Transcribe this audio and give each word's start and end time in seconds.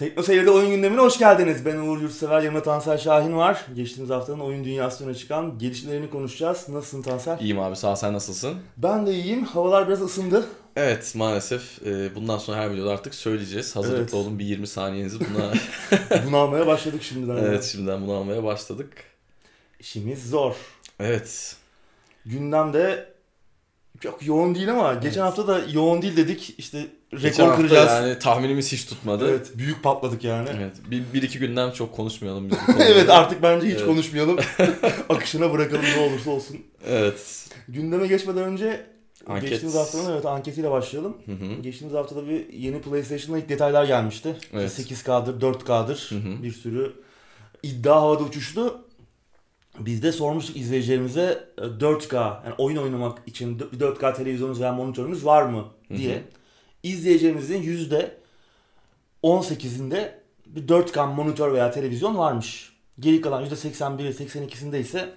Tekno 0.00 0.22
Seyir'de 0.22 0.50
oyun 0.50 0.70
gündemine 0.70 1.00
hoş 1.00 1.18
geldiniz. 1.18 1.64
Ben 1.64 1.76
Uğur 1.76 2.00
Yurtsever, 2.00 2.42
yanımda 2.42 2.62
Tansel 2.62 2.98
Şahin 2.98 3.36
var. 3.36 3.66
Geçtiğimiz 3.74 4.10
haftanın 4.10 4.40
oyun 4.40 4.64
dünyasına 4.64 5.14
çıkan 5.14 5.58
gelişmelerini 5.58 6.10
konuşacağız. 6.10 6.68
Nasılsın 6.68 7.02
Tansel? 7.02 7.40
İyiyim 7.40 7.60
abi 7.60 7.76
sağ 7.76 7.90
ol, 7.90 7.94
sen 7.94 8.12
nasılsın? 8.12 8.54
Ben 8.76 9.06
de 9.06 9.12
iyiyim. 9.12 9.44
Havalar 9.44 9.88
biraz 9.88 10.02
ısındı. 10.02 10.46
Evet 10.76 11.12
maalesef 11.14 11.86
e, 11.86 12.14
bundan 12.14 12.38
sonra 12.38 12.56
her 12.56 12.72
videoda 12.72 12.90
artık 12.92 13.14
söyleyeceğiz. 13.14 13.76
Hazırlıklı 13.76 14.02
Evet. 14.02 14.14
olun 14.14 14.38
bir 14.38 14.44
20 14.44 14.66
saniyenizi 14.66 15.18
buna. 15.34 15.52
Bunu 16.26 16.36
almaya 16.36 16.66
başladık 16.66 17.02
şimdiden. 17.02 17.36
evet 17.36 17.64
şimdiden 17.64 18.02
bunu 18.06 18.12
almaya 18.16 18.44
başladık. 18.44 18.92
İşimiz 19.80 20.30
zor. 20.30 20.54
Evet. 21.00 21.56
Gündemde 22.26 23.12
çok 24.00 24.26
yoğun 24.26 24.54
değil 24.54 24.70
ama 24.70 24.94
geçen 24.94 25.20
hafta 25.20 25.46
da 25.48 25.60
yoğun 25.72 26.02
değil 26.02 26.16
dedik. 26.16 26.54
İşte 26.58 26.86
rekor 27.12 27.56
kıracağız. 27.56 27.90
yani 27.90 28.18
tahminimiz 28.18 28.72
hiç 28.72 28.84
tutmadı. 28.84 29.24
Evet. 29.30 29.40
Evet, 29.46 29.58
büyük 29.58 29.82
patladık 29.82 30.24
yani. 30.24 30.48
Bir, 30.90 31.02
bir 31.14 31.22
iki 31.22 31.38
günden 31.38 31.70
çok 31.70 31.92
konuşmayalım 31.92 32.50
biz 32.50 32.58
evet 32.86 33.10
artık 33.10 33.42
bence 33.42 33.66
hiç 33.66 33.74
Evet. 33.76 33.86
konuşmayalım. 33.86 34.38
Akışına 35.08 35.52
bırakalım 35.52 35.84
ne 35.96 36.00
olursa 36.00 36.30
olsun. 36.30 36.56
Evet. 36.86 37.46
Gündeme 37.68 38.06
geçmeden 38.06 38.44
önce 38.44 38.86
Anket. 39.26 39.48
geçtiğimiz 39.50 39.74
haftanın 39.78 40.12
evet 40.12 40.26
anketiyle 40.26 40.70
başlayalım. 40.70 41.16
Hı 41.26 41.32
hı. 41.32 41.62
Geçtiğimiz 41.62 41.94
haftada 41.96 42.28
bir 42.28 42.52
yeni 42.52 42.80
PlayStation'da 42.80 43.38
ilk 43.38 43.48
detaylar 43.48 43.84
gelmişti. 43.84 44.36
Evet. 44.54 44.70
8K'dır, 44.70 45.40
4K'dır 45.40 46.06
Hı 46.10 46.14
hı. 46.14 46.42
bir 46.42 46.52
sürü 46.52 46.92
iddia 47.62 48.02
havada 48.02 48.22
uçuştu. 48.22 48.84
Biz 49.78 50.02
de 50.02 50.12
sormuştuk 50.12 50.56
izleyicilerimize 50.56 51.44
e, 51.58 51.62
4K 51.62 52.14
yani 52.44 52.54
oyun 52.58 52.76
oynamak 52.76 53.18
için 53.26 53.58
bir 53.58 53.80
4K 53.80 54.16
televizyonunuz 54.16 54.60
veya 54.60 54.72
monitörünüz 54.72 55.24
var 55.24 55.42
mı 55.42 55.64
diye. 55.96 56.14
Hı 56.14 56.18
hı. 56.18 56.22
İzleyicilerimizin 56.82 57.62
%18'inde 59.22 60.10
bir 60.46 60.68
4K 60.68 61.14
monitör 61.14 61.52
veya 61.52 61.70
televizyon 61.70 62.18
varmış. 62.18 62.72
Geri 63.00 63.20
kalan 63.20 63.44
%81 63.44 64.12
82'sinde 64.12 64.78
ise 64.80 65.08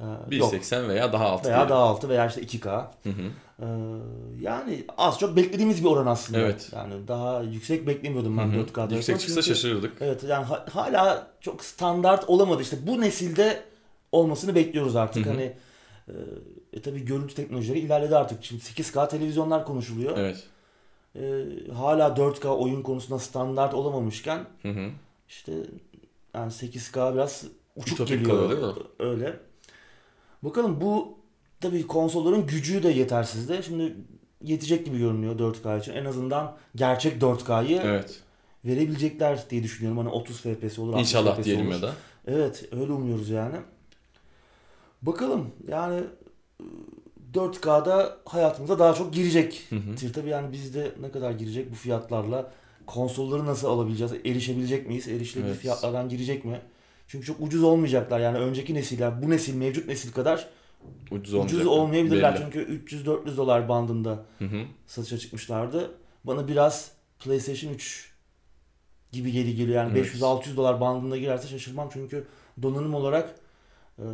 e, 0.00 0.04
yok 0.36 0.54
1.80 0.54 0.88
veya 0.88 1.12
daha 1.12 1.24
altı. 1.26 1.48
veya 1.48 1.56
diyelim. 1.56 1.70
daha 1.70 1.82
altı 1.82 2.08
veya 2.08 2.26
işte 2.26 2.40
2K. 2.42 2.84
Hı 3.02 3.10
hı. 3.10 3.22
Ee, 3.62 3.64
yani 4.40 4.84
az 4.98 5.18
çok 5.18 5.36
beklediğimiz 5.36 5.84
bir 5.84 5.88
oran 5.88 6.06
aslında. 6.06 6.38
Evet. 6.40 6.68
Yani 6.74 7.08
daha 7.08 7.42
yüksek 7.42 7.86
beklemiyordum 7.86 8.38
ben 8.38 8.46
Hı 8.52 8.56
hı. 8.60 8.66
4K'da. 8.66 8.94
Yüksek 8.94 9.20
çıksa 9.20 9.42
Çünkü- 9.42 9.48
şaşırırdık. 9.56 9.92
Evet 10.00 10.22
yani 10.24 10.44
ha- 10.44 10.66
hala 10.72 11.26
çok 11.40 11.64
standart 11.64 12.24
olamadı. 12.28 12.62
İşte 12.62 12.76
bu 12.86 13.00
nesilde 13.00 13.62
olmasını 14.12 14.54
bekliyoruz 14.54 14.96
artık. 14.96 15.26
Hı 15.26 15.30
hı. 15.30 15.32
Hani 15.34 15.52
e, 16.08 16.14
e 16.72 16.82
tabii 16.82 17.04
görüntü 17.04 17.34
teknolojileri 17.34 17.78
ilerledi 17.78 18.16
artık. 18.16 18.44
Şimdi 18.44 18.62
8K 18.62 19.08
televizyonlar 19.08 19.64
konuşuluyor. 19.64 20.18
Evet. 20.18 20.46
E, 21.16 21.44
hala 21.72 22.08
4K 22.08 22.48
oyun 22.48 22.82
konusunda 22.82 23.18
standart 23.18 23.74
olamamışken 23.74 24.44
Hı 24.62 24.68
hı. 24.68 24.90
işte 25.28 25.52
yani 26.34 26.52
8K 26.52 27.14
biraz 27.14 27.44
uçuk 27.76 27.92
Ütopik 27.94 28.08
geliyor. 28.18 28.30
kalıyor 28.38 28.50
değil 28.50 28.76
mi? 28.76 28.82
Öyle. 28.98 29.36
Bakalım 30.42 30.80
bu 30.80 31.18
tabii 31.60 31.86
konsolların 31.86 32.46
gücü 32.46 32.82
de 32.82 32.88
yetersizdi. 32.88 33.60
Şimdi 33.64 33.96
yetecek 34.44 34.86
gibi 34.86 34.98
görünüyor 34.98 35.38
4K 35.38 35.80
için. 35.80 35.92
En 35.92 36.04
azından 36.04 36.56
gerçek 36.74 37.22
4K'yı 37.22 37.80
Evet. 37.84 38.20
verebilecekler 38.64 39.50
diye 39.50 39.62
düşünüyorum. 39.62 39.98
Hani 39.98 40.08
30 40.08 40.40
FPS 40.40 40.78
olur, 40.78 40.92
60 40.92 41.08
İnşallah 41.08 41.36
FPS 41.36 41.44
diyelim 41.44 41.66
olur. 41.66 41.74
ya 41.74 41.82
da. 41.82 41.92
Evet, 42.26 42.68
öyle 42.72 42.92
umuyoruz 42.92 43.28
yani. 43.30 43.56
Bakalım 45.02 45.50
yani 45.68 46.00
4K'da 47.34 48.18
hayatımıza 48.24 48.78
daha 48.78 48.94
çok 48.94 49.14
girecek. 49.14 49.68
Tabii 50.14 50.28
yani 50.28 50.52
bizde 50.52 50.92
ne 51.00 51.10
kadar 51.10 51.30
girecek 51.30 51.70
bu 51.70 51.74
fiyatlarla? 51.74 52.52
Konsolları 52.86 53.46
nasıl 53.46 53.68
alabileceğiz? 53.68 54.12
Erişebilecek 54.24 54.86
miyiz? 54.86 55.08
Erişilebilir 55.08 55.50
Evet. 55.50 55.60
fiyatlardan 55.60 56.08
girecek 56.08 56.44
mi? 56.44 56.60
Çünkü 57.08 57.26
çok 57.26 57.40
ucuz 57.40 57.62
olmayacaklar 57.62 58.20
yani 58.20 58.38
önceki 58.38 58.74
nesiller, 58.74 59.22
bu 59.22 59.30
nesil, 59.30 59.54
mevcut 59.54 59.86
nesil 59.88 60.12
kadar 60.12 60.48
Ucuz, 61.10 61.34
ucuz 61.34 61.66
olmayabilirler. 61.66 62.34
Belli. 62.34 62.42
Çünkü 62.42 62.84
300-400 62.96 63.36
dolar 63.36 63.68
bandında 63.68 64.24
Hı 64.38 64.44
hı. 64.44 64.64
satışa 64.86 65.18
çıkmışlardı. 65.18 65.90
Bana 66.24 66.48
biraz 66.48 66.92
PlayStation 67.18 67.72
3 67.72 68.12
gibi 69.12 69.32
geri 69.32 69.54
geliyor. 69.56 69.76
Yani 69.84 69.98
Evet. 69.98 70.14
500-600 70.14 70.56
dolar 70.56 70.80
bandında 70.80 71.16
girerse 71.16 71.48
şaşırmam 71.48 71.88
çünkü 71.92 72.26
donanım 72.62 72.94
olarak 72.94 73.34
e, 73.98 74.06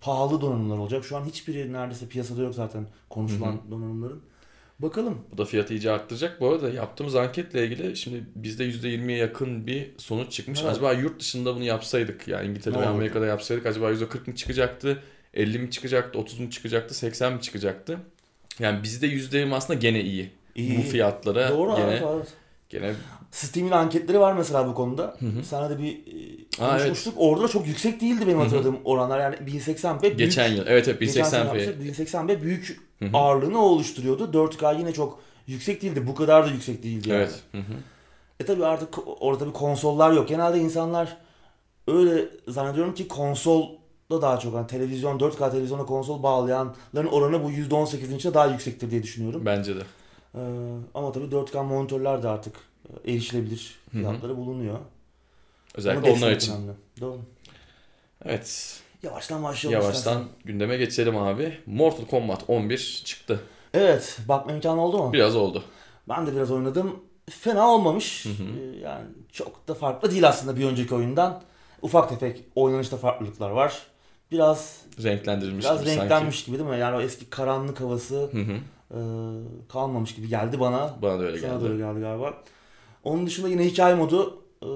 pahalı 0.00 0.40
donanımlar 0.40 0.78
olacak. 0.78 1.04
Şu 1.04 1.16
an 1.16 1.24
hiçbiri 1.24 1.72
neredeyse 1.72 2.08
piyasada 2.08 2.42
yok 2.42 2.54
zaten 2.54 2.86
konuşulan 3.10 3.52
Hı 3.52 3.70
donanımların. 3.70 4.22
Bakalım. 4.78 5.18
Bu 5.32 5.38
da 5.38 5.44
fiyatı 5.44 5.74
iyice 5.74 5.90
arttıracak. 5.90 6.40
Bu 6.40 6.48
arada 6.48 6.70
yaptığımız 6.70 7.14
anketle 7.14 7.66
ilgili 7.66 7.96
şimdi 7.96 8.24
bizde 8.34 8.64
%20'ye 8.70 9.18
yakın 9.18 9.66
bir 9.66 9.90
sonuç 9.98 10.32
çıkmış. 10.32 10.60
Evet. 10.60 10.70
Acaba 10.70 10.92
yurt 10.92 11.20
dışında 11.20 11.54
bunu 11.54 11.64
yapsaydık 11.64 12.28
yani 12.28 12.48
İngiltere 12.48 12.74
ve? 12.74 12.86
Amerika'da 12.86 13.26
yapsaydık 13.26 13.66
acaba 13.66 13.92
%40 13.92 14.26
mı 14.26 14.34
çıkacaktı? 14.34 15.02
50 15.34 15.58
mi 15.58 15.70
çıkacaktı? 15.70 16.18
30 16.18 16.40
mu 16.40 16.50
çıkacaktı? 16.50 16.94
80 16.94 17.32
mi 17.32 17.40
çıkacaktı? 17.40 17.98
Yani 18.58 18.82
bizde 18.82 19.06
%20 19.06 19.54
aslında 19.54 19.78
gene 19.78 20.00
iyi. 20.00 20.30
İyi. 20.54 20.78
Bu 20.78 20.82
fiyatlara 20.82 21.50
Doğru 21.50 21.76
gene 21.76 21.90
evet, 21.90 22.02
evet. 22.16 22.34
gene 22.68 22.94
Steam'in 23.36 23.70
anketleri 23.70 24.20
var 24.20 24.32
mesela 24.32 24.68
bu 24.68 24.74
konuda. 24.74 25.16
Hı 25.18 25.26
hı. 25.26 25.44
Sana 25.44 25.70
da 25.70 25.78
bir 25.78 25.92
e, 25.92 26.64
Aa, 26.64 26.68
konuşmuştuk. 26.78 27.14
Orada 27.16 27.44
da 27.44 27.48
çok 27.48 27.66
yüksek 27.66 28.00
değildi 28.00 28.26
benim 28.26 28.38
Hı 28.38 28.40
hı. 28.40 28.44
hatırladığım 28.44 28.76
oranlar. 28.84 29.20
Yani 29.20 29.36
1080p 29.36 30.02
büyük. 30.02 30.18
geçen 30.18 30.48
yıl. 30.52 30.64
Evet 30.66 30.88
evet 30.88 31.00
Geçen 31.00 31.22
sene 31.24 31.40
1080p. 31.42 31.46
yapmıştık. 31.46 31.82
1080p 31.82 32.42
büyük 32.42 32.80
Hı 32.98 33.04
hı. 33.04 33.10
ağırlığını 33.16 33.58
oluşturuyordu. 33.64 34.24
4K 34.32 34.78
yine 34.78 34.92
çok 34.92 35.18
yüksek 35.46 35.82
değildi. 35.82 36.06
Bu 36.06 36.14
kadar 36.14 36.46
da 36.46 36.50
yüksek 36.50 36.82
değildi 36.82 37.08
yani. 37.08 37.18
Evet. 37.18 37.40
Hı 37.52 37.58
hı. 37.58 37.72
E 38.40 38.44
tabi 38.44 38.64
artık 38.66 38.94
orada 39.22 39.46
bir 39.46 39.52
konsollar 39.52 40.12
yok. 40.12 40.28
Genelde 40.28 40.58
insanlar 40.58 41.16
öyle 41.88 42.28
zannediyorum 42.48 42.94
ki 42.94 43.08
konsolda 43.08 44.22
daha 44.22 44.38
çok 44.38 44.54
hani 44.54 44.66
televizyon 44.66 45.18
4K 45.18 45.50
televizyona 45.50 45.86
konsol 45.86 46.22
bağlayanların 46.22 47.06
oranı 47.12 47.44
bu 47.44 47.50
%18'in 47.50 48.16
içinde 48.16 48.34
daha 48.34 48.46
yüksektir 48.46 48.90
diye 48.90 49.02
düşünüyorum. 49.02 49.42
Bence 49.46 49.76
de. 49.76 49.80
Ee, 50.34 50.38
ama 50.94 51.12
tabii 51.12 51.24
4K 51.34 51.62
monitörler 51.64 52.22
de 52.22 52.28
artık 52.28 52.54
erişilebilir 53.04 53.74
Hı 53.92 53.98
hı. 53.98 54.00
fiyatları 54.02 54.36
bulunuyor. 54.36 54.78
Özellikle 55.74 56.10
onlar 56.10 56.32
için. 56.32 56.52
önemli. 56.52 56.72
Doğru. 57.00 57.18
Evet. 58.24 58.80
Yavaştan 59.02 59.42
başlayalım 59.44 59.80
Yavaştan 59.82 59.98
istersen. 59.98 60.24
gündeme 60.44 60.76
geçelim 60.76 61.16
abi. 61.16 61.58
Mortal 61.66 62.04
Kombat 62.06 62.44
11 62.48 63.02
çıktı. 63.04 63.40
Evet 63.74 64.18
bakma 64.28 64.52
imkanı 64.52 64.80
oldu 64.84 64.98
mu? 64.98 65.12
Biraz 65.12 65.36
oldu. 65.36 65.64
Ben 66.08 66.26
de 66.26 66.32
biraz 66.34 66.50
oynadım. 66.50 66.96
Fena 67.30 67.68
olmamış. 67.68 68.24
Hı 68.24 68.28
hı. 68.28 68.42
Ee, 68.60 68.78
Yani 68.80 69.04
çok 69.32 69.68
da 69.68 69.74
farklı 69.74 70.10
değil 70.10 70.28
aslında 70.28 70.56
bir 70.56 70.64
önceki 70.64 70.94
oyundan. 70.94 71.42
Ufak 71.82 72.08
tefek 72.08 72.44
oynanışta 72.54 72.96
farklılıklar 72.96 73.50
var. 73.50 73.82
Biraz 74.30 74.80
Renklendirilmiş 75.02 75.64
biraz 75.64 75.80
gibi 75.84 75.90
renklenmiş 75.90 76.44
gibi 76.44 76.58
değil 76.58 76.70
mi? 76.70 76.78
Yani 76.78 76.96
o 76.96 77.00
eski 77.00 77.30
karanlık 77.30 77.80
havası 77.80 78.28
sanki. 78.32 78.48
Hı 78.48 78.52
hı. 78.52 78.56
e, 78.94 79.00
kalmamış 79.68 80.14
gibi 80.14 80.28
geldi 80.28 80.60
bana. 80.60 80.94
Bana 81.02 81.18
da 81.18 81.22
öyle 81.22 81.38
Sana 81.38 81.52
geldi. 81.52 81.64
da 81.64 81.68
öyle 81.68 81.76
geldi 81.84 82.00
galiba. 82.00 82.34
Onun 83.06 83.26
dışında 83.26 83.48
yine 83.48 83.64
hikaye 83.64 83.94
modu 83.94 84.38
e, 84.62 84.66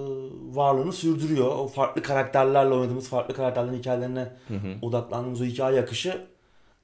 varlığını 0.57 0.93
sürdürüyor. 0.93 1.47
O 1.47 1.67
farklı 1.67 2.03
karakterlerle 2.03 2.75
oynadığımız 2.75 3.09
farklı 3.09 3.35
karakterlerin 3.35 3.79
hikayelerine 3.79 4.33
Hı 4.49 4.55
hı. 4.55 4.87
odaklandığımız 4.87 5.41
o 5.41 5.45
hikaye 5.45 5.81
akışı 5.81 6.21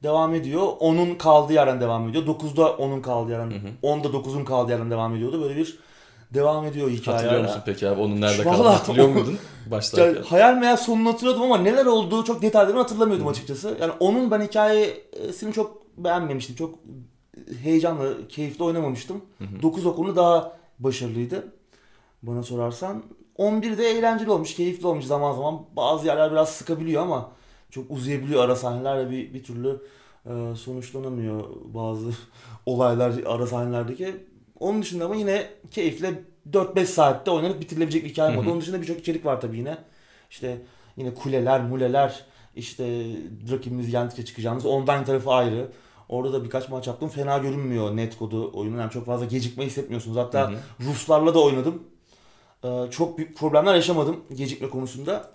devam 0.02 0.34
ediyor. 0.34 0.62
Onun 0.80 1.14
kaldığı 1.14 1.52
yerden 1.52 1.80
devam 1.80 2.08
ediyor. 2.08 2.26
9'da 2.26 2.72
onun 2.72 3.02
kaldığı 3.02 3.32
yerden, 3.32 3.50
Hı 3.50 3.54
hı. 3.54 3.68
10'da 3.82 4.08
9'un 4.08 4.44
kaldığı 4.44 4.70
yerden 4.70 4.90
devam 4.90 5.14
ediyordu. 5.14 5.42
Böyle 5.42 5.56
bir 5.56 5.78
devam 6.34 6.64
ediyor 6.64 6.90
hikaye. 6.90 7.16
Hatırlıyor 7.16 7.42
musun 7.42 7.62
peki 7.66 7.88
abi 7.88 8.00
onun 8.00 8.20
nerede 8.20 8.42
kaldığını 8.42 8.68
hatırlıyor 8.68 9.08
muydun 9.08 9.38
başlarken? 9.70 10.14
Yani 10.14 10.26
hayal 10.26 10.54
meyal 10.54 10.76
sonunu 10.76 11.08
hatırlıyordum 11.08 11.42
ama 11.42 11.58
neler 11.58 11.86
olduğu 11.86 12.24
çok 12.24 12.42
detaylarını 12.42 12.80
hatırlamıyordum 12.80 13.26
Hı. 13.26 13.30
açıkçası. 13.30 13.76
Yani 13.80 13.92
onun 14.00 14.30
ben 14.30 14.40
hikayesini 14.40 15.52
çok 15.52 15.96
beğenmemiştim. 15.96 16.56
Çok 16.56 16.74
heyecanlı, 17.62 18.28
keyifli 18.28 18.64
oynamamıştım. 18.64 19.20
Hı 19.38 19.44
hı. 19.44 19.62
9 19.62 19.86
okunu 19.86 20.16
daha 20.16 20.55
başarılıydı. 20.78 21.53
Bana 22.22 22.42
sorarsan. 22.42 23.03
11 23.36 23.78
de 23.78 23.91
eğlenceli 23.91 24.30
olmuş, 24.30 24.54
keyifli 24.54 24.86
olmuş 24.86 25.04
zaman 25.04 25.33
zaman. 25.33 25.62
Bazı 25.77 26.06
yerler 26.06 26.30
biraz 26.33 26.48
sıkabiliyor 26.48 27.03
ama 27.03 27.33
çok 27.71 27.91
uzayabiliyor 27.91 28.45
ara 28.45 28.56
sahneler 28.56 29.06
ve 29.06 29.10
bir, 29.10 29.34
bir 29.34 29.45
türlü 29.45 29.83
e, 30.27 30.56
sonuçlanamıyor 30.56 31.45
bazı 31.65 32.10
olaylar 32.66 33.12
ara 33.27 33.47
sahnelerdeki. 33.47 34.16
Onun 34.60 34.83
dışında 34.83 35.04
ama 35.04 35.15
yine 35.16 35.47
keyifle 35.71 36.22
4-5 36.53 36.84
saatte 36.84 37.30
oynanıp 37.30 37.60
bitirilebilecek 37.60 38.04
bir 38.04 38.10
hikaye 38.10 38.36
modu. 38.36 38.50
Onun 38.50 38.60
dışında 38.60 38.80
birçok 38.83 38.98
içerik 38.98 39.27
var 39.27 39.41
tabii 39.41 39.59
yine. 39.59 39.78
İşte 40.30 40.59
yine 40.97 41.15
kuleler, 41.15 41.60
muleler, 41.60 42.24
işte 42.56 43.06
rakibimiz 43.50 43.92
yendikçe 43.92 44.24
çıkacağımız 44.24 44.66
online 44.66 45.04
tarafı 45.04 45.30
ayrı. 45.30 45.68
Orada 46.08 46.32
da 46.32 46.44
birkaç 46.44 46.68
maç 46.68 46.86
yaptım. 46.86 47.08
Fena 47.08 47.38
görünmüyor 47.38 47.97
net 47.97 48.18
kodu 48.18 48.50
oyunun. 48.54 48.78
Yani 48.78 48.91
çok 48.91 49.06
fazla 49.06 49.26
gecikme 49.26 49.66
hissetmiyorsunuz. 49.66 50.16
Hatta 50.16 50.50
Hı 50.50 50.54
hı. 50.54 50.58
Ruslarla 50.91 51.34
da 51.34 51.42
oynadım. 51.42 51.82
Ee, 52.64 52.68
çok 52.91 53.18
büyük 53.18 53.36
problemler 53.38 53.74
yaşamadım 53.74 54.24
gecikme 54.34 54.70
konusunda. 54.70 55.30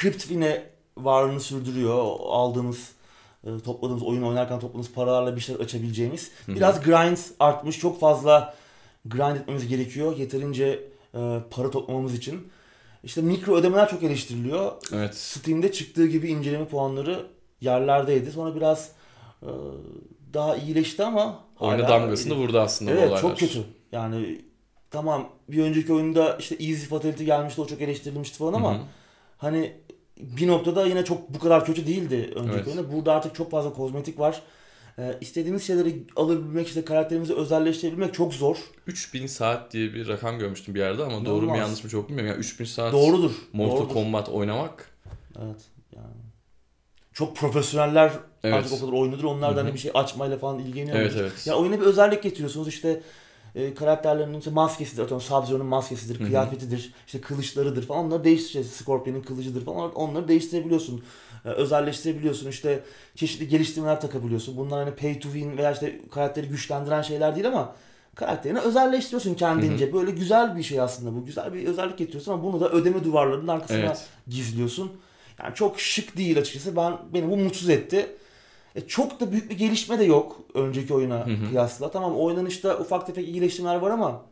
Crypt 0.00 0.30
yine 0.30 0.66
varlığını 0.96 1.40
sürdürüyor. 1.40 2.04
Aldığımız, 2.20 2.92
e, 3.44 3.48
topladığımız, 3.64 4.02
oyun 4.02 4.22
oynarken 4.22 4.60
topladığımız 4.60 4.92
paralarla 4.92 5.36
bir 5.36 5.40
şeyler 5.40 5.60
açabileceğimiz. 5.60 6.30
Biraz 6.48 6.82
grind 6.82 7.16
artmış. 7.40 7.78
Çok 7.78 8.00
fazla 8.00 8.54
grind 9.04 9.36
etmemiz 9.36 9.68
gerekiyor. 9.68 10.16
Yeterince 10.16 10.88
e, 11.14 11.38
para 11.50 11.70
toplamamız 11.70 12.14
için. 12.14 12.48
İşte 13.04 13.22
mikro 13.22 13.56
ödemeler 13.56 13.88
çok 13.88 14.02
eleştiriliyor. 14.02 14.72
Evet. 14.92 15.14
Steam'de 15.14 15.72
çıktığı 15.72 16.06
gibi 16.06 16.28
inceleme 16.28 16.64
puanları 16.64 17.26
yerlerdeydi. 17.60 18.32
Sonra 18.32 18.56
biraz 18.56 18.90
daha 20.34 20.56
iyileşti 20.56 21.04
ama 21.04 21.44
Oyuna 21.60 21.88
damgasını 21.88 22.34
vurdu 22.34 22.60
aslında 22.60 22.90
Evet 22.90 23.00
olaylar. 23.02 23.20
çok 23.20 23.38
kötü. 23.38 23.64
Yani 23.92 24.40
tamam 24.90 25.28
bir 25.48 25.62
önceki 25.62 25.92
oyunda 25.92 26.36
işte 26.36 26.54
Easy 26.54 26.86
Fatality 26.86 27.24
gelmişti 27.24 27.60
o 27.60 27.66
çok 27.66 27.80
eleştirilmişti 27.80 28.38
falan 28.38 28.52
ama 28.52 28.74
Hı 28.74 28.78
hı. 28.78 28.82
hani 29.36 29.72
bir 30.18 30.48
noktada 30.48 30.86
yine 30.86 31.04
çok 31.04 31.34
bu 31.34 31.38
kadar 31.38 31.64
kötü 31.66 31.86
değildi 31.86 32.30
önceki 32.34 32.56
Evet. 32.56 32.66
oyunda. 32.66 32.92
Burada 32.92 33.12
artık 33.14 33.34
çok 33.34 33.50
fazla 33.50 33.72
kozmetik 33.72 34.18
var. 34.18 34.42
Ee, 34.98 35.14
istediğimiz 35.20 35.66
şeyleri 35.66 36.06
alabilmek, 36.16 36.66
işte 36.68 36.84
karakterimizi 36.84 37.34
özelleştirebilmek 37.34 38.14
çok 38.14 38.34
zor. 38.34 38.56
3000 38.86 39.26
saat 39.26 39.72
diye 39.72 39.94
bir 39.94 40.08
rakam 40.08 40.38
görmüştüm 40.38 40.74
bir 40.74 40.80
yerde 40.80 41.04
ama 41.04 41.24
doğru 41.24 41.46
mu 41.46 41.56
yanlış 41.56 41.84
mı 41.84 41.90
çok 41.90 42.08
bilmiyorum. 42.08 42.30
Yani 42.30 42.40
3000 42.40 42.64
saat 42.64 42.92
Doğrudur. 42.92 43.32
Mortal 43.52 43.76
doğrudur. 43.76 43.92
Kombat 43.94 44.28
oynamak 44.28 44.90
Evet. 45.44 45.60
Yani. 45.96 46.06
Çok 47.12 47.36
profesyoneller 47.36 48.12
Evet. 48.44 48.54
artık 48.54 48.72
o 48.72 48.80
kadar 48.80 48.92
oynuyordur. 48.92 49.24
Onlar 49.24 49.56
da 49.56 49.60
hani 49.60 49.74
bir 49.74 49.78
şey 49.78 49.90
açmayla 49.94 50.38
falan 50.38 50.58
ilgileniyor. 50.58 50.96
Evet 50.96 51.12
evet. 51.18 51.46
Ya 51.46 51.54
oyuna 51.54 51.80
bir 51.80 51.86
özellik 51.86 52.22
getiriyorsunuz 52.22 52.68
işte 52.68 53.00
e, 53.54 53.74
karakterlerinin 53.74 54.38
işte 54.38 54.50
maskesidir 54.50 55.02
atıyorum 55.02 55.26
Sub-Zero'nun 55.26 55.66
maskesidir, 55.66 56.20
Hı 56.20 56.22
hı. 56.24 56.26
kıyafetidir, 56.26 56.94
işte 57.06 57.20
kılıçlarıdır 57.20 57.86
falan 57.86 58.04
onları 58.06 58.24
değiştireceğiz. 58.24 58.70
Scorpion'un 58.70 59.20
kılıcıdır 59.20 59.64
falan 59.64 59.92
onları 59.94 60.28
değiştirebiliyorsun. 60.28 61.02
E, 61.44 61.48
özelleştirebiliyorsun 61.48 62.48
işte 62.48 62.84
çeşitli 63.14 63.48
geliştirmeler 63.48 64.00
takabiliyorsun. 64.00 64.56
Bunlar 64.56 64.84
hani 64.84 64.96
pay 64.96 65.18
to 65.18 65.28
win 65.28 65.56
veya 65.58 65.72
işte 65.72 66.00
karakteri 66.10 66.48
güçlendiren 66.48 67.02
şeyler 67.02 67.34
değil 67.34 67.48
ama 67.48 67.74
karakterini 68.14 68.58
özelleştiriyorsun 68.58 69.34
kendince. 69.34 69.92
Böyle 69.92 70.10
güzel 70.10 70.56
bir 70.56 70.62
şey 70.62 70.80
aslında 70.80 71.16
bu. 71.16 71.24
Güzel 71.24 71.52
bir 71.54 71.66
özellik 71.66 71.98
getiriyorsun 71.98 72.32
ama 72.32 72.42
bunu 72.42 72.60
da 72.60 72.68
ödeme 72.70 73.04
duvarlarının 73.04 73.48
arkasına 73.48 73.78
Evet. 73.78 74.06
gizliyorsun. 74.28 74.92
Yani 75.38 75.54
çok 75.54 75.80
şık 75.80 76.16
değil 76.16 76.38
açıkçası. 76.38 76.76
Ben 76.76 76.98
beni 77.14 77.30
bu 77.30 77.36
mutsuz 77.36 77.68
etti. 77.70 78.16
E, 78.74 78.80
çok 78.86 79.20
da 79.20 79.32
büyük 79.32 79.50
bir 79.50 79.58
gelişme 79.58 79.98
de 79.98 80.04
yok 80.04 80.40
önceki 80.54 80.94
oyuna 80.94 81.26
Hı 81.26 81.30
hı. 81.30 81.48
kıyasla. 81.48 81.90
Tamam 81.90 82.16
oynanışta 82.16 82.78
ufak 82.78 83.06
tefek 83.06 83.28
iyileştirmeler 83.28 83.76
var 83.76 83.90
ama 83.90 84.22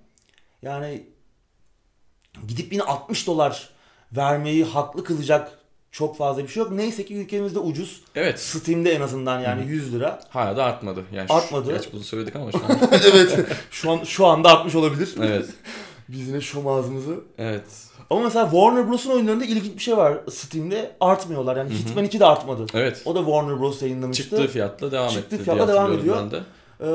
yani 0.62 1.02
gidip 2.49 2.73
yine 2.73 2.82
60 2.82 3.26
dolar 3.26 3.70
vermeyi 4.12 4.64
haklı 4.64 5.05
kılacak 5.05 5.58
çok 5.93 6.17
fazla 6.17 6.43
bir 6.43 6.49
şey 6.49 6.62
yok. 6.62 6.73
Neyse 6.73 7.05
ki 7.05 7.14
ülkemizde 7.14 7.58
ucuz. 7.58 8.02
Evet. 8.14 8.41
Steam'de 8.41 8.93
en 8.93 9.00
azından 9.00 9.41
yani 9.41 9.67
100 9.67 9.94
lira. 9.94 10.20
Hala 10.29 10.56
da 10.56 10.64
artmadı. 10.64 11.05
Yani 11.12 11.26
Artmadı. 11.29 11.73
Geç 11.76 11.88
bunu 11.93 12.05
söyledik 12.05 12.37
ama 12.37 12.52
şu 12.52 12.58
an. 12.58 12.79
evet. 12.93 13.38
Şu 13.70 13.91
an 13.91 14.05
şu 14.05 14.26
anda 14.26 14.49
artmış 14.49 14.75
olabilir. 14.75 15.14
evet. 15.23 15.47
Biz 16.08 16.29
yine 16.29 16.41
şom 16.41 16.67
ağzımızı. 16.67 17.20
Evet. 17.38 17.64
Ama 18.10 18.20
mesela 18.20 18.44
Warner 18.44 18.88
Bros'un 18.90 19.10
oyunlarında 19.10 19.44
ilginç 19.44 19.74
bir 19.76 19.82
şey 19.82 19.96
var. 19.96 20.20
Steam'de 20.30 20.96
artmıyorlar. 21.00 21.56
Yani 21.56 21.70
Hı 21.70 21.74
hı. 21.74 21.78
Hitman 21.78 22.04
2 22.04 22.20
de 22.20 22.26
artmadı. 22.26 22.66
Evet. 22.74 23.02
O 23.04 23.14
da 23.14 23.18
Warner 23.18 23.60
Bros 23.60 23.82
yayınlamıştı. 23.82 24.22
Çıktığı 24.22 24.46
fiyatla 24.46 24.92
devam 24.92 25.08
Çıktığı 25.08 25.36
etti 25.36 25.44
fiyatla 25.44 25.66
diye 25.66 25.76
devam 25.76 25.92
ediyor. 25.92 26.16
ben 26.16 26.30
de. 26.30 26.40
Ee, 26.80 26.88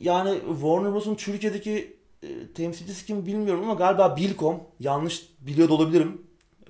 yani 0.00 0.38
Warner 0.48 0.92
Bros'un 0.92 1.14
Türkiye'deki 1.14 1.96
e, 2.22 2.52
temsilcisi 2.54 3.06
kim 3.06 3.26
bilmiyorum 3.26 3.64
ama 3.64 3.74
galiba 3.74 4.16
Bilcom. 4.16 4.60
Yanlış 4.80 5.28
biliyor 5.40 5.68
da 5.68 5.74
olabilirim. 5.74 6.22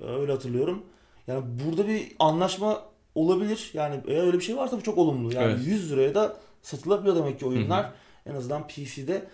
Ee, 0.02 0.04
Öyle 0.06 0.32
hatırlıyorum. 0.32 0.82
Yani 1.26 1.44
burada 1.64 1.88
bir 1.88 2.12
anlaşma 2.18 2.82
olabilir. 3.14 3.70
Yani 3.74 4.00
eğer 4.06 4.26
öyle 4.26 4.38
bir 4.38 4.44
şey 4.44 4.56
varsa 4.56 4.76
bu 4.76 4.82
çok 4.82 4.98
olumlu. 4.98 5.34
Yani 5.34 5.52
Evet. 5.52 5.66
100 5.66 5.92
liraya 5.92 6.14
da 6.14 6.36
satılabiliyor 6.62 7.16
demek 7.16 7.38
ki 7.38 7.46
oyunlar. 7.46 7.90
En 8.26 8.34
azından 8.34 8.68
PC'de. 8.68 9.24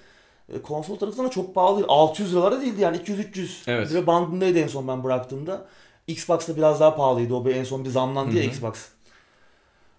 E, 0.54 0.62
Konsol 0.62 0.96
tarafından 0.96 1.26
da 1.26 1.30
çok 1.30 1.54
pahalı 1.54 1.76
değil. 1.76 1.86
600 1.88 2.32
liralara 2.32 2.60
değildi 2.60 2.80
yani 2.80 2.96
200-300 2.96 3.48
Evet. 3.66 3.90
lira 3.90 4.06
bandındaydı 4.06 4.58
en 4.58 4.66
son 4.66 4.88
ben 4.88 5.04
bıraktığımda. 5.04 5.66
Xbox'ta 6.06 6.56
biraz 6.56 6.80
daha 6.80 6.96
pahalıydı. 6.96 7.34
O 7.34 7.48
en 7.50 7.64
son 7.64 7.84
bir 7.84 7.90
zamlandı 7.90 8.36
ya. 8.36 8.42
Xbox. 8.42 8.74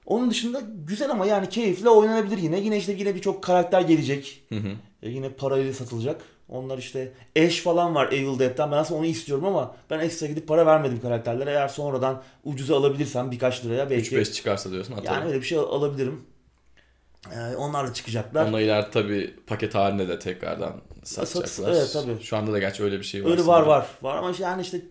Onun 0.05 0.29
dışında 0.31 0.61
güzel 0.87 1.11
ama 1.11 1.25
yani 1.25 1.49
keyifle 1.49 1.89
oynanabilir 1.89 2.37
yine. 2.37 2.59
Yine 2.59 2.77
işte 2.77 2.91
yine 2.91 3.15
birçok 3.15 3.43
karakter 3.43 3.81
gelecek. 3.81 4.43
Hı 4.49 4.55
hı. 4.55 4.71
E, 5.03 5.09
yine 5.09 5.29
parayla 5.29 5.73
satılacak. 5.73 6.21
Onlar 6.49 6.77
işte 6.77 7.11
Ash 7.39 7.59
falan 7.61 7.95
var 7.95 8.11
Evil 8.11 8.39
Dead'den. 8.39 8.71
Ben 8.71 8.77
aslında 8.77 8.99
onu 8.99 9.05
istiyorum 9.05 9.45
ama 9.45 9.75
ben 9.89 9.99
ekstra 9.99 10.27
gidip 10.27 10.47
para 10.47 10.65
vermedim 10.65 11.01
karakterlere. 11.01 11.49
Eğer 11.49 11.67
sonradan 11.67 12.21
ucuza 12.45 12.77
alabilirsem 12.77 13.31
birkaç 13.31 13.65
liraya 13.65 13.89
belki 13.89 14.15
3-5 14.15 14.33
çıkarsa 14.33 14.71
diyorsun 14.71 14.93
atalım. 14.93 15.13
yani 15.13 15.25
öyle 15.25 15.41
bir 15.41 15.45
şey 15.45 15.57
alabilirim. 15.57 16.21
E, 17.35 17.55
onlar 17.55 17.87
da 17.87 17.93
çıkacaklar. 17.93 18.43
Onunla 18.43 18.61
ileride 18.61 18.89
tabii 18.91 19.35
paket 19.47 19.75
halinde 19.75 20.07
de 20.07 20.19
tekrardan 20.19 20.81
satacaklar. 21.03 21.47
Sat- 21.47 21.75
evet, 21.75 21.89
tabii. 21.93 22.23
Şu 22.23 22.37
anda 22.37 22.53
da 22.53 22.59
gerçi 22.59 22.83
öyle 22.83 22.99
bir 22.99 23.03
şey 23.03 23.25
var. 23.25 23.29
Öyle 23.31 23.45
var 23.45 23.61
var. 23.61 23.87
Var 24.01 24.17
ama 24.17 24.31
işte 24.31 24.43
yani 24.43 24.61
işte 24.61 24.81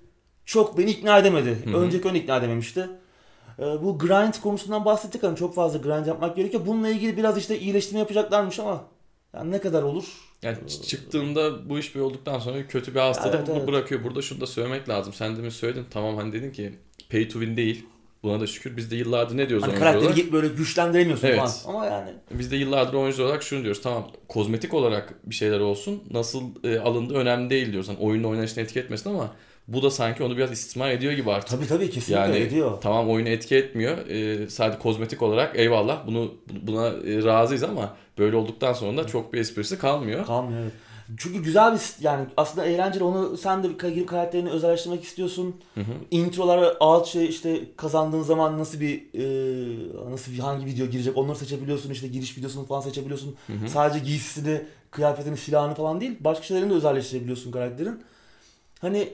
çok 0.44 0.79
beni 0.79 0.91
ikna 0.91 1.19
edemedi. 1.19 1.59
Hı 1.65 1.71
hı. 1.71 1.77
Önceki 1.77 2.05
oyun 2.09 2.15
ikna 2.17 2.37
edememişti. 2.37 2.91
Ee, 3.59 3.62
bu 3.62 3.99
grind 3.99 4.35
konusundan 4.43 4.85
bahsettik 4.85 5.23
hani 5.23 5.37
çok 5.37 5.55
fazla 5.55 5.79
grind 5.79 6.06
yapmak 6.06 6.37
gerekiyor. 6.37 6.67
Bununla 6.67 6.88
ilgili 6.88 7.17
biraz 7.17 7.38
işte 7.38 7.59
iyileştirme 7.59 7.99
yapacaklarmış 7.99 8.59
ama 8.59 8.85
yani 9.35 9.50
ne 9.50 9.61
kadar 9.61 9.83
olur? 9.83 10.05
Yani 10.43 10.59
ç- 10.67 10.87
çıktığında 10.87 11.69
bu 11.71 11.79
iş 11.79 11.94
bir 11.94 12.00
olduktan 12.00 12.38
sonra 12.38 12.67
kötü 12.67 12.94
bir 12.94 13.00
hastalık 13.00 13.35
Evet, 13.35 13.49
bunu 13.49 13.56
evet. 13.59 13.69
bırakıyor. 13.69 14.05
Burada 14.05 14.23
şunu 14.23 14.41
da 14.41 14.47
söylemek 14.47 14.88
lazım. 14.88 15.12
Sen 15.12 15.37
demin 15.37 15.49
söyledin. 15.50 15.87
Tamam 15.91 16.17
hani 16.17 16.33
dedin 16.33 16.50
ki 16.53 16.75
pay 17.11 17.29
to 17.29 17.41
win 17.41 17.56
değil. 17.56 17.87
Buna 18.23 18.41
da 18.41 18.47
şükür 18.47 18.77
biz 18.77 18.91
de 18.91 18.97
yıllardır 18.97 19.37
ne 19.37 19.49
diyoruz 19.49 19.67
Hani 19.67 19.73
oyuncu 19.73 19.89
olarak? 19.89 20.03
karakteri 20.05 20.33
böyle 20.33 20.49
güçlendiremiyorsun 20.49 21.27
Evet. 21.29 21.39
falan. 21.39 21.53
Ama 21.77 21.87
yani 21.87 22.11
Biz 22.31 22.51
de 22.51 22.57
yıllardır 22.57 22.95
oyuncu 22.95 23.25
olarak 23.25 23.43
şunu 23.43 23.63
diyoruz. 23.63 23.83
Tamam 23.83 24.07
kozmetik 24.29 24.75
olarak 24.75 25.15
bir 25.25 25.35
şeyler 25.35 25.61
olsun. 25.61 26.03
Nasıl 26.11 26.43
e, 26.65 26.79
alındığı 26.79 27.15
önemli 27.15 27.51
değil 27.51 27.73
diyoruz. 27.73 27.89
Hani 27.89 27.99
oyunun 27.99 28.25
oynanışına 28.29 28.63
etki 28.63 28.81
etmesin 28.81 29.11
ama 29.11 29.31
bu 29.69 29.83
da 29.83 29.91
sanki 29.91 30.23
onu 30.23 30.37
biraz 30.37 30.53
istismar 30.53 30.91
ediyor 30.91 31.13
gibi 31.13 31.31
artık. 31.33 31.51
tabii 31.51 31.67
tabii 31.69 31.91
kesinlikle 31.91 32.21
Yani 32.25 32.37
ediyor. 32.37 32.81
tamam 32.81 33.11
oyunu 33.11 33.29
etki 33.29 33.57
etmiyor. 33.57 33.99
Ee, 34.09 34.49
sadece 34.51 34.79
kozmetik 34.79 35.23
olarak 35.23 35.59
eyvallah 35.59 36.07
bunu 36.07 36.35
buna 36.63 36.87
e, 36.89 37.25
razıyız 37.25 37.63
ama 37.63 37.97
böyle 38.19 38.37
olduktan 38.37 38.73
sonra 38.73 38.97
da 38.97 39.07
çok 39.07 39.33
bir 39.33 39.39
esprisi 39.41 39.79
kalmıyor. 39.79 40.27
Kalmıyor 40.27 40.63
evet. 40.63 40.73
Çünkü 41.19 41.43
güzel 41.43 41.75
bir 41.75 41.81
yani 42.01 42.27
aslında 42.37 42.67
eğlenceli 42.67 43.05
onu 43.05 43.37
sen 43.37 43.62
de 43.62 43.89
girip 43.91 44.09
karakterini 44.09 44.51
özelleştirmek 44.51 45.05
istiyorsun. 45.05 45.57
Hı 45.75 45.81
hı. 45.81 45.93
introlar 46.11 46.77
ağaç 46.81 47.09
şey 47.09 47.29
işte 47.29 47.61
kazandığın 47.77 48.23
zaman 48.23 48.59
nasıl 48.59 48.81
bir 48.81 49.03
e, 49.15 50.11
nasıl 50.11 50.33
bir 50.33 50.39
hangi 50.39 50.67
video 50.67 50.87
girecek 50.87 51.17
onları 51.17 51.37
seçebiliyorsun 51.37 51.91
işte 51.91 52.09
giriş 52.09 52.39
videosunu 52.39 52.67
falan 52.67 52.81
seçebiliyorsun. 52.81 53.37
Hı 53.47 53.53
hı. 53.53 53.69
Sadece 53.69 54.05
giysisini, 54.05 54.62
kıyafetini, 54.91 55.37
silahını 55.37 55.75
falan 55.75 56.01
değil 56.01 56.17
başka 56.21 56.45
şeylerini 56.45 56.71
de 56.71 56.75
özelleştirebiliyorsun 56.75 57.51
karakterin. 57.53 58.03
Hani 58.81 59.09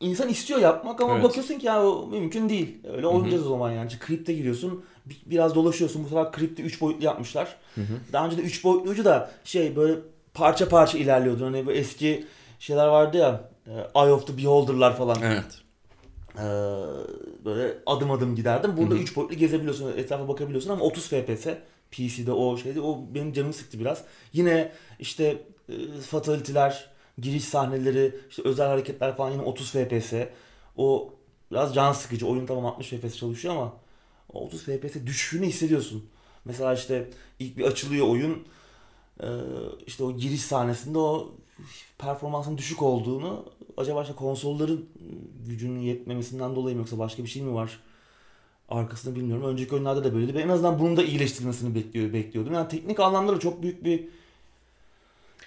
insan 0.00 0.28
istiyor 0.28 0.60
yapmak 0.60 1.00
ama 1.00 1.12
Evet. 1.14 1.24
bakıyorsun 1.24 1.54
ki 1.58 1.66
ya 1.66 1.86
o 1.86 2.06
mümkün 2.06 2.48
değil. 2.48 2.76
Öyle 2.92 3.06
oynayacağız 3.06 3.46
o 3.46 3.50
zaman 3.50 3.70
yani. 3.72 3.86
İşte 3.88 3.98
Kripte 4.06 4.32
giriyorsun. 4.32 4.84
bir- 5.06 5.22
Biraz 5.26 5.54
dolaşıyorsun. 5.54 6.04
Bu 6.04 6.08
sefer 6.08 6.32
Kripte 6.32 6.62
3 6.62 6.80
boyutlu 6.80 7.04
yapmışlar. 7.04 7.56
Hı 7.74 7.80
hı. 7.80 8.12
Daha 8.12 8.26
önce 8.26 8.36
de 8.36 8.42
3 8.42 8.64
boyutluydu 8.64 9.04
da 9.04 9.30
şey 9.44 9.76
böyle 9.76 9.94
parça 10.40 10.68
parça 10.68 10.98
ilerliyordu. 10.98 11.44
Hani 11.46 11.66
bu 11.66 11.72
eski 11.72 12.26
şeyler 12.58 12.86
vardı 12.86 13.16
ya. 13.16 13.50
e, 13.66 13.72
Eye 14.00 14.12
of 14.12 14.26
the 14.26 14.38
Beholder'lar 14.38 14.96
falan. 14.96 15.16
Evet. 15.22 15.44
Ee, 16.36 16.42
böyle 17.44 17.74
adım 17.86 18.10
adım 18.10 18.36
giderdim. 18.36 18.76
Burada 18.76 18.94
Hı 18.94 18.98
hı. 18.98 19.02
3 19.02 19.16
boyutlu 19.16 19.36
gezebiliyorsun, 19.36 19.98
etrafa 19.98 20.28
bakabiliyorsun 20.28 20.70
ama 20.70 20.84
30 20.84 21.08
FPS 21.08 21.46
PC'de 21.90 22.32
o 22.32 22.56
şeydi. 22.56 22.80
O 22.80 22.98
benim 23.14 23.32
canımı 23.32 23.52
sıktı 23.52 23.80
biraz. 23.80 24.04
Yine 24.32 24.72
işte 24.98 25.42
e, 25.68 25.72
fatality'ler, 26.10 26.90
giriş 27.18 27.44
sahneleri, 27.44 28.14
işte 28.30 28.42
özel 28.44 28.66
hareketler 28.68 29.16
falan 29.16 29.30
yine 29.30 29.42
30 29.42 29.70
FPS. 29.70 30.12
O 30.76 31.14
biraz 31.52 31.74
can 31.74 31.92
sıkıcı. 31.92 32.26
Oyun 32.26 32.46
tamam 32.46 32.66
60 32.66 32.88
FPS 32.88 33.16
çalışıyor 33.16 33.54
ama 33.54 33.72
o 34.32 34.44
30 34.46 34.62
FPS 34.62 35.06
düşüşünü 35.06 35.46
hissediyorsun. 35.46 36.04
Mesela 36.44 36.74
işte 36.74 37.10
ilk 37.38 37.56
bir 37.56 37.64
açılıyor 37.64 38.08
oyun. 38.08 38.46
Ee, 39.22 39.26
işte 39.86 40.04
o 40.04 40.16
giriş 40.16 40.40
sahnesinde 40.40 40.98
o 40.98 41.34
performansın 41.98 42.58
düşük 42.58 42.82
olduğunu 42.82 43.44
acaba 43.76 44.02
işte 44.02 44.14
konsolların 44.14 44.88
gücünün 45.46 45.80
yetmemesinden 45.80 46.56
dolayı 46.56 46.76
mı 46.76 46.80
yoksa 46.80 46.98
başka 46.98 47.24
bir 47.24 47.28
şey 47.28 47.42
mi 47.42 47.54
var? 47.54 47.80
Arkasını 48.68 49.16
bilmiyorum. 49.16 49.44
Önceki 49.44 49.74
oyunlarda 49.74 50.04
da 50.04 50.14
böyleydi. 50.14 50.34
Ben 50.34 50.40
en 50.40 50.48
azından 50.48 50.78
bunun 50.78 50.96
da 50.96 51.02
iyileştirilmesini 51.02 51.74
bekliyor, 51.74 52.12
bekliyordum. 52.12 52.52
Yani 52.54 52.68
teknik 52.68 53.00
anlamda 53.00 53.34
da 53.36 53.40
çok 53.40 53.62
büyük 53.62 53.84
bir 53.84 54.04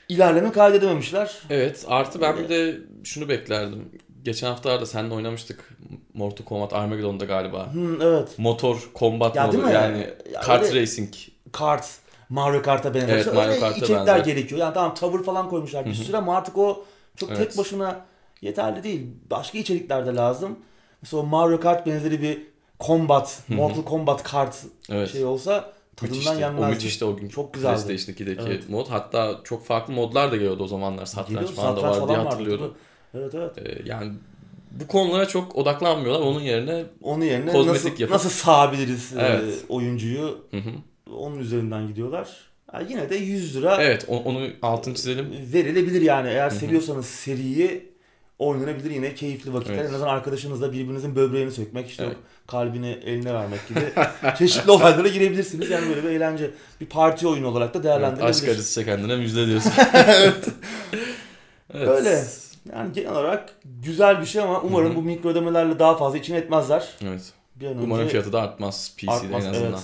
ilerleme 0.09 0.51
kaydedememişler. 0.51 1.41
Evet 1.49 1.85
artı 1.87 2.21
ben 2.21 2.37
bir 2.37 2.49
de 2.49 2.77
şunu 3.03 3.29
beklerdim. 3.29 3.89
Geçen 4.23 4.47
haftalarda 4.47 4.85
seninle 4.85 5.13
oynamıştık. 5.13 5.77
Mortal 6.13 6.45
Kombat 6.45 6.73
Armageddon'da 6.73 7.25
galiba. 7.25 7.73
Hı, 7.73 7.97
evet. 8.01 8.39
Motor 8.39 8.89
combat 8.95 9.35
Ya 9.35 9.47
modu 9.47 9.69
yani 9.69 10.09
Ya 10.33 10.41
kart 10.41 10.63
öyle- 10.63 10.81
racing. 10.81 11.13
Kart, 11.51 11.99
Mario 12.33 12.61
Kart'a 12.61 12.93
benzer. 12.93 13.07
Evet, 13.15 13.33
Mario 13.33 13.49
öyle 13.49 13.59
Kart'a 13.59 13.77
içerikler 13.77 14.07
benzer. 14.07 14.25
gerekiyor. 14.25 14.61
Yani 14.61 14.73
tamam 14.73 14.93
tavır 14.95 15.23
falan 15.23 15.49
koymuşlar 15.49 15.85
bir 15.85 15.93
sürü 15.93 16.17
ama 16.17 16.37
artık 16.37 16.57
o 16.57 16.85
çok 17.15 17.29
Evet. 17.29 17.39
tek 17.39 17.57
başına 17.57 18.05
yeterli 18.41 18.83
değil. 18.83 19.07
Başka 19.31 19.57
içerikler 19.57 20.05
de 20.05 20.15
lazım. 20.15 20.59
Mesela 21.01 21.23
o 21.23 21.25
Mario 21.25 21.59
Kart 21.59 21.85
benzeri 21.87 22.21
bir 22.21 22.41
combat. 22.79 23.41
Mortal 23.47 23.83
Kombat 23.83 24.23
kart 24.23 24.55
Evet. 24.89 25.11
şey 25.11 25.25
olsa 25.25 25.73
tadından 25.95 26.17
Müthişti. 26.17 26.37
O 26.37 26.39
yenmezdi. 26.39 26.69
müthişti 26.73 27.05
o 27.05 27.15
gün. 27.17 27.29
Çok 27.29 27.53
güzeldi. 27.53 27.83
PlayStation 27.85 28.15
2'deki 28.15 28.41
Evet. 28.47 28.69
mod. 28.69 28.87
Hatta 28.89 29.39
çok 29.43 29.65
farklı 29.65 29.93
modlar 29.93 30.31
da 30.31 30.35
geliyordu 30.35 30.63
o 30.63 30.67
zamanlar. 30.67 31.05
Satranç 31.05 31.29
Geliyor, 31.39 31.49
falan 31.53 31.75
da 31.75 31.81
satranç 31.81 31.95
vardı 31.97 32.07
diye 32.07 32.17
vardı, 32.17 32.29
hatırlıyorum. 32.29 32.73
tabii. 33.13 33.21
Evet 33.23 33.35
evet. 33.35 33.57
Ee, 33.57 33.81
yani 33.89 34.13
bu 34.71 34.87
konulara 34.87 35.27
çok 35.27 35.55
odaklanmıyorlar. 35.55 36.21
Onun 36.27 36.39
yerine 36.41 36.83
Onun 37.01 37.25
yerine 37.25 37.51
Kozmetik 37.51 37.83
nasıl, 37.85 37.99
yapıp- 38.01 38.13
nasıl 38.13 38.29
sağabiliriz 38.29 39.17
e, 39.17 39.21
Evet. 39.21 39.65
oyuncuyu 39.69 40.37
hı 40.51 40.57
hı. 40.57 40.69
Onun 41.13 41.39
üzerinden 41.39 41.87
gidiyorlar. 41.87 42.29
Ha, 42.71 42.81
yine 42.89 43.09
de 43.09 43.15
100 43.15 43.55
lira 43.57 43.77
evet 43.83 44.05
onu 44.09 44.47
altını 44.61 44.95
çizelim. 44.95 45.27
verilebilir 45.53 46.01
yani. 46.01 46.27
Eğer 46.29 46.49
seviyorsanız 46.49 47.05
seriyi 47.05 47.93
oynanabilir 48.39 48.91
yine 48.91 49.15
keyifli 49.15 49.53
vakitler. 49.53 49.75
Evet. 49.75 49.89
En 49.89 49.93
azından 49.93 50.09
arkadaşınızla 50.13 50.71
birbirinizin 50.73 51.15
böbreğini 51.15 51.51
sökmek, 51.51 51.89
işte 51.89 52.03
Evet. 52.03 52.15
kalbini 52.47 52.89
eline 53.05 53.33
vermek 53.33 53.67
gibi 53.67 53.79
çeşitli 54.37 54.71
olaylara 54.71 55.07
girebilirsiniz. 55.07 55.69
Yani 55.69 55.89
böyle 55.89 56.03
bir 56.03 56.09
eğlence, 56.09 56.51
bir 56.81 56.85
parti 56.85 57.27
oyunu 57.27 57.47
olarak 57.47 57.73
da 57.73 57.77
Evet, 57.77 57.83
değerlendirilebilir. 57.85 58.29
aşk 58.29 58.49
acısı 58.49 58.85
kendine 58.85 59.15
müjde 59.15 59.47
diyorsun. 59.47 59.71
evet. 59.93 60.47
Öyle. 61.73 62.23
Yani 62.73 62.93
genel 62.93 63.11
olarak 63.11 63.55
güzel 63.65 64.21
bir 64.21 64.25
şey 64.25 64.41
ama 64.41 64.61
umarım 64.61 64.87
Hı 64.89 64.91
hı. 64.91 64.95
bu 64.95 65.01
mikro 65.01 65.29
ödemelerle 65.29 65.79
daha 65.79 65.97
fazla 65.97 66.17
içine 66.17 66.37
etmezler. 66.37 66.87
Evet. 67.03 67.21
Bir 67.55 67.65
an 67.67 67.73
önce 67.73 67.83
Umarım 67.83 68.07
fiyatı 68.07 68.33
da 68.33 68.41
artmaz 68.41 68.93
PC'de 68.97 69.11
artmaz. 69.11 69.45
en 69.45 69.49
azından. 69.49 69.71
Evet. 69.71 69.81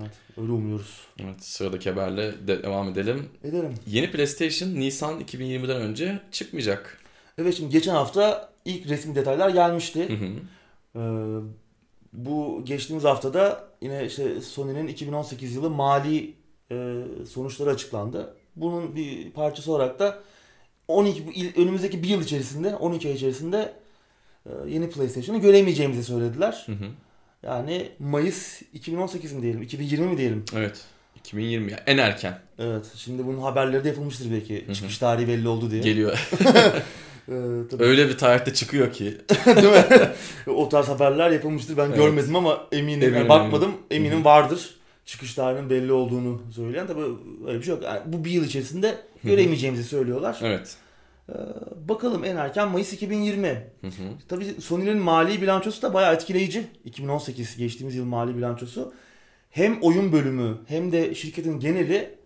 Evet. 0.00 0.10
Öyle 0.36 0.52
umuyoruz. 0.52 1.00
Evet, 1.18 1.44
sıradaki 1.44 1.90
haberle 1.90 2.48
de- 2.48 2.62
devam 2.62 2.88
edelim. 2.88 3.28
Edelim. 3.44 3.74
Yeni 3.86 4.10
PlayStation 4.10 4.68
Nisan 4.74 5.20
2020'den 5.20 5.76
önce 5.80 6.20
çıkmayacak. 6.32 6.98
Evet 7.38 7.54
şimdi 7.56 7.72
geçen 7.72 7.94
hafta 7.94 8.52
ilk 8.64 8.88
resmi 8.88 9.14
detaylar 9.14 9.50
gelmişti. 9.50 10.08
Hı 10.08 10.14
hı. 10.24 10.28
Ee, 10.96 11.00
bu 12.12 12.62
geçtiğimiz 12.64 13.04
haftada 13.04 13.64
yine 13.82 14.06
işte 14.06 14.40
Sony'nin 14.40 14.86
2018 14.88 15.54
yılı 15.54 15.70
mali 15.70 16.34
e, 16.70 17.02
sonuçları 17.30 17.70
açıklandı. 17.70 18.34
Bunun 18.56 18.96
bir 18.96 19.30
parçası 19.30 19.72
olarak 19.72 19.98
da 19.98 20.18
12 20.88 21.26
bu 21.26 21.30
il- 21.32 21.62
önümüzdeki 21.62 22.02
bir 22.02 22.08
yıl 22.08 22.22
içerisinde 22.22 22.76
12 22.76 23.08
ay 23.08 23.14
içerisinde 23.14 23.72
e, 24.46 24.50
yeni 24.68 24.90
PlayStation'ı 24.90 25.38
göremeyeceğimizi 25.40 26.04
söylediler. 26.04 26.62
Hı 26.66 26.72
hı. 26.72 26.84
Yani 27.42 27.88
Mayıs 27.98 28.62
2018 28.72 29.32
mi 29.32 29.42
diyelim, 29.42 29.62
2020 29.62 30.06
mi 30.06 30.18
diyelim? 30.18 30.44
Evet. 30.56 30.80
2020 31.16 31.72
ya 31.72 31.78
en 31.86 31.98
erken 31.98 32.38
Evet. 32.58 32.86
Şimdi 32.96 33.26
bunun 33.26 33.38
haberleri 33.40 33.84
de 33.84 33.88
yapılmıştır 33.88 34.30
belki. 34.32 34.64
hı. 34.68 34.74
Çıkış 34.74 34.98
tarihi 34.98 35.28
belli 35.28 35.48
oldu 35.48 35.70
diye. 35.70 35.82
geliyor. 35.82 36.28
Ee, 37.28 37.32
tabii. 37.70 37.82
Öyle 37.84 38.08
bir 38.08 38.18
tarihte 38.18 38.54
çıkıyor 38.54 38.92
ki. 38.92 39.18
Değil 39.46 39.66
mi? 39.72 39.84
o 40.46 40.68
tarz 40.68 40.88
haberler 40.88 41.30
yapılmıştır. 41.30 41.76
Ben 41.76 41.86
Evet. 41.86 41.96
görmedim 41.96 42.36
ama 42.36 42.66
eminim. 42.72 43.02
Eminim, 43.02 43.14
Yani 43.14 43.28
bakmadım. 43.28 43.70
eminim. 43.90 44.06
Eminim 44.06 44.24
vardır. 44.24 44.74
Çıkış 45.04 45.34
tarihinin 45.34 45.70
belli 45.70 45.92
olduğunu 45.92 46.42
söyleyen. 46.54 46.86
Tabii 46.86 47.00
öyle 47.46 47.58
bir 47.58 47.64
şey 47.64 47.74
yok. 47.74 47.82
Yani 47.84 48.00
bu 48.06 48.24
bir 48.24 48.30
yıl 48.30 48.44
içerisinde 48.44 48.96
göremeyeceğimizi 49.24 49.84
söylüyorlar. 49.84 50.38
Evet. 50.42 50.76
Ee, 51.28 51.32
bakalım 51.88 52.24
en 52.24 52.36
erken 52.36 52.68
Mayıs 52.68 52.92
2020. 52.92 53.48
Hı 53.80 53.86
hı. 53.86 53.92
Tabii 54.28 54.44
Sony'nin 54.44 54.98
mali 54.98 55.42
bilançosu 55.42 55.82
da 55.82 55.94
bayağı 55.94 56.14
etkileyici. 56.14 56.66
2018 56.84 57.56
geçtiğimiz 57.56 57.94
yıl 57.96 58.04
mali 58.04 58.36
bilançosu. 58.36 58.94
Hem 59.50 59.82
oyun 59.82 60.12
bölümü 60.12 60.58
hem 60.66 60.92
de 60.92 61.14
şirketin 61.14 61.60
geneli 61.60 62.18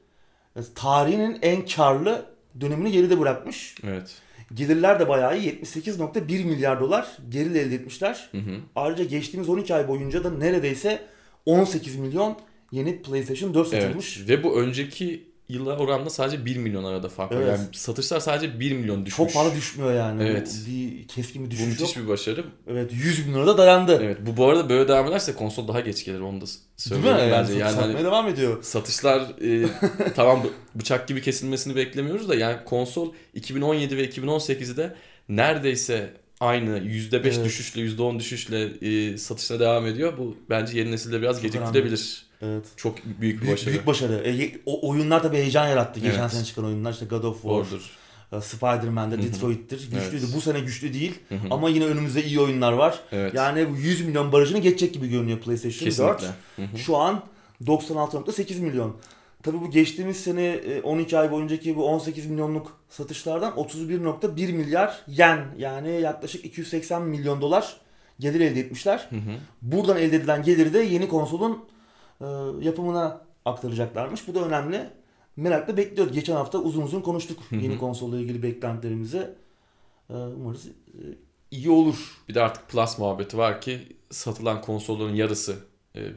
e, 0.56 0.60
tarihinin 0.74 1.38
en 1.42 1.66
karlı 1.66 2.26
dönemini 2.60 2.92
geride 2.92 3.20
bırakmış. 3.20 3.74
Evet. 3.84 4.18
Gelirler 4.54 5.00
de 5.00 5.08
bayağı 5.08 5.38
iyi. 5.38 5.60
78.1 5.62 6.44
milyar 6.44 6.80
dolar 6.80 7.16
gelir 7.28 7.50
elde 7.50 7.74
etmişler. 7.74 8.28
Hı 8.32 8.38
hı. 8.38 8.56
Ayrıca 8.76 9.04
geçtiğimiz 9.04 9.48
12 9.48 9.74
ay 9.74 9.88
boyunca 9.88 10.24
da 10.24 10.30
neredeyse 10.30 11.02
18 11.46 11.96
milyon 11.96 12.36
yeni 12.70 13.02
PlayStation 13.02 13.54
4 13.54 13.68
satılmış. 13.68 14.18
Evet. 14.18 14.28
Ve 14.28 14.42
bu 14.42 14.60
önceki 14.60 15.31
yıla 15.52 15.76
oranla 15.76 16.10
sadece 16.10 16.44
1 16.44 16.56
milyon 16.56 16.84
arada 16.84 17.08
fark 17.08 17.32
var. 17.32 17.36
Evet. 17.36 17.48
Yani 17.58 17.68
satışlar 17.72 18.20
sadece 18.20 18.60
1 18.60 18.72
milyon 18.72 19.06
düşmüş. 19.06 19.16
Çok 19.16 19.30
fazla 19.30 19.56
düşmüyor 19.56 19.94
yani. 19.94 20.22
Evet. 20.22 20.56
Bir 20.68 21.08
keskin 21.08 21.42
bir 21.42 21.46
Bu 21.46 21.50
düşüş 21.50 21.66
yok. 21.68 21.80
müthiş 21.80 21.96
bir 21.96 22.08
başarı. 22.08 22.44
Evet 22.68 22.90
100 22.92 23.26
bin 23.28 23.34
da 23.34 23.58
dayandı. 23.58 24.00
Evet. 24.02 24.18
Bu 24.20 24.36
bu 24.36 24.48
arada 24.48 24.68
böyle 24.68 24.88
devam 24.88 25.06
ederse 25.06 25.34
konsol 25.34 25.68
daha 25.68 25.80
geç 25.80 26.04
gelir 26.04 26.20
onu 26.20 26.40
da 26.40 26.44
Değil 26.46 26.46
mi? 26.46 26.48
söyleyeyim 26.76 27.18
Yani, 27.18 27.32
bence. 27.32 27.52
Yani 27.54 27.72
satmaya 27.72 27.94
hani 27.94 28.04
devam 28.04 28.28
ediyor. 28.28 28.62
satışlar 28.62 29.20
e, 29.20 29.66
tamam 30.16 30.44
bu- 30.44 30.78
bıçak 30.80 31.08
gibi 31.08 31.22
kesilmesini 31.22 31.76
beklemiyoruz 31.76 32.28
da 32.28 32.34
yani 32.34 32.56
konsol 32.64 33.12
2017 33.34 33.96
ve 33.96 34.08
2018'de 34.08 34.94
neredeyse 35.28 36.10
aynı 36.40 36.78
%5 36.78 37.16
Evet. 37.36 37.44
düşüşle 37.44 37.80
%10 37.82 38.18
düşüşle 38.18 38.64
e, 39.12 39.18
satışına 39.18 39.60
devam 39.60 39.86
ediyor. 39.86 40.18
Bu 40.18 40.36
bence 40.50 40.78
yeni 40.78 40.90
nesilde 40.90 41.20
biraz 41.22 41.42
geciktirebilir. 41.42 42.26
Evet. 42.42 42.64
Çok 42.76 42.96
büyük 43.04 43.20
bir 43.20 43.20
Büyük, 43.20 43.52
başarı. 43.52 43.70
büyük 43.70 43.86
başarı. 43.86 44.14
E, 44.14 44.52
o 44.66 44.88
oyunlar 44.88 45.22
tabii 45.22 45.36
heyecan 45.36 45.68
yarattı. 45.68 46.00
Geçen 46.00 46.20
Evet. 46.20 46.30
sene 46.32 46.44
çıkan 46.44 46.64
oyunlar 46.64 46.92
işte 46.92 47.06
God 47.06 47.24
of 47.24 47.42
War, 47.42 47.50
Order. 47.52 47.90
e, 48.32 48.40
Spider-Man'de. 48.40 49.22
Detroit'tir. 49.22 49.78
Güçlüydü. 49.90 50.24
Evet. 50.24 50.34
Bu 50.36 50.40
sene 50.40 50.60
güçlü 50.60 50.94
değil. 50.94 51.14
Hı 51.28 51.34
hı. 51.34 51.38
Ama 51.50 51.68
yine 51.68 51.84
önümüzde 51.84 52.24
iyi 52.24 52.40
oyunlar 52.40 52.72
var. 52.72 53.00
evet. 53.12 53.34
Yani 53.34 53.70
bu 53.70 53.76
100 53.76 54.06
milyon 54.06 54.32
barajını 54.32 54.58
geçecek 54.58 54.94
gibi 54.94 55.08
görünüyor 55.08 55.38
PlayStation 55.38 56.08
4. 56.08 56.20
Kesinlikle. 56.20 56.26
Hı 56.56 56.72
hı. 56.72 56.78
Şu 56.78 56.96
an 56.96 57.22
96.8 57.66 58.60
milyon. 58.60 58.96
Tabii 59.42 59.60
bu 59.60 59.70
geçtiğimiz 59.70 60.16
sene 60.16 60.44
e, 60.46 60.82
12 60.82 61.18
ay 61.18 61.30
boyuncaki 61.30 61.76
bu 61.76 61.86
18 61.88 62.26
milyonluk 62.26 62.76
satışlardan 62.90 63.52
31.1 63.52 64.52
milyar 64.52 64.98
yen 65.06 65.44
yani 65.58 66.00
yaklaşık 66.00 66.44
280 66.44 67.02
milyon 67.02 67.40
dolar 67.40 67.76
gelir 68.20 68.40
elde 68.40 68.60
etmişler. 68.60 69.06
Hı 69.10 69.16
hı. 69.16 69.20
Buradan 69.62 69.96
elde 69.96 70.16
edilen 70.16 70.42
geliri 70.42 70.74
de 70.74 70.78
yeni 70.78 71.08
konsolun 71.08 71.64
e, 72.22 72.26
yapımına 72.64 73.20
aktaracaklarmış. 73.44 74.28
Bu 74.28 74.34
da 74.34 74.44
önemli. 74.44 74.86
Merakla 75.36 75.76
bekliyoruz. 75.76 76.12
Geçen 76.14 76.34
hafta 76.36 76.58
uzun 76.58 76.82
uzun 76.82 77.00
konuştuk 77.00 77.38
yeni 77.50 77.78
konsolla 77.78 78.18
ilgili 78.20 78.42
beklentilerimizi. 78.42 79.30
E, 80.10 80.14
umarız 80.14 80.66
e, 80.66 80.72
iyi 81.50 81.70
olur. 81.70 81.96
Bir 82.28 82.34
de 82.34 82.42
artık 82.42 82.68
Plus 82.68 82.98
muhabbeti 82.98 83.38
var 83.38 83.60
ki 83.60 83.96
satılan 84.10 84.60
konsolların 84.60 85.14
yarısı 85.14 85.56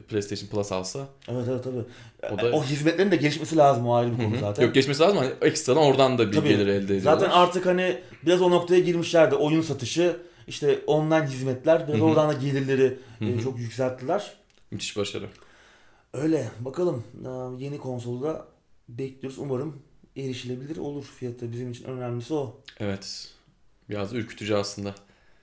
PlayStation 0.08 0.48
Plus 0.48 0.72
alsa. 0.72 1.06
Evet 1.28 1.48
evet 1.50 1.64
tabii. 1.64 1.84
O 2.32 2.34
O, 2.34 2.60
da- 2.60 2.64
hizmetlerin 2.64 3.10
de 3.10 3.16
gelişmesi 3.16 3.56
lazım 3.56 3.86
o 3.86 3.94
ayrı 3.94 4.12
bir 4.18 4.24
konu 4.24 4.36
zaten. 4.40 4.62
Yok 4.62 4.74
geçmesi 4.74 5.02
lazım 5.02 5.18
hani 5.18 5.30
ekstradan 5.42 5.82
oradan 5.82 6.18
da 6.18 6.28
bir 6.32 6.36
Tabii. 6.36 6.48
gelir 6.48 6.66
elde 6.66 6.96
ediyorlar. 6.96 7.12
Zaten 7.18 7.30
artık 7.30 7.66
hani 7.66 7.98
biraz 8.26 8.42
o 8.42 8.50
noktaya 8.50 8.80
girmişlerdi. 8.80 9.34
Oyun 9.34 9.62
satışı, 9.62 10.16
işte 10.46 10.80
online 10.86 11.26
hizmetler 11.26 11.88
biraz 11.88 11.98
Hı 11.98 12.02
hı. 12.02 12.06
oradan 12.06 12.28
da 12.28 12.32
gelirleri 12.32 12.98
Hı 13.18 13.24
e, 13.24 13.32
hı. 13.36 13.42
çok 13.42 13.58
yükselttiler. 13.58 14.32
Müthiş 14.70 14.96
başarı. 14.96 15.26
Öyle 16.16 16.50
bakalım 16.60 17.04
Ee, 17.24 17.64
yeni 17.64 17.78
konsolda 17.78 18.46
bekliyoruz. 18.88 19.38
Umarım 19.38 19.82
erişilebilir 20.16 20.76
olur 20.76 21.04
fiyatı. 21.04 21.52
Bizim 21.52 21.70
için 21.70 21.84
önemlisi 21.84 22.34
o. 22.34 22.60
Evet. 22.80 23.28
Biraz 23.90 24.12
ürkütücü 24.12 24.54
aslında. 24.54 24.94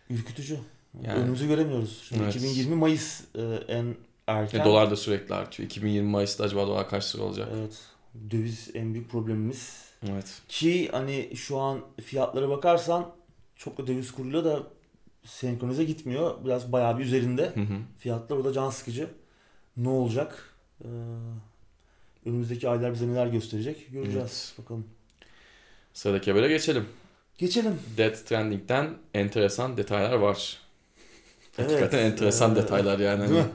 Ürkütücü. 0.10 0.60
Yani- 1.04 1.20
Önümüzü 1.20 1.48
göremiyoruz. 1.48 2.02
Şimdi 2.10 2.24
Evet. 2.24 2.36
2020 2.36 2.76
Mayıs 2.76 3.22
e, 3.36 3.42
en 3.68 3.96
erken. 4.28 4.60
E, 4.60 4.66
dolar 4.66 4.92
da 4.92 4.96
sürekli 4.96 5.36
artıyor. 5.36 5.70
2020 5.70 6.10
Mayıs'ta 6.10 6.44
acaba 6.44 6.68
dolar 6.68 6.90
kaç 6.90 7.16
lira 7.16 7.24
olacak? 7.24 7.50
Evet. 7.58 7.82
Döviz 8.32 8.70
en 8.74 8.94
büyük 8.94 9.10
problemimiz. 9.12 9.84
Evet. 10.12 10.42
Ki 10.48 10.90
hani 10.92 11.36
şu 11.36 11.60
an 11.60 11.80
fiyatlara 12.04 12.50
bakarsan 12.50 13.12
çok 13.56 13.78
da 13.78 13.88
döviz 13.88 14.12
kuruyla 14.12 14.46
da 14.46 14.64
senkronize 15.26 15.84
gitmiyor. 15.84 16.46
Biraz 16.46 16.72
bayağı 16.72 17.00
bir 17.00 17.04
üzerinde. 17.04 17.52
Hı 17.56 17.62
hı. 17.62 17.78
Fiyatlar 18.00 18.38
o 18.38 18.46
da 18.46 18.54
can 18.54 18.70
sıkıcı. 18.70 19.10
Ne 19.78 19.90
olacak? 19.90 20.53
Ee, 20.84 20.88
önümüzdeki 22.26 22.70
aylar 22.70 22.94
bize 22.94 23.08
neler 23.08 23.28
gösterecek 23.28 23.92
göreceğiz. 23.92 24.54
Bakalım. 24.58 24.86
Sıradaki 25.94 26.32
habere 26.32 26.48
geçelim. 26.48 26.86
Geçelim. 27.38 27.80
Death 27.98 28.16
Stranding'den 28.16 28.94
enteresan 29.14 29.78
detaylar 29.78 30.14
var. 30.14 30.58
Evet, 31.58 31.72
Hakikaten 31.72 31.98
enteresan 32.00 32.52
ee, 32.52 32.56
detaylar 32.56 33.00
yani. 33.00 33.22
Değil 33.30 33.32
mi? 33.32 33.46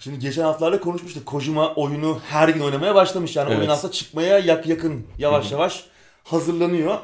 Şimdi 0.00 0.18
geçen 0.18 0.42
haftalarda 0.42 0.80
konuşmuştuk. 0.80 1.26
Kojima 1.26 1.74
oyunu 1.74 2.20
her 2.28 2.48
gün 2.48 2.60
oynamaya 2.60 2.94
başlamış. 2.94 3.36
Yani 3.36 3.48
Evet. 3.48 3.58
oyun 3.58 3.70
aslında 3.70 3.92
çıkmaya 3.92 4.38
yak 4.38 4.66
yakın 4.66 5.06
yavaş 5.18 5.44
Hı 5.44 5.48
hı. 5.48 5.52
yavaş 5.52 5.84
hazırlanıyor. 6.24 6.98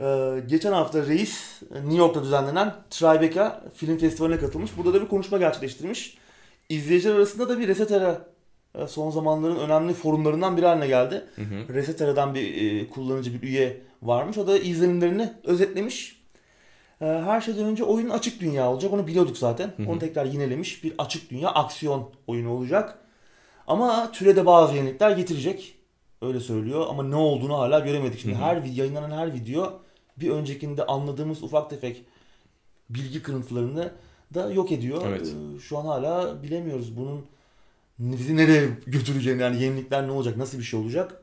Ee, 0.00 0.42
geçen 0.46 0.72
hafta 0.72 1.06
Reis 1.06 1.62
New 1.70 1.96
York'ta 1.96 2.22
düzenlenen 2.22 2.74
Tribeca 2.90 3.64
Film 3.74 3.98
Festivali'ne 3.98 4.38
katılmış. 4.38 4.70
Burada 4.76 4.94
da 4.94 5.02
bir 5.02 5.08
konuşma 5.08 5.38
gerçekleştirmiş. 5.38 6.18
İzleyiciler 6.68 7.14
arasında 7.14 7.48
da 7.48 7.58
bir 7.58 7.68
Resetera 7.68 8.10
e, 8.12 8.18
son 8.88 9.10
zamanların 9.10 9.56
önemli 9.56 9.94
forumlarından 9.94 10.56
biri 10.56 10.66
haline 10.66 10.86
geldi. 10.86 11.24
Hı 11.36 11.42
hı. 11.42 11.74
Resetera'dan 11.74 12.34
bir 12.34 12.80
e, 12.80 12.88
kullanıcı 12.88 13.34
bir 13.34 13.48
üye 13.48 13.80
varmış. 14.02 14.38
O 14.38 14.46
da 14.46 14.58
izlenimlerini 14.58 15.32
özetlemiş. 15.44 16.22
E, 17.00 17.04
her 17.04 17.40
şeyden 17.40 17.64
önce 17.64 17.84
oyun 17.84 18.10
açık 18.10 18.40
dünya 18.40 18.70
olacak. 18.70 18.92
Onu 18.92 19.06
biliyorduk 19.06 19.38
zaten. 19.38 19.72
Hı 19.76 19.82
hı. 19.82 19.90
Onu 19.90 19.98
tekrar 19.98 20.26
yinelemiş. 20.26 20.84
Bir 20.84 20.92
açık 20.98 21.30
dünya 21.30 21.48
aksiyon 21.48 22.10
oyunu 22.26 22.50
olacak. 22.50 22.98
Ama 23.66 24.12
türede 24.12 24.46
bazı 24.46 24.74
yenilikler 24.74 25.10
getirecek. 25.10 25.72
Öyle 26.22 26.40
söylüyor 26.40 26.86
ama 26.88 27.02
ne 27.02 27.16
olduğunu 27.16 27.58
hala 27.58 27.78
göremedik. 27.78 28.20
Şimdi 28.20 28.34
Hı 28.34 28.38
hı. 28.38 28.42
her 28.42 28.62
yayınlanan 28.62 29.10
her 29.10 29.34
video 29.34 29.80
bir 30.16 30.30
öncekinde 30.30 30.86
anladığımız 30.86 31.42
ufak 31.42 31.70
tefek 31.70 32.04
bilgi 32.90 33.22
kırıntılarını 33.22 33.92
da 34.34 34.52
yok 34.52 34.72
ediyor. 34.72 35.02
Evet. 35.06 35.34
E, 35.56 35.60
şu 35.60 35.78
an 35.78 35.84
hala 35.86 36.42
bilemiyoruz. 36.42 36.96
Bunun 36.96 37.26
nereye 37.98 38.68
götüreceğini 38.86 39.42
yani 39.42 39.62
yenilikler 39.62 40.06
ne 40.06 40.10
olacak, 40.10 40.36
nasıl 40.36 40.58
bir 40.58 40.62
şey 40.62 40.80
olacak. 40.80 41.22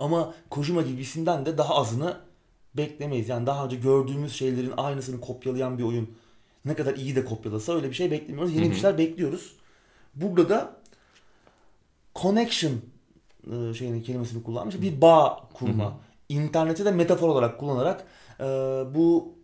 Ama 0.00 0.34
Kojima 0.50 0.82
gibi 0.82 1.00
isimden 1.00 1.46
de 1.46 1.58
daha 1.58 1.74
azını 1.74 2.16
beklemeyiz. 2.74 3.28
Yani 3.28 3.46
daha 3.46 3.64
önce 3.64 3.76
gördüğümüz 3.76 4.32
şeylerin 4.32 4.72
aynısını 4.76 5.20
kopyalayan 5.20 5.78
bir 5.78 5.82
oyun 5.82 6.10
ne 6.64 6.74
kadar 6.74 6.94
iyi 6.94 7.16
de 7.16 7.24
kopyalasa 7.24 7.74
öyle 7.74 7.88
bir 7.88 7.94
şey 7.94 8.10
beklemiyoruz. 8.10 8.54
Yeni 8.54 8.70
bir 8.70 8.74
şeyler 8.74 8.98
bekliyoruz. 8.98 9.52
Burada 10.14 10.48
da 10.48 10.76
connection 12.16 12.72
e, 13.52 13.74
şeyini 13.74 14.02
kelimesini 14.02 14.42
kullanmış. 14.42 14.80
Bir 14.80 15.00
bağ 15.00 15.48
kurma. 15.54 15.84
Hı 15.84 15.88
hı. 15.88 15.94
İnterneti 16.28 16.84
de 16.84 16.90
metafor 16.90 17.28
olarak 17.28 17.60
kullanarak 17.60 18.04
e, 18.40 18.44
bu 18.94 19.34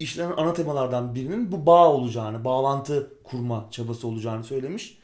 işlenen 0.00 0.32
ana 0.36 0.52
temalardan 0.52 1.14
birinin 1.14 1.52
bu 1.52 1.66
bağ 1.66 1.92
olacağını, 1.92 2.44
bağlantı 2.44 3.12
kurma 3.24 3.68
çabası 3.70 4.08
olacağını 4.08 4.44
söylemiş. 4.44 4.98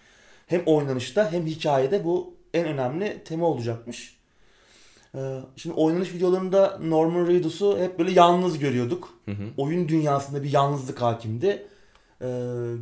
Hem 0.46 0.62
oynanışta 0.66 1.32
hem 1.32 1.46
hikayede 1.46 2.04
bu 2.04 2.34
en 2.54 2.66
önemli 2.66 3.24
tema 3.24 3.46
olacakmış. 3.46 4.16
E, 5.14 5.40
Şimdi 5.56 5.76
oynanış 5.76 6.14
videolarında 6.14 6.78
Norman 6.82 7.26
Reedus'u 7.26 7.78
hep 7.78 7.98
böyle 7.98 8.10
yalnız 8.12 8.58
görüyorduk 8.58 9.08
Hı 9.24 9.30
hı. 9.30 9.44
oyun 9.56 9.88
dünyasında 9.88 10.42
bir 10.42 10.52
yalnızlık 10.52 11.02
hakimdi. 11.02 11.66
Ee, 12.20 12.26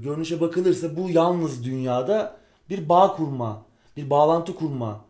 görünüşe 0.04 0.40
bakılırsa 0.40 0.97
bu 0.97 1.11
yalnız 1.11 1.64
dünyada 1.64 2.37
bir 2.71 2.88
bağ 2.88 3.16
kurma, 3.16 3.62
bir 3.97 4.11
bağlantı 4.11 4.54
kurma 4.54 5.04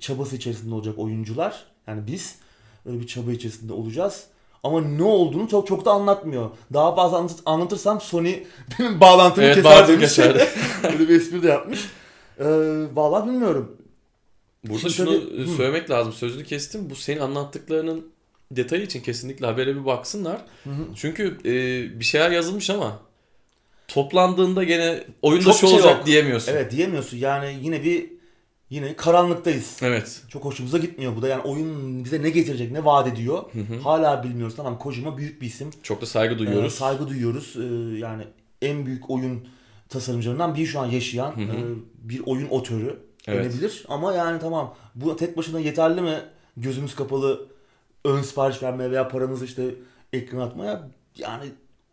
çabası 0.00 0.36
içerisinde 0.36 0.74
olacak 0.74 0.98
oyuncular. 0.98 1.64
Yani 1.86 2.06
biz 2.06 2.38
öyle 2.86 3.00
bir 3.00 3.06
çaba 3.06 3.32
içerisinde 3.32 3.72
olacağız. 3.72 4.26
Ama 4.64 4.80
ne 4.80 5.02
olduğunu 5.02 5.48
çok 5.48 5.66
çok 5.66 5.84
da 5.84 5.90
anlatmıyor. 5.92 6.50
Daha 6.72 6.94
fazla 6.94 7.16
anlat- 7.18 7.42
anlatırsam 7.46 8.00
Sony 8.00 8.34
benim 8.78 9.00
bağlantımı 9.00 9.46
Evet, 9.46 9.56
keser 9.56 9.88
demiş. 9.88 10.00
keser. 10.00 10.34
Öyle 10.92 10.98
bir 11.08 11.08
espri 11.08 11.42
de 11.42 11.48
yapmış. 11.48 11.80
Ee, 12.38 12.44
vallahi 12.94 13.26
bilmiyorum. 13.28 13.76
Burada 14.64 14.78
Şimdi 14.78 14.92
şunu 14.94 15.20
tabii- 15.30 15.40
e, 15.42 15.44
Hı. 15.44 15.48
söylemek 15.56 15.90
lazım. 15.90 16.12
Sözünü 16.12 16.44
kestim. 16.44 16.90
Bu 16.90 16.94
senin 16.96 17.20
anlattıklarının 17.20 18.06
detayı 18.50 18.82
için 18.82 19.00
kesinlikle 19.00 19.46
habere 19.46 19.76
bir 19.76 19.84
baksınlar. 19.86 20.36
Hı 20.64 20.70
hı. 20.70 20.74
Çünkü 20.96 21.38
e, 21.44 21.52
bir 22.00 22.04
şeyler 22.04 22.30
yazılmış 22.30 22.70
ama 22.70 22.98
toplandığında 23.88 24.64
gene 24.64 25.04
oyunda 25.22 25.44
Çok 25.44 25.54
şu 25.56 25.66
şey 25.66 25.76
olacak 25.76 25.96
yok. 25.96 26.06
diyemiyorsun. 26.06 26.52
Evet 26.52 26.72
diyemiyorsun. 26.72 27.16
Yani 27.16 27.58
yine 27.62 27.84
bir 27.84 28.13
yine 28.74 28.96
karanlıktayız. 28.96 29.76
Evet. 29.82 30.22
Çok 30.28 30.44
hoşumuza 30.44 30.78
gitmiyor 30.78 31.16
bu 31.16 31.22
da. 31.22 31.28
Yani 31.28 31.42
oyun 31.42 32.04
bize 32.04 32.22
ne 32.22 32.30
getirecek, 32.30 32.72
ne 32.72 32.84
vaat 32.84 33.08
ediyor. 33.08 33.42
Hı 33.52 33.58
hı. 33.60 33.80
Hala 33.82 34.22
bilmiyoruz. 34.24 34.56
Tamam 34.56 34.78
Kojima 34.78 35.16
büyük 35.18 35.42
bir 35.42 35.46
isim. 35.46 35.70
Çok 35.82 36.02
da 36.02 36.06
saygı 36.06 36.34
Ee, 36.34 36.38
duyuyoruz. 36.38 36.74
saygı 36.74 37.08
duyuyoruz. 37.08 37.56
Ee, 37.56 37.98
yani 37.98 38.24
en 38.62 38.86
büyük 38.86 39.10
oyun 39.10 39.48
tasarımcılarından 39.88 40.54
biri 40.54 40.66
şu 40.66 40.80
an 40.80 40.86
yaşayan 40.86 41.30
Hı 41.36 41.40
hı. 41.40 41.56
e, 41.56 41.62
bir 42.02 42.22
oyun 42.26 42.48
otörü 42.48 42.98
Evet. 43.26 43.44
denebilir. 43.44 43.84
Ama 43.88 44.12
yani 44.14 44.40
tamam 44.40 44.74
bu 44.94 45.16
tek 45.16 45.36
başına 45.36 45.60
yeterli 45.60 46.00
mi? 46.00 46.18
Gözümüz 46.56 46.94
kapalı 46.94 47.46
ön 48.04 48.22
sipariş 48.22 48.62
vermeye 48.62 48.90
veya 48.90 49.08
paramızı 49.08 49.44
işte 49.44 49.74
ekrana 50.12 50.44
atmaya 50.44 50.88
yani 51.18 51.44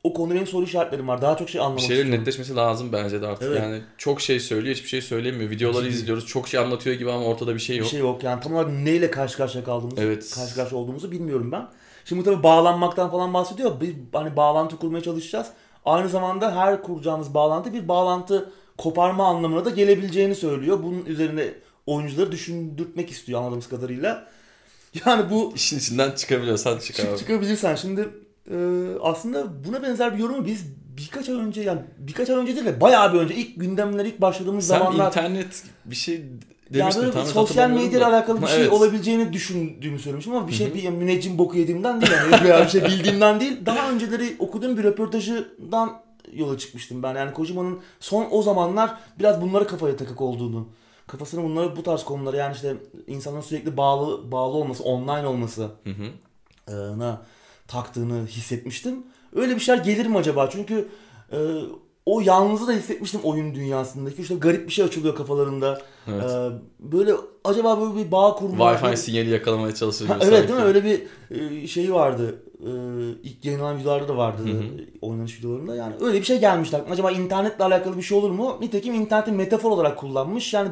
o 0.03 0.13
konuda 0.13 0.33
benim 0.35 0.47
soru 0.47 0.63
işaretlerim 0.65 1.07
var. 1.07 1.21
Daha 1.21 1.37
çok 1.37 1.49
şey 1.49 1.61
anlamak 1.61 1.77
bir 1.77 1.81
şeylerin 1.83 1.99
istiyorum. 2.01 2.21
netleşmesi 2.21 2.55
lazım 2.55 2.89
bence 2.93 3.21
de 3.21 3.27
artık. 3.27 3.47
Evet. 3.47 3.59
Yani 3.61 3.81
çok 3.97 4.21
şey 4.21 4.39
söylüyor, 4.39 4.75
hiçbir 4.75 4.87
şey 4.89 5.01
söylemiyor. 5.01 5.49
Videoları 5.49 5.85
Ciddi. 5.85 5.95
izliyoruz. 5.95 6.27
Çok 6.27 6.47
şey 6.47 6.59
anlatıyor 6.59 6.95
gibi 6.95 7.11
ama 7.11 7.25
ortada 7.25 7.53
bir 7.55 7.59
şey 7.59 7.75
Bir 7.75 7.81
yok. 7.81 7.89
şey 7.89 7.99
yok. 7.99 8.23
Yani 8.23 8.41
tam 8.41 8.53
olarak 8.55 8.71
neyle 8.71 9.11
karşı 9.11 9.37
karşıya 9.37 9.63
kaldığımızı, 9.63 10.01
Evet. 10.01 10.31
karşı 10.35 10.55
karşıya 10.55 10.81
olduğumuzu 10.81 11.11
bilmiyorum 11.11 11.51
ben. 11.51 11.67
Şimdi 12.05 12.23
tabii 12.23 12.43
bağlanmaktan 12.43 13.11
falan 13.11 13.33
bahsediyor. 13.33 13.81
Bir 13.81 13.95
hani 14.13 14.35
bağlantı 14.35 14.77
kurmaya 14.77 15.03
çalışacağız. 15.03 15.47
Aynı 15.85 16.09
zamanda 16.09 16.55
her 16.55 16.83
kuracağımız 16.83 17.33
bağlantı 17.33 17.73
bir 17.73 17.87
bağlantı 17.87 18.49
koparma 18.77 19.25
anlamına 19.27 19.65
da 19.65 19.69
gelebileceğini 19.69 20.35
söylüyor. 20.35 20.79
Bunun 20.83 21.05
üzerine 21.05 21.53
oyuncuları 21.85 22.31
düşündürtmek 22.31 23.11
istiyor 23.11 23.39
anladığımız 23.39 23.69
kadarıyla. 23.69 24.27
Yani 25.05 25.29
bu 25.29 25.51
İşin 25.55 25.77
içinden 25.77 26.11
çıkabiliyorsan 26.11 26.77
çık 26.79 26.95
çık 26.95 27.05
abi. 27.09 27.17
çıkabilirsen 27.17 27.75
şimdi 27.75 28.09
e, 28.51 28.55
aslında 29.01 29.65
buna 29.67 29.83
benzer 29.83 30.13
bir 30.13 30.19
yorumu 30.19 30.45
biz 30.45 30.65
birkaç 30.97 31.29
ay 31.29 31.35
önce 31.35 31.61
yani 31.61 31.81
birkaç 31.97 32.29
ay 32.29 32.35
önce 32.35 32.55
değil 32.55 32.65
de 32.65 32.81
bayağı 32.81 33.13
bir 33.13 33.19
önce 33.19 33.35
ilk 33.35 33.59
gündemler 33.59 34.05
ilk 34.05 34.21
başladığımız 34.21 34.67
Sen 34.67 34.79
zamanlar 34.79 35.07
internet 35.07 35.63
bir 35.85 35.95
şey 35.95 36.23
demiştin. 36.73 37.03
böyle 37.03 37.15
bir 37.15 37.19
net 37.19 37.27
sosyal 37.27 37.69
medyayla 37.69 37.99
da. 38.01 38.07
alakalı 38.07 38.37
bir 38.37 38.45
Ha, 38.47 38.51
şey 38.51 38.61
evet. 38.61 38.71
olabileceğini 38.73 39.33
düşündüğümü 39.33 39.99
söylemiştim 39.99 40.35
ama 40.35 40.47
bir 40.47 40.53
şey 40.53 40.73
bir 40.73 40.89
müneccim 40.89 41.37
boku 41.37 41.57
yediğimden 41.57 42.01
değil 42.01 42.11
yani 42.13 42.43
veya 42.43 42.63
bir 42.65 42.69
şey 42.69 42.83
bildiğimden 42.85 43.39
değil. 43.39 43.65
Daha 43.65 43.91
önceleri 43.91 44.35
okuduğum 44.39 44.77
bir 44.77 44.83
röportajından 44.83 46.01
yola 46.33 46.57
çıkmıştım 46.57 47.03
ben. 47.03 47.15
Yani 47.15 47.33
Kojima'nın 47.33 47.79
son 47.99 48.27
o 48.31 48.41
zamanlar 48.41 48.97
biraz 49.19 49.41
bunlara 49.41 49.67
kafaya 49.67 49.95
takık 49.95 50.21
olduğunu, 50.21 50.67
kafasını 51.07 51.43
bunlara 51.43 51.75
bu 51.75 51.83
tarz 51.83 52.03
konulara 52.03 52.37
yani 52.37 52.55
işte 52.55 52.75
insanların 53.07 53.41
sürekli 53.43 53.77
bağlı 53.77 54.31
bağlı 54.31 54.53
olması, 54.57 54.83
online 54.83 55.27
olması 55.27 55.61
Hı 55.83 55.89
hı. 55.89 56.05
e, 56.67 56.99
na 56.99 57.21
taktığını 57.71 58.25
hissetmiştim. 58.27 59.03
Öyle 59.35 59.55
bir 59.55 59.59
şeyler 59.59 59.83
gelir 59.83 60.05
mi 60.05 60.17
acaba? 60.17 60.49
Çünkü 60.49 60.87
e, 61.31 61.37
o 62.05 62.21
yalnızlığı 62.21 62.67
da 62.67 62.71
hissetmiştim 62.71 63.19
oyun 63.23 63.55
dünyasındaki. 63.55 64.21
İşte 64.21 64.35
garip 64.35 64.67
bir 64.67 64.73
şey 64.73 64.85
açılıyor 64.85 65.15
kafalarında. 65.15 65.81
Evet. 66.07 66.23
E, 66.31 66.49
böyle 66.79 67.13
acaba 67.43 67.81
böyle 67.81 68.05
bir 68.05 68.11
bağ 68.11 68.35
kurma. 68.35 68.73
Wi-Fi 68.73 68.97
sinyali 68.97 69.29
yakalamaya 69.29 69.75
çalışır 69.75 70.05
Ha, 70.07 70.17
evet 70.21 70.33
sanki. 70.33 70.47
değil 70.47 70.59
mi? 70.59 70.65
Öyle 70.65 70.83
bir 70.83 71.01
e, 71.63 71.67
şey 71.67 71.93
vardı. 71.93 72.35
E, 72.59 72.69
ilk 73.23 73.45
yayınlanan 73.45 73.79
videolarda 73.79 74.07
da 74.07 74.17
vardı. 74.17 74.41
Hı 74.43 74.49
hı. 74.49 74.63
e, 74.63 74.87
Oynanış 75.01 75.39
videolarında. 75.39 75.75
Yani 75.75 75.95
öyle 76.01 76.19
bir 76.19 76.23
şey 76.25 76.39
gelmişti 76.39 76.77
aklıma. 76.77 76.93
Acaba 76.93 77.11
internetle 77.11 77.63
alakalı 77.63 77.97
bir 77.97 78.01
şey 78.01 78.17
olur 78.17 78.31
mu? 78.31 78.57
Nitekim 78.61 78.93
interneti 78.93 79.31
metafor 79.31 79.71
olarak 79.71 79.97
kullanmış. 79.97 80.53
Yani 80.53 80.69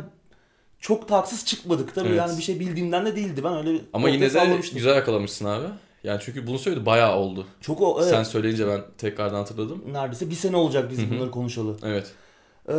çok 0.80 1.10
da 1.10 1.18
haksız 1.18 1.46
çıkmadık. 1.46 1.96
Tabii 1.96 2.08
Evet. 2.08 2.18
yani 2.18 2.38
bir 2.38 2.44
şey 2.44 2.60
bildiğimden 2.60 3.06
de 3.06 3.16
değildi. 3.16 3.42
Ben 3.44 3.58
öyle 3.58 3.82
Ama 3.94 4.10
yine 4.10 4.34
de 4.34 4.60
güzel 4.74 4.96
yakalamışsın 4.96 5.46
abi. 5.46 5.66
Yani 6.10 6.22
çünkü 6.26 6.48
bunu 6.48 6.60
söyledi 6.60 6.86
bayağı 6.86 7.16
oldu. 7.16 7.48
Çok 7.62 7.82
o 7.82 7.98
evet. 8.02 8.10
Sen 8.10 8.24
söyleyince 8.24 8.68
ben 8.68 8.82
tekrardan 8.98 9.36
hatırladım. 9.36 9.84
neredeyse 9.92 10.30
bir 10.30 10.36
sene 10.36 10.56
olacak 10.56 10.92
biz 10.92 11.12
bunları 11.12 11.32
konuşalı. 11.32 11.78
Evet. 11.84 12.12
Ee, 12.70 12.74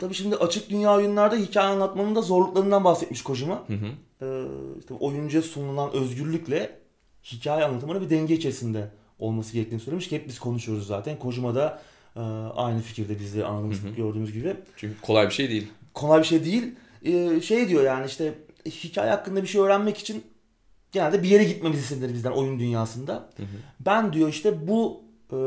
tabii 0.00 0.14
şimdi 0.14 0.36
açık 0.36 0.70
dünya 0.70 0.94
oyunlarda 0.94 1.36
hikaye 1.36 1.68
anlatmanın 1.68 2.14
da 2.14 2.22
zorluklarından 2.22 2.84
bahsetmiş 2.84 3.22
Kojima. 3.22 3.64
Hı 3.66 3.72
hı. 3.72 3.86
Ee, 4.22 4.44
işte 4.78 4.94
oyuncuya 4.94 5.42
sunulan 5.42 5.92
özgürlükle 5.92 6.78
hikaye 7.24 7.64
anlatımının 7.64 8.00
bir 8.00 8.10
denge 8.10 8.34
içerisinde 8.34 8.90
olması 9.18 9.52
gerektiğini 9.52 9.80
söylemiş 9.80 10.08
ki 10.08 10.16
hep 10.16 10.28
biz 10.28 10.38
konuşuyoruz 10.38 10.86
zaten. 10.86 11.18
Kojima 11.18 11.54
da 11.54 11.82
e, 12.16 12.20
aynı 12.54 12.80
fikirde 12.80 13.18
biz 13.20 13.36
de 13.36 13.44
anladığımız, 13.44 13.82
Hı 13.82 13.88
hı. 13.88 13.94
gördüğümüz 13.94 14.32
gibi. 14.32 14.56
Çünkü 14.76 15.00
kolay 15.00 15.26
bir 15.26 15.34
şey 15.34 15.48
değil. 15.50 15.68
Kolay 15.94 16.20
bir 16.20 16.26
şey 16.26 16.44
değil. 16.44 16.74
Ee, 17.04 17.40
şey 17.40 17.68
diyor 17.68 17.84
yani 17.84 18.06
işte 18.06 18.34
hikaye 18.66 19.10
hakkında 19.10 19.42
bir 19.42 19.46
şey 19.48 19.60
öğrenmek 19.60 19.98
için 19.98 20.24
genelde 20.94 21.22
bir 21.22 21.28
yere 21.28 21.44
gitmemizi 21.44 21.80
istenir 21.82 22.14
bizden 22.14 22.30
oyun 22.30 22.58
dünyasında. 22.58 23.12
Hı 23.36 23.42
hı. 23.42 23.46
Ben 23.80 24.12
diyor 24.12 24.28
işte 24.28 24.68
bu 24.68 25.02
e, 25.32 25.38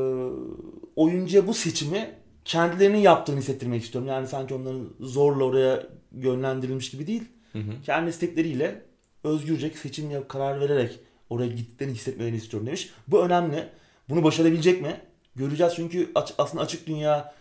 oyuncuya 0.95 1.47
bu 1.47 1.53
seçimi 1.53 2.09
kendilerinin 2.45 2.97
yaptığını 2.97 3.39
hissettirmek 3.39 3.83
istiyorum. 3.83 4.09
Yani 4.09 4.27
sanki 4.27 4.53
onların 4.53 4.89
zorla 4.99 5.43
oraya 5.43 5.83
yönlendirilmiş 6.15 6.91
gibi 6.91 7.07
değil. 7.07 7.23
Hı 7.53 7.59
hı. 7.59 7.71
Kendi 7.85 8.09
istekleriyle 8.09 8.81
özgürce 9.23 9.69
seçim 9.69 10.11
yap, 10.11 10.29
karar 10.29 10.59
vererek 10.61 10.99
oraya 11.29 11.47
gittiklerini 11.47 11.93
hissetmelerini 11.93 12.37
istiyorum 12.37 12.67
demiş. 12.67 12.89
Bu 13.07 13.25
önemli. 13.25 13.67
Bunu 14.09 14.23
başarabilecek 14.23 14.81
mi? 14.81 15.01
Göreceğiz 15.35 15.73
çünkü 15.75 16.11
aç- 16.15 16.33
aslında 16.37 16.63
açık 16.63 16.87
dünya 16.87 17.33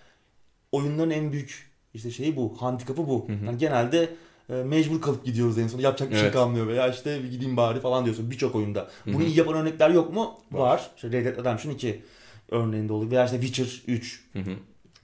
oyunların 0.73 1.11
en 1.11 1.33
büyük 1.33 1.71
işte 1.95 2.11
şeyi 2.11 2.37
bu. 2.37 2.57
Handikapı 2.63 3.09
bu. 3.09 3.29
Hı 3.29 3.33
hı. 3.33 3.45
Yani 3.47 3.59
genelde 3.59 4.09
mecbur 4.49 5.01
kalıp 5.01 5.25
gidiyoruz 5.25 5.59
en 5.59 5.69
son. 5.69 5.79
Yapacak 5.79 6.11
bir 6.11 6.15
şey 6.15 6.25
Evet. 6.25 6.33
kalmıyor 6.35 6.67
veya 6.67 6.89
işte 6.89 7.23
bir 7.23 7.31
gideyim 7.31 7.57
bari 7.57 7.81
falan 7.81 8.05
diyorsun 8.05 8.31
birçok 8.31 8.55
oyunda. 8.55 8.91
Bunu 9.07 9.23
iyi 9.23 9.39
yapan 9.39 9.55
örnekler 9.55 9.91
yok 9.91 10.13
mu? 10.15 10.35
Var. 10.53 10.61
Var. 10.61 10.91
İşte 10.97 11.13
Red 11.13 11.27
Dead 11.27 11.37
Redemption 11.39 11.73
2 11.73 12.03
örneğinde 12.51 12.93
oluyor. 12.93 13.11
Veya 13.11 13.25
işte 13.25 13.41
Witcher 13.41 13.83
3 13.95 14.25
Hı 14.33 14.39
hı. 14.39 14.51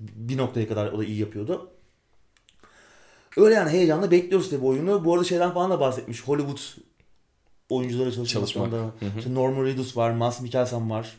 bir 0.00 0.36
noktaya 0.36 0.68
kadar 0.68 0.92
o 0.92 0.98
da 0.98 1.04
iyi 1.04 1.18
yapıyordu. 1.18 1.70
Öyle 3.36 3.54
yani 3.54 3.70
heyecanla 3.70 4.10
bekliyoruz 4.10 4.50
tabii 4.50 4.64
oyunu. 4.64 5.04
Bu 5.04 5.12
arada 5.14 5.24
şeyden 5.24 5.50
falan 5.54 5.70
da 5.70 5.80
bahsetmiş. 5.80 6.22
Hollywood 6.22 6.58
oyuncuları 7.68 8.26
Çalışmak. 8.26 8.72
İşte 9.18 9.34
Norman 9.34 9.64
Reedus 9.64 9.96
var, 9.96 10.10
Mads 10.10 10.40
Mikkelsen 10.40 10.90
var. 10.90 11.16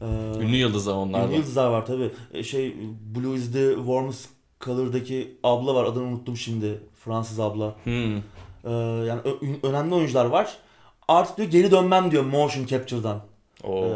Ee, 0.00 0.04
Ünlü 0.40 0.56
yıldızlar 0.56 0.94
onlar 0.94 1.28
ünlü 1.28 1.34
yıldızlar 1.36 1.68
var 1.70 1.86
tabii. 1.86 2.10
Ee, 2.32 2.42
Şey 2.42 2.76
Blue 3.14 3.36
is 3.36 3.52
the 3.52 3.74
warmest 3.74 4.28
color'daki 4.60 5.38
abla 5.42 5.74
var. 5.74 5.84
Adını 5.84 6.02
unuttum 6.04 6.36
şimdi. 6.36 6.80
Fransız 7.04 7.40
abla. 7.40 7.74
Hı. 7.84 7.90
Ee, 8.64 8.70
yani 9.06 9.20
önemli 9.62 9.94
oyuncular 9.94 10.24
var. 10.24 10.56
Artık 11.08 11.36
diyor 11.36 11.48
geri 11.48 11.70
dönmem 11.70 12.10
diyor 12.10 12.24
motion 12.24 12.66
capture'dan. 12.66 13.20
Oo. 13.64 13.84
Ee, 13.84 13.92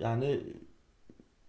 yani 0.00 0.40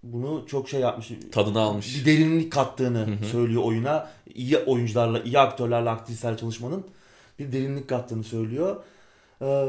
bunu 0.03 0.47
çok 0.47 0.69
şey 0.69 0.79
yapmış. 0.79 1.11
Tadını 1.31 1.59
almış. 1.59 1.95
Bir 1.95 2.05
derinlik 2.05 2.51
kattığını 2.51 3.07
söylüyor 3.31 3.63
oyuna. 3.63 4.09
İyi 4.35 4.57
oyuncularla, 4.57 5.19
iyi 5.19 5.39
aktörlerle, 5.39 5.89
aktrislerle 5.89 6.37
çalışmanın 6.37 6.85
bir 7.39 7.51
derinlik 7.51 7.89
kattığını 7.89 8.23
söylüyor. 8.23 8.75
Ee, 9.41 9.65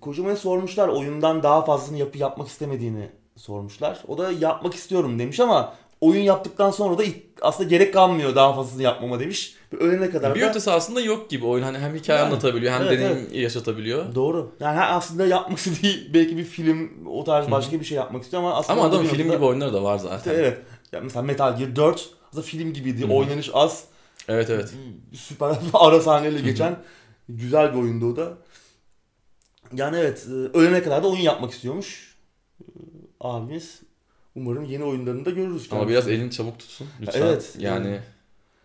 Kojima'ya 0.00 0.36
sormuşlar 0.36 0.88
oyundan 0.88 1.42
daha 1.42 1.64
fazlasını 1.64 1.98
yapı 1.98 2.18
yapmak 2.18 2.48
istemediğini 2.48 3.10
sormuşlar. 3.36 4.02
O 4.08 4.18
da 4.18 4.32
yapmak 4.32 4.74
istiyorum 4.74 5.18
demiş 5.18 5.40
ama 5.40 5.74
oyun 6.00 6.22
yaptıktan 6.22 6.70
sonra 6.70 6.98
da 6.98 7.02
aslında 7.42 7.68
gerek 7.68 7.94
kalmıyor 7.94 8.34
daha 8.34 8.54
fazlasını 8.54 8.82
yapmama 8.82 9.20
demiş. 9.20 9.54
Ölene 9.80 10.10
kadar 10.10 10.34
bir 10.34 10.40
da... 10.40 10.50
ötesi 10.50 10.70
aslında 10.70 11.00
yok 11.00 11.30
gibi 11.30 11.46
oyun 11.46 11.62
hani 11.62 11.78
hem 11.78 11.94
hikaye 11.94 12.18
Yani, 12.18 12.28
anlatabiliyor 12.28 12.72
hem 12.72 12.82
evet, 12.82 12.92
deneyim 12.92 13.28
yaşatabiliyor. 13.32 14.14
Doğru. 14.14 14.52
Yani 14.60 14.80
aslında 14.80 15.26
yapmak 15.26 15.58
istediği 15.58 16.10
belki 16.14 16.36
bir 16.36 16.44
film 16.44 17.06
o 17.06 17.24
tarz 17.24 17.50
başka 17.50 17.80
bir 17.80 17.84
şey 17.84 17.96
yapmak 17.96 18.22
istiyor 18.22 18.42
ama 18.42 18.54
aslında... 18.54 18.80
Ama 18.80 18.88
adamın 18.88 19.06
film 19.06 19.20
noktada- 19.20 19.36
gibi 19.36 19.44
oyunları 19.44 19.72
da 19.72 19.82
var 19.82 19.98
zaten. 19.98 20.34
Evet. 20.34 20.58
Ya 20.92 21.00
mesela 21.00 21.22
Metal 21.22 21.58
Gear 21.58 21.76
4 21.76 22.08
aslında 22.28 22.42
film 22.42 22.72
gibiydi. 22.72 23.02
Hı 23.02 23.06
hı. 23.06 23.12
Oynanış 23.12 23.50
az. 23.52 23.84
Evet 24.28 24.50
evet. 24.50 24.74
Süper 25.12 25.56
ara 25.74 26.00
sahneyle 26.00 26.40
geçen 26.40 26.76
güzel 27.28 27.74
bir 27.74 27.78
oyundu 27.78 28.12
o 28.12 28.16
da. 28.16 28.32
Yani 29.72 29.96
evet 29.96 30.26
e, 30.28 30.58
ölene 30.58 30.82
kadar 30.82 31.02
da 31.02 31.08
oyun 31.08 31.20
yapmak 31.20 31.50
istiyormuş 31.50 32.16
e, 32.60 32.64
abimiz. 33.20 33.80
Umarım 34.38 34.64
yeni 34.64 34.84
oyunlarını 34.84 35.24
da 35.24 35.30
görürüz. 35.30 35.68
Ama 35.70 35.88
biraz 35.88 36.08
elini 36.08 36.30
çabuk 36.30 36.58
tutsun 36.58 36.86
lütfen. 37.00 37.22
Evet, 37.22 37.56
Yani 37.58 37.86
yani. 37.86 38.00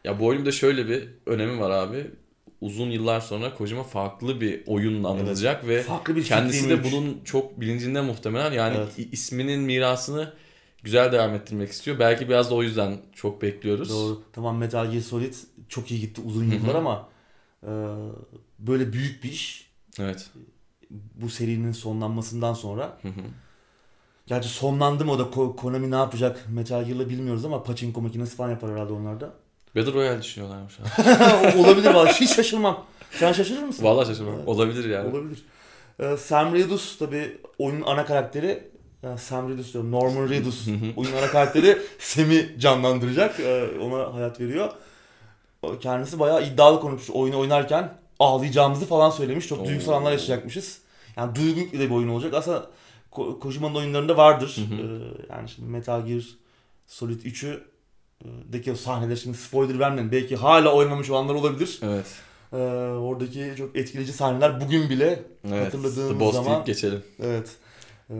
ya 0.03 0.19
bu 0.19 0.25
oyunda 0.25 0.51
şöyle 0.51 0.87
bir 0.89 1.09
önemi 1.25 1.59
var 1.59 1.71
abi. 1.71 2.11
Uzun 2.61 2.89
yıllar 2.89 3.19
sonra 3.19 3.55
Kojima 3.55 3.83
farklı 3.83 4.41
bir 4.41 4.63
oyunla 4.67 5.09
anılacak 5.09 5.67
ve 5.67 5.81
Farklı 5.81 6.15
bir 6.15 6.23
kendisi 6.23 6.69
de 6.69 6.83
bunun 6.83 7.21
çok 7.23 7.61
bilincinde 7.61 8.01
muhtemelen. 8.01 8.51
Yani 8.51 8.77
Evet. 8.77 9.07
isminin 9.11 9.61
mirasını 9.61 10.33
güzel 10.83 11.11
devam 11.11 11.33
ettirmek 11.33 11.69
istiyor. 11.71 11.99
Belki 11.99 12.29
biraz 12.29 12.51
da 12.51 12.55
o 12.55 12.63
yüzden 12.63 12.97
çok 13.13 13.41
bekliyoruz. 13.41 13.89
Doğru. 13.89 14.21
Tamam 14.33 14.57
Metal 14.57 14.91
Gear 14.91 15.01
Solid 15.01 15.33
çok 15.69 15.91
iyi 15.91 15.99
gitti 16.01 16.21
uzun 16.25 16.51
yıllar 16.51 16.75
ama 16.75 17.09
e, 17.63 17.71
böyle 18.59 18.93
büyük 18.93 19.23
bir 19.23 19.29
iş 19.31 19.71
Evet. 19.99 20.29
bu 20.89 21.29
serinin 21.29 21.71
sonlanmasından 21.71 22.53
sonra 22.53 22.97
Hı 23.01 23.07
hı. 23.07 23.21
Gerçi 24.27 24.49
sonlandı 24.49 25.05
mı 25.05 25.11
o 25.11 25.19
da 25.19 25.23
Ko- 25.23 25.55
Konami 25.55 25.91
ne 25.91 25.95
yapacak 25.95 26.45
Metal 26.49 26.83
Gear'la 26.83 27.09
bilmiyoruz 27.09 27.45
ama 27.45 27.63
pachinko 27.63 28.01
makinesi 28.01 28.35
falan 28.35 28.49
yapar 28.49 28.71
herhalde 28.71 28.93
onlarda. 28.93 29.29
Battle 29.75 29.93
Royale 29.93 30.21
düşünüyorlarmış 30.21 30.73
abi. 30.79 31.57
Olabilir 31.59 31.93
vallahi 31.93 32.13
hiç 32.13 32.35
şaşırmam. 32.35 32.85
Sen 33.11 33.31
şaşırır 33.33 33.63
mısın? 33.63 33.83
Vallahi 33.85 34.07
şaşırmam. 34.07 34.35
Evet. 34.35 34.47
Olabilir 34.47 34.89
yani. 34.89 35.09
Olabilir. 35.09 35.43
Ee, 35.99 36.17
Sam 36.17 36.53
Reedus 36.53 36.97
tabi 36.97 37.37
oyunun 37.59 37.81
ana 37.85 38.05
karakteri 38.05 38.67
ya 39.03 39.17
Sam 39.17 39.49
Reedus 39.49 39.73
diyorum 39.73 39.91
Norman 39.91 40.29
Reedus 40.29 40.67
oyunun 40.95 41.17
ana 41.17 41.27
karakteri 41.27 41.77
Sam'i 41.99 42.55
canlandıracak. 42.59 43.39
Ee, 43.39 43.69
ona 43.81 44.13
hayat 44.13 44.39
veriyor. 44.39 44.69
Kendisi 45.81 46.19
bayağı 46.19 46.43
iddialı 46.43 46.79
konuşmuş 46.79 47.09
oyunu 47.09 47.39
oynarken 47.39 47.93
ağlayacağımızı 48.19 48.85
falan 48.85 49.09
söylemiş. 49.09 49.47
Çok 49.47 49.65
duygusal 49.65 49.93
anlar 49.93 50.11
yaşayacakmışız. 50.11 50.79
Yani 51.17 51.35
duygu 51.35 51.59
bir 51.73 51.89
oyun 51.89 52.09
olacak. 52.09 52.33
Aslında 52.33 52.65
Ko- 53.13 53.39
Kojima'nın 53.39 53.75
oyunlarında 53.75 54.17
vardır. 54.17 54.57
Hı 54.69 54.75
hı. 54.75 54.81
Ee, 54.81 55.33
yani 55.33 55.49
şimdi 55.49 55.69
Metal 55.69 56.05
Gear 56.05 56.23
Solid 56.87 57.21
3'ü 57.21 57.59
e, 58.25 58.27
deki 58.53 58.71
o 58.71 58.75
sahneler 58.75 59.15
şimdi 59.15 59.37
spoiler 59.37 59.79
vermeyin. 59.79 60.11
Belki 60.11 60.35
hala 60.35 60.73
oynamış 60.73 61.09
olanlar 61.09 61.33
olabilir. 61.33 61.79
Evet. 61.83 62.05
Ee, 62.53 62.57
oradaki 62.97 63.53
çok 63.57 63.75
etkileyici 63.75 64.13
sahneler 64.13 64.61
bugün 64.61 64.89
bile 64.89 65.23
Evet. 65.47 65.65
Hatırladığımız 65.65 66.09
The 66.13 66.19
Boss 66.19 66.35
zaman- 66.35 66.65
geçelim. 66.65 67.03
evet 67.19 67.51
e, 68.09 68.13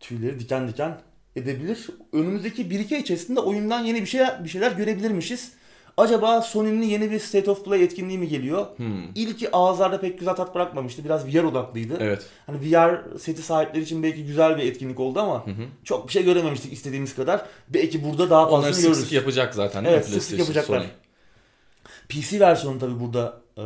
tüyleri 0.00 0.40
diken 0.40 0.68
diken 0.68 1.00
edebilir. 1.36 1.86
Önümüzdeki 2.12 2.70
bir 2.70 2.80
iki 2.80 2.94
ay 2.94 3.00
içerisinde 3.00 3.40
oyundan 3.40 3.84
yeni 3.84 4.00
bir 4.00 4.06
şey 4.06 4.20
bir 4.44 4.48
şeyler 4.48 4.72
görebilirmişiz. 4.72 5.52
Acaba 5.96 6.42
Sony'nin 6.42 6.82
yeni 6.82 7.10
bir 7.10 7.18
State 7.18 7.50
of 7.50 7.64
Play 7.64 7.82
etkinliği 7.84 8.18
mi 8.18 8.28
geliyor? 8.28 8.66
Hmm. 8.76 9.02
İlki 9.14 9.56
ağızlarda 9.56 10.00
pek 10.00 10.18
güzel 10.18 10.34
tat 10.34 10.54
bırakmamıştı. 10.54 11.04
Biraz 11.04 11.26
VR 11.26 11.42
odaklıydı. 11.44 11.96
Evet. 12.00 12.26
Hani 12.46 12.58
VR 12.60 13.18
seti 13.18 13.42
sahipleri 13.42 13.82
için 13.82 14.02
belki 14.02 14.24
güzel 14.26 14.56
bir 14.58 14.62
etkinlik 14.62 15.00
oldu 15.00 15.20
ama 15.20 15.46
Hı 15.46 15.50
hı. 15.50 15.64
çok 15.84 16.08
bir 16.08 16.12
şey 16.12 16.24
görememiştik 16.24 16.72
istediğimiz 16.72 17.14
kadar. 17.14 17.46
Belki 17.68 18.04
burada 18.04 18.30
daha 18.30 18.48
Onları 18.48 18.50
fazlasını 18.62 18.74
sık 18.74 18.82
görürüz. 18.84 19.04
sık 19.04 19.12
yapacak 19.12 19.54
zaten 19.54 19.84
Evet, 19.84 20.06
sık 20.08 20.22
sık 20.22 20.38
yapacaklar. 20.38 20.78
Sony? 20.78 20.88
PC 22.08 22.40
versiyonu 22.40 22.78
tabi 22.78 23.00
burada 23.00 23.40
e, 23.56 23.62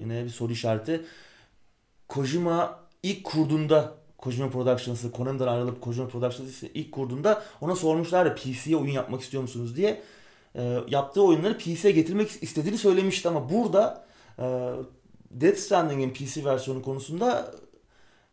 yine 0.00 0.24
bir 0.24 0.30
soru 0.30 0.52
işareti. 0.52 1.04
Kojima 2.08 2.78
ilk 3.02 3.24
kurduğunda 3.24 3.92
Kojima 4.18 4.50
Productions'ı 4.50 5.12
Konami'den 5.12 5.46
ayrılıp 5.46 5.80
Kojima 5.80 6.08
Productions'ı 6.08 6.66
ilk 6.74 6.92
kurduğunda 6.92 7.42
ona 7.60 7.76
sormuşlar 7.76 8.26
ya 8.26 8.34
PC'ye 8.34 8.76
oyun 8.76 8.92
yapmak 8.92 9.20
istiyor 9.20 9.42
musunuz 9.42 9.76
diye. 9.76 10.02
E, 10.56 10.76
yaptığı 10.88 11.22
oyunları 11.22 11.58
PC'ye 11.58 11.92
getirmek 11.94 12.30
istediğini 12.42 12.78
söylemişti 12.78 13.28
ama 13.28 13.50
burada 13.50 14.04
e, 14.38 14.44
Death 15.30 15.58
Stranding'in 15.58 16.10
PC 16.10 16.44
versiyonu 16.44 16.82
konusunda 16.82 17.50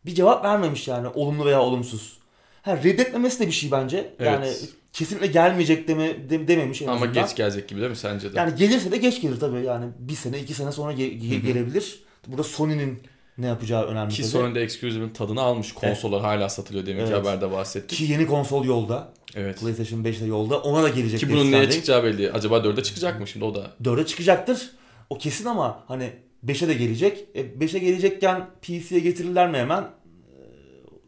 bir 0.06 0.14
cevap 0.14 0.44
vermemiş 0.44 0.88
yani 0.88 1.08
olumlu 1.08 1.44
veya 1.44 1.62
olumsuz. 1.62 2.18
Ha, 2.62 2.76
reddetmemesi 2.76 3.40
de 3.40 3.46
bir 3.46 3.52
şey 3.52 3.70
bence. 3.70 4.14
Yani 4.20 4.46
Evet. 4.46 4.68
kesinlikle 4.92 5.26
gelmeyecek 5.26 5.88
deme, 5.88 6.30
de- 6.30 6.48
dememiş 6.48 6.82
en 6.82 6.86
Ama 6.86 6.96
azından. 6.96 7.14
geç 7.26 7.36
gelecek 7.36 7.68
gibi 7.68 7.80
değil 7.80 7.90
mi 7.90 7.96
sence 7.96 8.32
de? 8.34 8.38
Yani 8.38 8.54
gelirse 8.54 8.92
de 8.92 8.96
geç 8.96 9.20
gelir 9.20 9.40
tabii. 9.40 9.64
Yani 9.64 9.86
bir 9.98 10.14
sene, 10.14 10.38
iki 10.40 10.54
sene 10.54 10.72
sonra 10.72 10.92
ge- 10.92 11.18
ge- 11.18 11.40
gelebilir. 11.46 12.02
Burada 12.26 12.42
Sony'nin 12.42 13.02
ne 13.38 13.46
yapacağı 13.46 13.84
önemli 13.84 14.10
Ki 14.14 14.22
tabii. 14.22 14.30
Sony'de 14.30 14.62
Exclusive'ın 14.62 15.08
tadını 15.10 15.40
almış. 15.40 15.72
Konsollar 15.72 16.20
hala 16.20 16.48
satılıyor 16.48 16.86
deminki 16.86 17.12
Evet. 17.12 17.26
haberde 17.26 17.52
bahsettik. 17.52 17.98
Ki 17.98 18.04
yeni 18.04 18.26
konsol 18.26 18.64
yolda. 18.64 19.12
Evet. 19.34 19.60
PlayStation 19.60 20.04
5 20.04 20.20
de 20.20 20.24
yolda. 20.24 20.60
Ona 20.60 20.82
da 20.82 20.88
gelecek. 20.88 21.20
Ki 21.20 21.30
bunun 21.30 21.52
neye 21.52 21.70
çıkacağı 21.70 22.04
belli. 22.04 22.32
Acaba 22.32 22.56
4'e 22.58 22.82
çıkacak 22.82 23.20
mı 23.20 23.26
şimdi 23.26 23.44
o 23.44 23.54
da? 23.54 23.70
4'e 23.82 24.06
çıkacaktır. 24.06 24.70
O 25.10 25.18
kesin 25.18 25.44
ama 25.44 25.84
hani 25.88 26.12
5'e 26.46 26.68
de 26.68 26.74
gelecek. 26.74 27.26
E, 27.34 27.40
5'e 27.40 27.78
gelecekken 27.78 28.46
PC'ye 28.62 29.00
getirirler 29.00 29.50
mi 29.50 29.58
hemen? 29.58 29.82
Ee, 29.82 29.88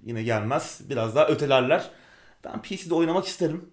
yine 0.06 0.22
gelmez. 0.22 0.80
Biraz 0.90 1.14
daha 1.16 1.26
ötelerler. 1.28 1.90
Ben 2.44 2.62
PC'de 2.62 2.94
oynamak 2.94 3.26
isterim. 3.26 3.64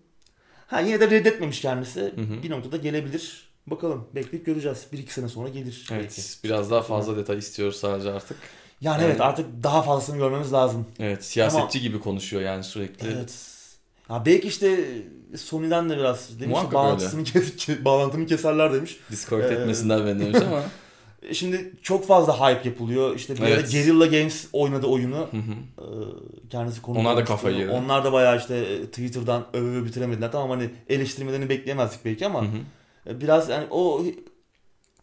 Ha 0.67 0.79
yine 0.79 0.99
de 0.99 1.09
reddetmemiş 1.09 1.61
kendisi. 1.61 2.01
Hı 2.01 2.21
hı. 2.21 2.43
Bir 2.43 2.49
noktada 2.49 2.77
gelebilir. 2.77 3.51
Bakalım 3.67 4.07
bekleyip 4.15 4.45
göreceğiz. 4.45 4.85
1-2 4.93 5.09
sene 5.09 5.27
sonra 5.27 5.49
gelir. 5.49 5.87
belki. 5.91 6.03
Evet. 6.03 6.39
Biraz 6.43 6.71
daha 6.71 6.81
fazla 6.81 7.17
detay 7.17 7.37
istiyoruz 7.37 7.75
sadece 7.75 8.11
artık. 8.11 8.37
Yani 8.81 9.01
Yani- 9.01 9.11
evet 9.11 9.21
artık 9.21 9.63
daha 9.63 9.81
fazlasını 9.81 10.17
görmemiz 10.17 10.53
lazım. 10.53 10.85
Evet. 10.99 11.25
Siyasetçi 11.25 11.81
gibi 11.81 11.99
konuşuyor 11.99 12.41
yani 12.43 12.63
sürekli. 12.63 13.07
Evet. 13.07 13.50
Ya 14.09 14.23
belki 14.25 14.47
işte 14.47 14.79
Sony'den 15.37 15.89
de 15.89 15.97
biraz 15.97 16.39
demiş 16.39 16.47
Muhakkak 16.51 16.73
bağlantısını 16.73 17.23
kes, 17.23 17.55
ke- 17.55 17.85
bağlantımı 17.85 18.25
keserler 18.25 18.73
demiş. 18.73 18.99
Disconnect 19.11 19.51
Ee, 19.51 19.55
etmesinden 19.55 20.05
ben 20.05 20.19
demiş 20.19 20.37
ama. 20.47 20.63
E 21.21 21.33
Şimdi 21.33 21.71
çok 21.81 22.07
fazla 22.07 22.39
hype 22.49 22.69
yapılıyor. 22.69 23.15
İşte 23.15 23.35
bir 23.35 23.41
Evet. 23.41 23.71
Guerrilla 23.71 24.05
Games 24.05 24.47
oynadı 24.53 24.87
oyunu. 24.87 25.17
Hı 25.17 25.37
hı. 25.37 25.81
Ee, 25.81 26.49
Kendisi 26.49 26.81
konu 26.81 26.99
Onlar 26.99 27.17
da 27.17 27.23
kafayı 27.23 27.57
yedi. 27.57 27.71
Onlar 27.71 28.03
da 28.03 28.13
bayağı 28.13 28.37
işte 28.37 28.55
e, 28.55 28.85
Twitter'dan 28.85 29.45
öve 29.53 29.85
bitiremediler. 29.85 30.31
Tamam 30.31 30.49
hani 30.49 30.69
eleştirmelerini 30.89 31.49
bekleyemezdik 31.49 32.05
belki 32.05 32.25
ama 32.25 32.41
Hı 32.41 32.45
hı. 32.45 33.11
e, 33.11 33.21
biraz 33.21 33.49
yani 33.49 33.65
o 33.71 34.03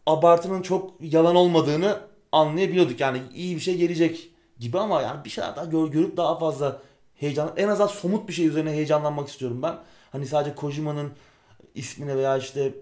abartının 0.06 0.62
çok 0.62 0.90
yalan 1.00 1.36
olmadığını 1.36 2.00
anlayabiliyorduk. 2.32 3.00
Yani 3.00 3.20
iyi 3.34 3.56
bir 3.56 3.60
şey 3.60 3.76
gelecek 3.76 4.30
gibi 4.58 4.78
ama 4.78 5.02
yani 5.02 5.24
bir 5.24 5.30
şeyler 5.30 5.56
daha 5.56 5.64
gör, 5.64 5.86
görüp 5.88 6.16
daha 6.16 6.38
fazla 6.38 6.82
heyecan 7.20 7.52
en 7.56 7.68
azından 7.68 7.88
somut 7.88 8.28
bir 8.28 8.32
şey 8.32 8.46
üzerine 8.46 8.70
heyecanlanmak 8.70 9.28
istiyorum 9.28 9.62
ben. 9.62 9.78
Hani 10.12 10.26
sadece 10.26 10.54
Kojima'nın 10.54 11.10
ismine 11.74 12.16
veya 12.16 12.36
işte 12.38 12.74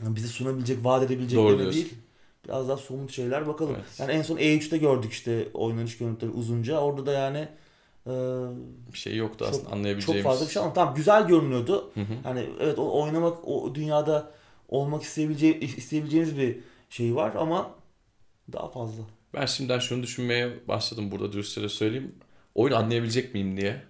bize 0.00 0.28
sunabilecek, 0.28 0.84
vaat 0.84 1.00
Doğru 1.00 1.06
edebileceklerine 1.06 1.72
değil. 1.72 1.94
Biraz 2.44 2.68
daha 2.68 2.76
somut 2.76 3.12
şeyler 3.12 3.46
bakalım. 3.46 3.74
Evet. 3.74 4.00
Yani 4.00 4.12
en 4.12 4.22
son 4.22 4.36
E3'te 4.36 4.78
gördük 4.78 5.12
işte 5.12 5.48
oynanış 5.54 5.98
görüntüleri 5.98 6.34
uzunca. 6.34 6.78
Orada 6.78 7.06
da 7.06 7.12
yani 7.12 7.48
e, 8.06 8.12
Bir 8.92 8.98
şey 8.98 9.16
yoktu 9.16 9.46
aslında 9.48 9.64
çok 9.64 9.72
anlayabileceğimiz. 9.72 10.24
fazla 10.24 10.46
bir 10.46 10.50
şey 10.50 10.62
ama 10.62 10.72
tamam 10.72 10.94
güzel 10.94 11.26
görünüyordu. 11.26 11.90
Hı 11.94 12.00
hı. 12.00 12.14
Hani 12.22 12.46
evet 12.60 12.78
o 12.78 13.02
oynamak 13.02 13.48
o 13.48 13.74
dünyada 13.74 14.30
olmak 14.68 15.02
isteyebileceği 15.02 15.60
isteyebileceğiniz 15.60 16.38
bir 16.38 16.58
şey 16.90 17.14
var 17.14 17.32
ama 17.38 17.70
daha 18.52 18.68
fazla. 18.68 19.02
Ben 19.34 19.46
şimdiden 19.46 19.78
şunu 19.78 20.02
düşünmeye 20.02 20.68
başladım 20.68 21.10
burada 21.10 21.32
dürüstçe 21.32 21.68
söyleyeyim. 21.68 22.14
Oyun 22.54 22.74
anlayabilecek 22.74 23.34
miyim 23.34 23.56
diye. 23.56 23.82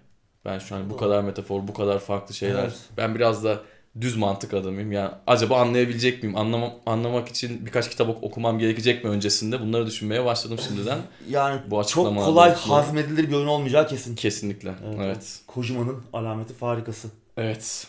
Ben 0.45 0.59
şu 0.59 0.75
an 0.75 0.89
bu 0.89 0.97
kadar 0.97 1.23
metafor, 1.23 1.67
bu 1.67 1.73
kadar 1.73 1.99
farklı 1.99 2.33
şeyler. 2.35 2.63
Evet. 2.63 2.73
Ben 2.97 3.15
biraz 3.15 3.43
da 3.43 3.61
düz 4.01 4.15
mantık 4.17 4.53
adamıyım. 4.53 4.91
Yani 4.91 5.11
acaba 5.27 5.61
anlayabilecek 5.61 6.23
miyim? 6.23 6.37
Anlamam, 6.37 6.73
anlamak 6.85 7.27
için 7.29 7.65
birkaç 7.65 7.89
kitap 7.89 8.09
ok- 8.09 8.23
okumam 8.23 8.59
gerekecek 8.59 9.03
mi 9.03 9.09
öncesinde? 9.09 9.61
Bunları 9.61 9.87
düşünmeye 9.87 10.25
başladım 10.25 10.59
şimdiden. 10.67 10.99
Yani 11.29 11.61
Bu 11.67 11.83
çok 11.87 12.15
kolay 12.15 12.53
hazmedilir 12.55 13.29
bir 13.29 13.33
oyun 13.35 13.47
olmayacağı 13.47 13.87
kesin. 13.87 14.15
Kesinlikle. 14.15 14.73
Evet. 14.87 14.99
Evet. 15.01 15.39
Kojima'nın 15.47 16.03
alameti 16.13 16.53
farikası. 16.53 17.07
Evet. 17.37 17.87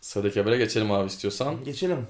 Sıradaki 0.00 0.40
habere 0.40 0.56
geçelim 0.56 0.92
abi 0.92 1.06
istiyorsan. 1.06 1.64
Geçelim. 1.64 2.06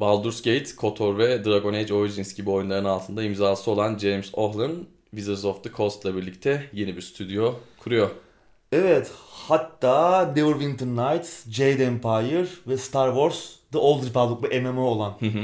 Baldur's 0.00 0.42
Gate, 0.42 0.76
KOTOR 0.76 1.18
ve 1.18 1.44
Dragon 1.44 1.74
Age 1.74 1.94
Origins 1.94 2.34
gibi 2.34 2.50
oyunların 2.50 2.84
altında 2.84 3.22
imzası 3.22 3.70
olan 3.70 3.98
James 3.98 4.30
Ohlen, 4.32 4.72
Wizards 5.10 5.44
of 5.44 5.64
the 5.64 5.70
Coast'la 5.72 6.16
birlikte 6.16 6.64
yeni 6.72 6.96
bir 6.96 7.02
stüdyo 7.02 7.54
kuruyor. 7.78 8.10
Evet 8.72 9.10
hatta 9.30 10.32
Neverwinter 10.36 10.86
Nights, 10.86 11.46
Jade 11.50 11.84
Empire 11.84 12.46
ve 12.66 12.76
Star 12.76 13.08
Wars 13.08 13.50
The 13.72 13.78
Old 13.78 14.04
Republic 14.06 14.50
bir 14.50 14.60
MMO 14.62 14.82
olan 14.82 15.16
Hı 15.20 15.26
hı. 15.26 15.42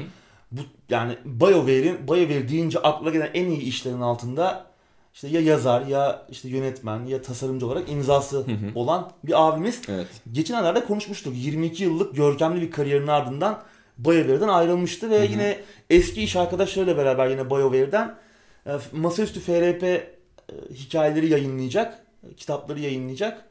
bu 0.52 0.60
yani 0.90 1.16
BioWare'in 1.24 2.08
BioWare 2.08 2.48
deyince 2.48 2.78
akla 2.78 3.10
gelen 3.10 3.30
en 3.34 3.46
iyi 3.46 3.60
işlerin 3.60 4.00
altında 4.00 4.66
işte 5.14 5.28
ya 5.28 5.40
yazar 5.40 5.86
ya 5.86 6.26
işte 6.30 6.48
yönetmen 6.48 7.04
ya 7.04 7.22
tasarımcı 7.22 7.66
olarak 7.66 7.90
imzası 7.90 8.36
Hı 8.36 8.40
hı. 8.40 8.70
olan 8.74 9.10
bir 9.24 9.48
abimiz. 9.48 9.80
Evet. 9.88 10.06
Geçenlerde 10.32 10.84
konuşmuştuk. 10.84 11.34
22 11.36 11.84
yıllık 11.84 12.16
görkemli 12.16 12.60
bir 12.60 12.70
kariyerin 12.70 13.06
ardından 13.06 13.62
BioWare'den 13.98 14.48
ayrılmıştı 14.48 15.10
ve 15.10 15.18
Hı 15.18 15.22
hı. 15.28 15.32
yine 15.32 15.60
eski 15.90 16.22
iş 16.22 16.36
arkadaşlarıyla 16.36 16.96
beraber 16.96 17.28
yine 17.28 17.50
BioWare'den 17.50 18.14
masaüstü 18.92 19.40
FRP 19.40 19.82
e, 19.82 20.04
hikayeleri 20.70 21.28
yayınlayacak, 21.28 22.06
e, 22.30 22.34
kitapları 22.34 22.80
yayınlayacak. 22.80 23.44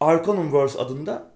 Arcanumverse 0.00 0.78
adında 0.78 1.30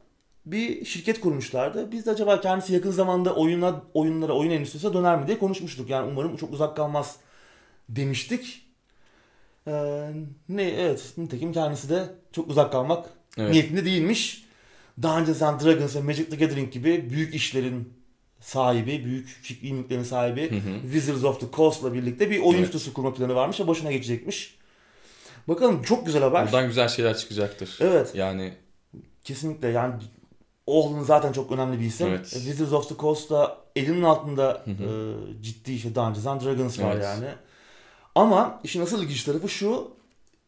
bir 0.47 0.85
şirket 0.85 1.21
kurmuşlardı. 1.21 1.93
Biz 1.93 2.07
de 2.07 2.11
acaba 2.11 2.41
kendisi 2.41 2.75
yakın 2.75 2.91
zamanda 2.91 3.35
oyuna, 3.35 3.83
oyunlara, 3.95 4.33
oyun 4.33 4.51
endüstrisine 4.51 4.93
döner 4.93 5.21
mi 5.21 5.27
diye 5.27 5.39
konuşmuştuk. 5.39 5.91
Yani 5.91 6.11
umarım 6.11 6.37
çok 6.37 6.53
uzak 6.53 6.77
kalmaz 6.77 7.17
demiştik. 7.89 8.67
Ee, 9.67 10.11
ne 10.49 10.63
evet 10.63 11.13
nitekim 11.17 11.53
kendisi 11.53 11.89
de 11.89 12.05
çok 12.33 12.49
uzak 12.49 12.73
kalmak 12.73 13.07
Evet. 13.39 13.51
niyetinde 13.51 13.85
değilmiş. 13.85 14.45
Dungeons 15.03 15.43
and 15.43 15.61
Dragons 15.61 15.97
ve 15.97 16.01
Magic 16.01 16.25
the 16.31 16.37
Gathering 16.37 16.73
gibi 16.73 17.11
büyük 17.11 17.35
işlerin 17.35 17.93
sahibi, 18.41 19.05
büyük 19.05 19.29
fikri 19.29 19.73
mülklerin 19.73 20.03
sahibi 20.03 20.51
Hı 20.51 20.55
hı. 20.55 20.83
Wizards 20.83 21.25
of 21.25 21.41
the 21.41 21.47
Coast'la 21.53 21.95
birlikte 21.95 22.31
bir 22.31 22.39
oyun 22.39 22.59
Evet. 22.59 22.65
stüdyosu 22.69 22.95
kurma 22.95 23.15
planı 23.15 23.35
varmış 23.35 23.61
ve 23.61 23.67
başına 23.67 23.93
geçecekmiş. 23.93 24.59
Bakalım 25.49 25.83
çok 25.83 26.07
güzel 26.07 26.23
haber. 26.23 26.47
Buradan 26.47 26.67
güzel 26.67 26.89
şeyler 26.89 27.17
çıkacaktır. 27.17 27.79
Evet. 27.81 28.15
Yani 28.15 28.55
Kesinlikle 29.25 29.69
yani 29.69 29.95
Oğlun 30.67 31.03
zaten 31.03 31.33
çok 31.33 31.53
önemli 31.53 31.81
bir 31.81 31.85
isim. 31.85 32.07
Evet. 32.09 32.27
E, 32.27 32.39
Wizards 32.39 32.73
of 32.73 32.89
the 32.89 32.95
Coast'ta 32.99 33.59
elinin 33.77 34.03
altında 34.03 34.63
Hı 34.65 34.71
hı. 34.71 35.15
e, 35.39 35.43
ciddi 35.43 35.73
işte 35.73 35.95
Dungeons 35.95 36.27
and 36.27 36.41
Dragons 36.41 36.79
var 36.81 36.93
Evet. 36.93 37.05
yani. 37.05 37.27
Ama 38.15 38.61
işin 38.65 38.83
asıl 38.83 39.03
ilginç 39.03 39.25
tarafı 39.25 39.49
şu. 39.49 39.91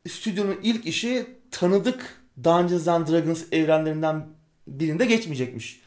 Stüdyonun 0.09 0.57
ilk 0.63 0.87
işi 0.87 1.27
tanıdık 1.51 2.23
Dungeons 2.45 2.89
and 2.89 3.09
Dragons 3.09 3.45
evrenlerinden 3.53 4.27
birinde 4.67 5.07
geçmeyecekmiş. 5.07 5.81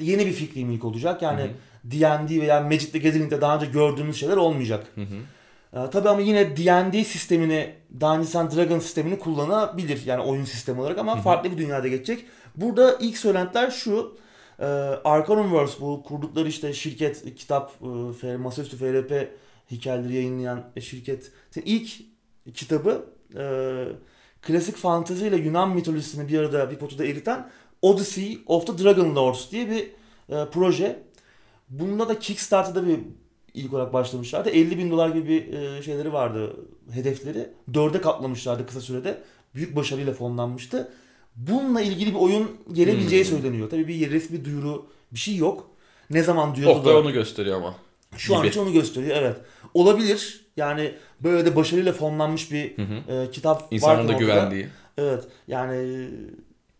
Yeni 0.00 0.26
bir 0.26 0.32
fikri 0.32 0.64
mülk 0.64 0.84
olacak. 0.84 1.22
Yani 1.22 1.50
D&D 1.84 2.40
veya 2.40 2.60
Magic 2.60 2.90
the 2.92 2.98
Gathering'de 2.98 3.40
daha 3.40 3.56
önce 3.56 3.66
gördüğümüz 3.66 4.16
şeyler 4.16 4.36
olmayacak. 4.36 4.86
hı 4.94 5.00
hı. 5.00 5.16
Ee, 5.72 5.90
tabii 5.90 6.08
ama 6.08 6.20
yine 6.20 6.56
D&D 6.56 7.04
sistemini, 7.04 7.74
Dungeons 8.00 8.36
and 8.36 8.52
Dragons 8.56 8.82
sistemini 8.82 9.18
kullanabilir. 9.18 10.02
Yani 10.06 10.22
oyun 10.22 10.44
sistemi 10.44 10.80
olarak 10.80 10.98
ama 10.98 11.14
Hı 11.14 11.18
hı. 11.18 11.22
farklı 11.22 11.50
bir 11.52 11.58
dünyada 11.58 11.88
geçecek. 11.88 12.24
Burada 12.56 12.96
ilk 13.00 13.18
söylentiler 13.18 13.70
şu. 13.70 14.16
E, 14.58 14.64
Arcanumverse 15.04 15.80
bu 15.80 16.02
kurdukları 16.02 16.48
işte 16.48 16.72
şirket, 16.72 17.34
kitap, 17.34 17.72
e, 18.22 18.36
masaüstü 18.36 18.76
FRP 18.76 19.28
hikayeleri 19.70 20.14
yayınlayan 20.14 20.62
şirket. 20.80 21.32
ilk 21.64 21.90
kitabı 22.54 23.06
e, 23.38 23.42
klasik 24.42 24.76
fantezi 24.76 25.26
ile 25.26 25.36
Yunan 25.36 25.70
mitolojisini 25.70 26.28
bir 26.28 26.38
arada 26.38 26.70
bir 26.70 26.76
potada 26.76 27.04
eriten 27.04 27.48
Odyssey 27.90 28.38
of 28.46 28.66
the 28.66 28.84
Dragon 28.84 29.16
Lords 29.16 29.50
diye 29.50 29.70
bir 29.70 29.82
e, 30.36 30.46
proje. 30.52 30.98
Bunda 31.68 32.08
da 32.08 32.18
Kickstarter'da 32.18 32.86
bir 32.86 32.98
ilk 33.54 33.74
olarak 33.74 33.92
başlamışlardı. 33.92 34.50
50 34.50 34.78
bin 34.78 34.90
dolar 34.90 35.08
gibi 35.08 35.28
bir 35.28 35.52
e, 35.58 35.82
şeyleri 35.82 36.12
vardı 36.12 36.56
hedefleri. 36.90 37.48
Dörde 37.74 38.00
katlamışlardı 38.00 38.66
kısa 38.66 38.80
sürede. 38.80 39.18
Büyük 39.54 39.76
başarıyla 39.76 40.12
fonlanmıştı. 40.12 40.88
Bununla 41.36 41.80
ilgili 41.80 42.10
bir 42.10 42.18
oyun 42.18 42.50
gelebileceği 42.72 43.24
Hmm. 43.24 43.38
söyleniyor. 43.38 43.70
Tabii 43.70 43.88
bir 43.88 44.10
resmi 44.10 44.44
duyuru 44.44 44.86
bir 45.12 45.18
şey 45.18 45.36
yok. 45.36 45.70
Ne 46.10 46.22
zaman 46.22 46.54
diyordu 46.54 46.78
Oktay 46.78 46.94
da 46.94 46.98
onu 46.98 47.12
gösteriyor 47.12 47.56
ama. 47.56 47.74
şu 48.16 48.34
an 48.36 48.42
gibi. 48.42 48.48
için 48.50 48.60
onu 48.60 48.72
gösteriyor 48.72 49.16
evet. 49.16 49.36
Olabilir. 49.74 50.46
Yani 50.56 50.94
böyle 51.20 51.44
de 51.46 51.56
başarıyla 51.56 51.92
fonlanmış 51.92 52.52
bir 52.52 52.76
Hı 52.78 52.82
hı. 52.82 53.12
e, 53.12 53.30
kitap 53.30 53.68
İnsanın 53.70 54.08
da 54.08 54.12
güvendiği. 54.12 54.68
Evet 54.98 55.24
yani 55.48 56.08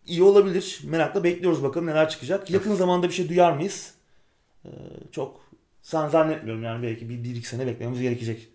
iyi 0.07 0.23
olabilir. 0.23 0.79
Merakla 0.83 1.23
bekliyoruz 1.23 1.63
bakalım 1.63 1.87
neler 1.87 2.09
çıkacak. 2.09 2.49
Yakın 2.49 2.75
zamanda 2.75 3.07
bir 3.07 3.13
şey 3.13 3.29
duyar 3.29 3.51
mıyız? 3.51 3.93
E, 4.65 4.69
çok 5.11 5.41
san 5.81 6.09
zannetmiyorum 6.09 6.63
yani 6.63 6.83
belki 6.83 7.09
bir, 7.09 7.23
bir 7.23 7.35
iki 7.35 7.47
sene 7.47 7.67
beklememiz 7.67 8.01
gerekecek. 8.01 8.47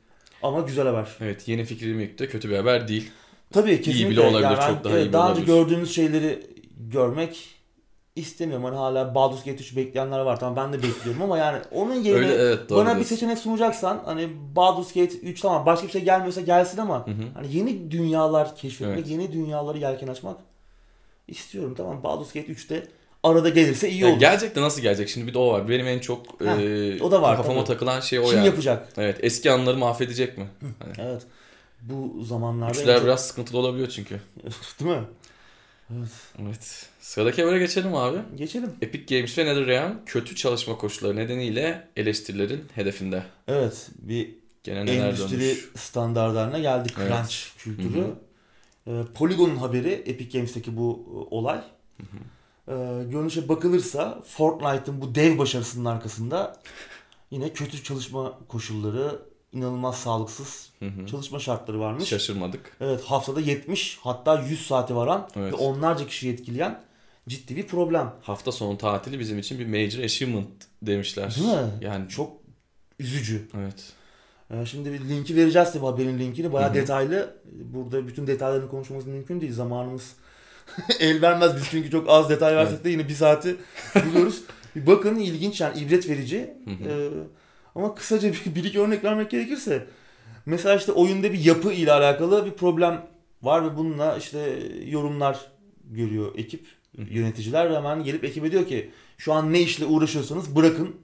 Ama 0.43 0.61
güzel 0.61 0.87
haber. 0.87 1.09
Evet 1.21 1.49
yeni 1.49 1.65
fikrim 1.65 2.01
yoktu. 2.01 2.27
Kötü 2.31 2.51
bir 2.51 2.57
haber 2.57 2.89
değil. 2.89 3.11
Tabii 3.53 3.83
kesinlikle. 3.83 4.11
bile 4.11 4.21
olabilir, 4.21 4.43
Yani 4.43 4.75
çok 4.75 4.85
daha 4.85 4.93
evet, 4.93 5.07
iyi 5.07 5.13
Daha 5.13 5.31
önce 5.33 5.43
gördüğümüz 5.43 5.95
şeyleri 5.95 6.47
görmek 6.77 7.49
istemiyorum. 8.17 8.65
Hani 8.65 8.77
hala 8.77 9.15
Baldur's 9.15 9.45
Gate 9.45 9.63
3 9.65 9.77
bekleyenler 9.77 10.19
var. 10.21 10.41
Tamam 10.41 10.57
ben 10.57 10.73
de 10.73 10.83
bekliyorum 10.83 11.23
ama 11.23 11.39
yani 11.39 11.59
onun 11.71 11.95
yerine 11.95 12.19
Öyle 12.27 12.35
evet 12.35 12.71
bana 12.71 12.81
bir 12.81 12.95
diyorsun. 12.95 13.03
seçenek 13.03 13.39
sunacaksan 13.39 14.03
hani 14.05 14.29
Baldur's 14.57 14.93
Gate 14.93 15.19
3 15.19 15.41
tamam 15.41 15.67
başka 15.67 15.87
bir 15.87 15.93
şey 15.93 16.05
gelmiyorsa 16.05 16.41
gelsin 16.41 16.79
ama 16.79 17.07
Hı 17.07 17.11
hı. 17.11 17.23
hani 17.35 17.57
yeni 17.57 17.91
dünyalar 17.91 18.57
keşfetmek, 18.57 18.99
Evet. 18.99 19.09
yeni 19.09 19.33
dünyaları 19.33 19.79
yelken 19.79 20.09
açmak 20.09 20.37
istiyorum. 21.37 21.75
Tamam 21.77 22.03
Baldur's 22.03 22.33
Gate 22.33 22.53
3'te 22.53 22.87
arada 23.23 23.49
gelirse 23.49 23.91
iyi 23.91 24.07
olur. 24.07 24.19
gelecek 24.21 24.57
de 24.57 24.61
nasıl 24.63 24.83
gelecek? 24.83 25.09
Şimdi 25.09 25.27
bir 25.27 25.35
de 25.35 25.39
o 25.39 25.53
var. 25.53 25.69
Benim 25.69 25.87
en 25.87 25.99
çok 25.99 26.41
Ha, 26.41 26.63
e, 26.63 27.03
o 27.03 27.11
da 27.11 27.23
var, 27.23 27.37
kafama 27.37 27.65
tabii. 27.65 27.67
takılan 27.69 28.01
şey 28.01 28.19
o 28.19 28.25
Kim 28.25 28.37
yani. 28.37 28.47
yapacak? 28.47 28.89
Evet 28.97 29.17
eski 29.23 29.51
anıları 29.51 29.77
mahvedecek 29.77 30.39
mi? 30.39 30.47
Hani, 30.79 30.93
Evet. 30.99 31.23
Bu 31.83 32.25
zamanlarda 32.25 32.81
Üçler 32.81 32.95
çok- 32.97 33.05
biraz 33.05 33.27
sıkıntılı 33.27 33.59
olabiliyor 33.59 33.89
çünkü. 33.89 34.21
değil 34.81 34.91
mi? 34.97 35.03
Evet. 36.43 36.87
Sıradaki 37.01 37.43
habere 37.43 37.59
geçelim 37.59 37.95
abi. 37.95 38.19
Geçelim. 38.37 38.71
Epic 38.83 39.17
Games 39.17 39.39
ve 39.39 39.45
NetherRealm 39.47 39.93
kötü 40.07 40.37
çalışma 40.37 40.77
koşulları 40.79 41.17
nedeniyle 41.17 41.89
eleştirilerin 41.97 42.65
hedefinde. 42.75 43.23
Evet, 43.49 43.89
bir 43.99 44.31
Gene 44.65 44.87
neler 44.87 45.07
endüstri 45.09 45.41
dönmüş. 45.41 45.69
standartlarına 45.77 46.59
geldi 46.59 46.89
Evet. 47.01 47.09
crunch 47.13 47.35
kültürü. 47.59 48.05
Ee, 48.87 49.01
Polygon'un 49.15 49.57
haberi 49.57 49.89
Epic 49.93 50.39
Games'teki 50.39 50.77
bu 50.77 51.07
e, 51.09 51.35
olay. 51.35 51.61
Ee, 52.69 52.73
görünüşe 53.11 53.49
bakılırsa 53.49 54.23
Fortnite'ın 54.27 55.01
bu 55.01 55.15
dev 55.15 55.39
başarısının 55.39 55.85
arkasında 55.85 56.57
yine 57.31 57.53
kötü 57.53 57.83
çalışma 57.83 58.39
koşulları, 58.49 59.23
inanılmaz 59.53 59.97
sağlıksız 59.97 60.71
Hı 60.79 60.87
hı. 60.87 61.07
çalışma 61.07 61.39
şartları 61.39 61.81
varmış. 61.81 62.09
Şaşırmadık. 62.09 62.77
Evet 62.81 63.03
haftada 63.05 63.41
70 63.41 63.99
hatta 64.03 64.41
100 64.43 64.67
saate 64.67 64.95
varan 64.95 65.29
Evet. 65.37 65.53
ve 65.53 65.57
onlarca 65.57 66.07
kişiyi 66.07 66.33
etkileyen 66.33 66.85
ciddi 67.29 67.57
bir 67.57 67.67
problem. 67.67 68.15
Hafta 68.23 68.53
sonu 68.53 68.79
tatili 68.79 69.19
bizim 69.21 69.39
için 69.39 69.59
bir 69.59 69.67
major 69.67 70.05
achievement 70.05 70.49
demişler. 70.83 71.35
Değil 71.37 71.49
mi? 71.49 71.71
Yani 71.81 72.09
Çok 72.09 72.33
üzücü. 72.99 73.49
evet. 73.59 73.93
Ee, 74.53 74.67
Şimdi 74.67 74.93
bir 74.93 75.01
linki 75.09 75.37
vereceğiz 75.37 75.73
tabii 75.73 75.85
haberin 75.85 76.19
linkini. 76.19 76.53
Bayağı 76.53 76.75
detaylı. 76.75 77.37
Burada 77.53 78.07
bütün 78.09 78.27
detaylarını 78.27 78.69
konuşmamız 78.69 79.07
mümkün 79.07 79.41
değil. 79.41 79.53
Zamanımız 79.53 80.17
el 81.01 81.23
vermez 81.23 81.57
biz 81.57 81.69
çünkü 81.71 81.91
çok 81.91 82.09
az 82.09 82.31
detay 82.31 82.57
versek 82.57 82.85
de 82.85 82.91
yine 82.91 83.09
bir 83.09 83.15
saati 83.15 83.57
buluyoruz. 84.07 84.43
bir 84.77 84.87
bakın 84.87 85.17
ilginç 85.17 85.61
yani 85.61 85.79
ibret 85.79 86.09
verici. 86.09 86.55
Ee, 86.67 87.09
ama 87.75 87.95
kısaca 87.95 88.33
bir, 88.33 88.55
bir 88.55 88.65
iki 88.65 88.81
örnek 88.81 89.05
vermek 89.05 89.31
gerekirse. 89.31 89.87
Mesela 90.47 90.77
işte 90.77 90.93
oyunda 90.93 91.33
bir 91.33 91.45
yapı 91.45 91.73
ile 91.73 91.93
alakalı 91.93 92.47
bir 92.47 92.51
problem 92.51 93.07
var 93.43 93.65
ve 93.65 93.77
bununla 93.77 94.17
işte 94.17 94.59
yorumlar 94.87 95.41
görüyor 95.85 96.39
ekip, 96.39 96.67
yöneticiler 96.95 97.71
ve 97.71 97.77
hemen 97.77 98.05
gelip 98.05 98.25
ekibe 98.25 98.53
diyor 98.53 98.67
ki 98.67 98.91
şu 99.19 99.33
an 99.33 99.53
ne 99.53 99.61
işle 99.61 99.85
uğraşıyorsanız 99.85 100.57
bırakın. 100.57 100.97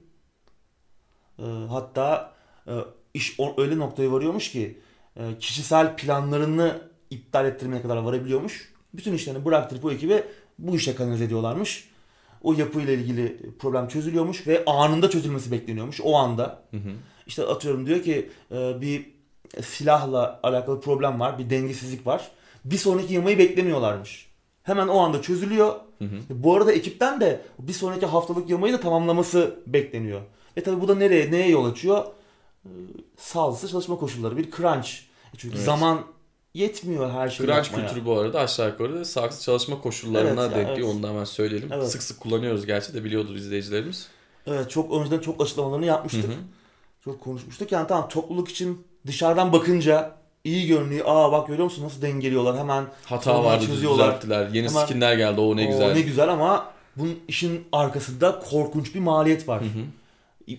Ee, 1.39 1.43
hatta 1.69 2.33
e, 2.67 2.73
iş 3.13 3.37
öyle 3.57 3.77
noktaya 3.77 4.11
varıyormuş 4.11 4.51
ki 4.51 4.77
e, 5.15 5.21
kişisel 5.39 5.95
planlarını 5.95 6.81
iptal 7.09 7.45
ettirmeye 7.45 7.81
kadar 7.81 7.97
varabiliyormuş. 7.97 8.73
Bütün 8.93 9.13
işlerini 9.13 9.45
bıraktırıp 9.45 9.85
o 9.85 9.91
ekibe 9.91 10.23
bu 10.59 10.75
işe 10.75 10.95
kanalize 10.95 11.23
ediyorlarmış. 11.23 11.89
O 12.43 12.53
yapıyla 12.53 12.93
ilgili 12.93 13.37
problem 13.59 13.87
çözülüyormuş 13.87 14.47
ve 14.47 14.65
anında 14.65 15.09
çözülmesi 15.09 15.51
bekleniyormuş. 15.51 16.01
O 16.03 16.15
anda. 16.15 16.63
Hı 16.71 16.77
hı. 16.77 16.91
İşte 17.27 17.43
atıyorum 17.43 17.85
diyor 17.85 18.03
ki 18.03 18.29
e, 18.51 18.81
bir 18.81 19.05
silahla 19.61 20.39
alakalı 20.43 20.81
problem 20.81 21.19
var, 21.19 21.39
bir 21.39 21.49
dengesizlik 21.49 22.07
var. 22.07 22.31
Bir 22.65 22.77
sonraki 22.77 23.13
yamayı 23.13 23.37
beklemiyorlarmış. 23.37 24.29
Hemen 24.63 24.87
o 24.87 24.99
anda 24.99 25.21
çözülüyor. 25.21 25.75
Hı 25.99 26.05
hı. 26.05 26.19
Bu 26.29 26.55
arada 26.55 26.71
ekipten 26.71 27.21
de 27.21 27.41
bir 27.59 27.73
sonraki 27.73 28.05
haftalık 28.05 28.49
yamayı 28.49 28.73
da 28.73 28.79
tamamlaması 28.79 29.59
bekleniyor. 29.67 30.21
Ve 30.57 30.63
tabii 30.63 30.81
bu 30.81 30.87
da 30.87 30.95
nereye, 30.95 31.31
neye 31.31 31.49
yol 31.49 31.65
açıyor? 31.65 32.05
Sağlıksız 33.17 33.71
çalışma 33.71 33.95
koşulları, 33.97 34.37
bir 34.37 34.51
crunch. 34.51 34.89
E 35.33 35.37
Çünkü 35.37 35.55
Evet. 35.55 35.65
zaman 35.65 35.99
yetmiyor 36.53 37.11
her 37.11 37.29
şeyi 37.29 37.47
Crunch 37.47 37.57
yapmaya. 37.71 37.87
kültürü 37.87 38.05
bu 38.05 38.19
arada 38.19 38.39
aşağı 38.39 38.67
yukarı 38.69 39.05
sağlıksız 39.05 39.43
çalışma 39.43 39.81
koşullarına 39.81 40.41
Evet 40.45 40.55
denk 40.55 40.67
geliyor. 40.67 40.87
evet. 40.87 40.95
Onu 40.95 41.03
da 41.03 41.09
hemen 41.09 41.23
söyleyelim. 41.23 41.69
Evet. 41.73 41.87
Sık 41.91 42.03
sık 42.03 42.19
kullanıyoruz 42.19 42.65
gerçi 42.65 42.93
de 42.93 43.03
biliyordur 43.03 43.35
izleyicilerimiz. 43.35 44.07
Evet 44.47 44.69
çok 44.71 44.93
önceden 44.93 45.19
çok 45.19 45.41
açıklamalarını 45.41 45.85
yapmıştık. 45.85 46.23
hı. 46.25 46.33
Çok 47.03 47.21
konuşmuştuk. 47.21 47.71
Yani 47.71 47.87
tamam 47.87 48.09
topluluk 48.09 48.49
için 48.49 48.85
dışarıdan 49.07 49.53
bakınca 49.53 50.15
iyi 50.43 50.67
görünüyor. 50.67 51.05
Aa 51.09 51.31
bak 51.31 51.47
görüyor 51.47 51.63
musun 51.63 51.83
nasıl 51.85 52.01
dengeliyorlar 52.01 52.57
hemen. 52.57 52.85
Hata 53.05 53.43
vardı 53.43 53.65
çözüyorlar. 53.65 54.07
düzelttiler. 54.07 54.49
Yeni 54.53 54.69
Hemen- 54.69 54.85
skinler 54.85 55.13
geldi 55.17 55.41
o 55.41 55.55
ne 55.57 55.65
"Oo, 55.67 55.71
güzel. 55.71 55.93
Ne 55.93 56.01
güzel 56.01 56.29
ama 56.29 56.71
bunun 56.95 57.19
işin 57.27 57.67
arkasında 57.71 58.39
korkunç 58.39 58.95
bir 58.95 58.99
maliyet 58.99 59.47
var. 59.47 59.61
Hı 59.61 59.65
hı. 59.65 59.69
İ- 59.79 59.98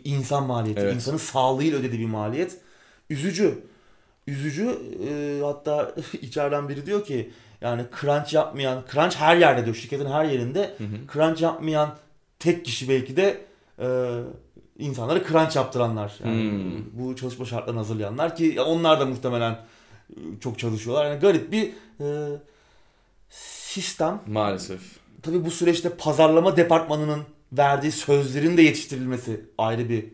İnsan 0.05 0.46
maliyeti. 0.46 0.81
Evet. 0.81 0.94
insanın 0.94 1.16
sağlığıyla 1.16 1.79
ödediği 1.79 2.00
bir 2.00 2.07
maliyet. 2.07 2.57
Üzücü. 3.11 3.59
üzücü. 4.26 4.79
E, 5.09 5.40
hatta 5.44 5.94
içeriden 6.22 6.68
biri 6.68 6.87
diyor 6.87 7.05
ki 7.05 7.31
yani 7.61 7.83
crunch 8.00 8.35
yapmayan, 8.35 8.85
crunch 8.92 9.16
her 9.16 9.37
yerde 9.37 9.64
diyor 9.64 9.76
şirketin 9.76 10.07
her 10.11 10.24
yerinde. 10.24 10.74
Hı 10.79 10.85
hı. 10.85 11.12
Crunch 11.12 11.42
yapmayan 11.42 11.96
tek 12.38 12.64
kişi 12.64 12.88
belki 12.88 13.16
de 13.16 13.40
e, 13.79 13.87
insanlara 14.79 15.24
crunch 15.29 15.57
yaptıranlar. 15.57 16.18
Yani 16.24 16.50
Hmm. 16.50 16.85
bu 16.92 17.16
çalışma 17.16 17.44
şartlarını 17.44 17.79
hazırlayanlar 17.79 18.37
ki 18.37 18.61
onlar 18.61 19.00
da 19.00 19.07
muhtemelen 19.07 19.53
e, 19.53 20.16
çok 20.40 20.59
çalışıyorlar. 20.59 21.07
Yani 21.11 21.20
garip 21.20 21.53
bir 21.53 21.72
e, 22.00 22.29
sistem. 23.31 24.20
Maalesef. 24.26 24.81
Tabii 25.22 25.44
bu 25.44 25.50
süreçte 25.50 25.88
pazarlama 25.90 26.57
departmanının 26.57 27.20
verdiği 27.52 27.92
sözlerin 27.92 28.56
de 28.56 28.62
yetiştirilmesi 28.62 29.40
ayrı 29.58 29.88
bir 29.88 30.04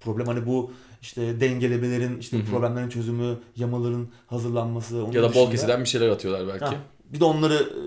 problem. 0.00 0.26
Hani 0.26 0.46
bu 0.46 0.72
işte 1.02 1.40
dengelemelerin, 1.40 2.18
işte 2.18 2.38
Hı 2.38 2.42
hı. 2.42 2.46
problemlerin 2.46 2.88
çözümü, 2.88 3.38
yamaların 3.56 4.08
hazırlanması. 4.26 5.04
onun 5.04 5.12
Ya 5.12 5.22
da 5.22 5.34
bol 5.34 5.50
kesiden 5.50 5.80
bir 5.80 5.88
şeyler 5.88 6.08
atıyorlar 6.08 6.48
belki. 6.48 6.64
Ha, 6.64 6.74
bir 7.04 7.20
de 7.20 7.24
onları 7.24 7.54
e, 7.54 7.78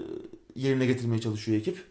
yerine 0.59 0.85
getirmeye 0.85 1.21
çalışıyor 1.21 1.57
ekip. 1.57 1.83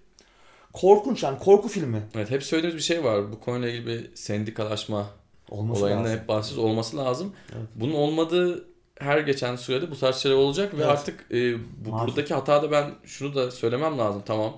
Korkunç 0.73 1.23
yani 1.23 1.39
korku 1.39 1.69
filmi. 1.69 2.03
Evet 2.15 2.31
hep 2.31 2.43
söylediğimiz 2.43 2.77
bir 2.79 2.87
şey 2.87 3.05
var. 3.05 3.33
Bu 3.33 3.41
konuyla 3.41 3.69
ilgili 3.69 3.87
bir 3.87 4.11
sendikalaşma 4.15 5.07
Olması 5.51 5.81
olayının 5.83 6.05
lazım. 6.05 6.19
hep 6.19 6.29
bahsiz 6.29 6.59
olması 6.59 6.97
lazım. 6.97 7.33
Evet. 7.53 7.67
Bunun 7.75 7.95
olmadığı 7.95 8.65
her 9.01 9.19
geçen 9.19 9.57
sürede 9.57 9.91
bu 9.91 9.99
tarz 9.99 10.17
şeyler 10.17 10.37
olacak 10.37 10.73
ve 10.75 10.77
Evet. 10.77 10.87
artık 10.87 11.27
e, 11.31 11.55
bu, 11.55 11.91
Maalesef. 11.91 12.09
buradaki 12.09 12.35
hatada 12.35 12.71
ben 12.71 12.91
şunu 13.05 13.35
da 13.35 13.51
söylemem 13.51 13.99
lazım. 13.99 14.23
Tamam 14.27 14.57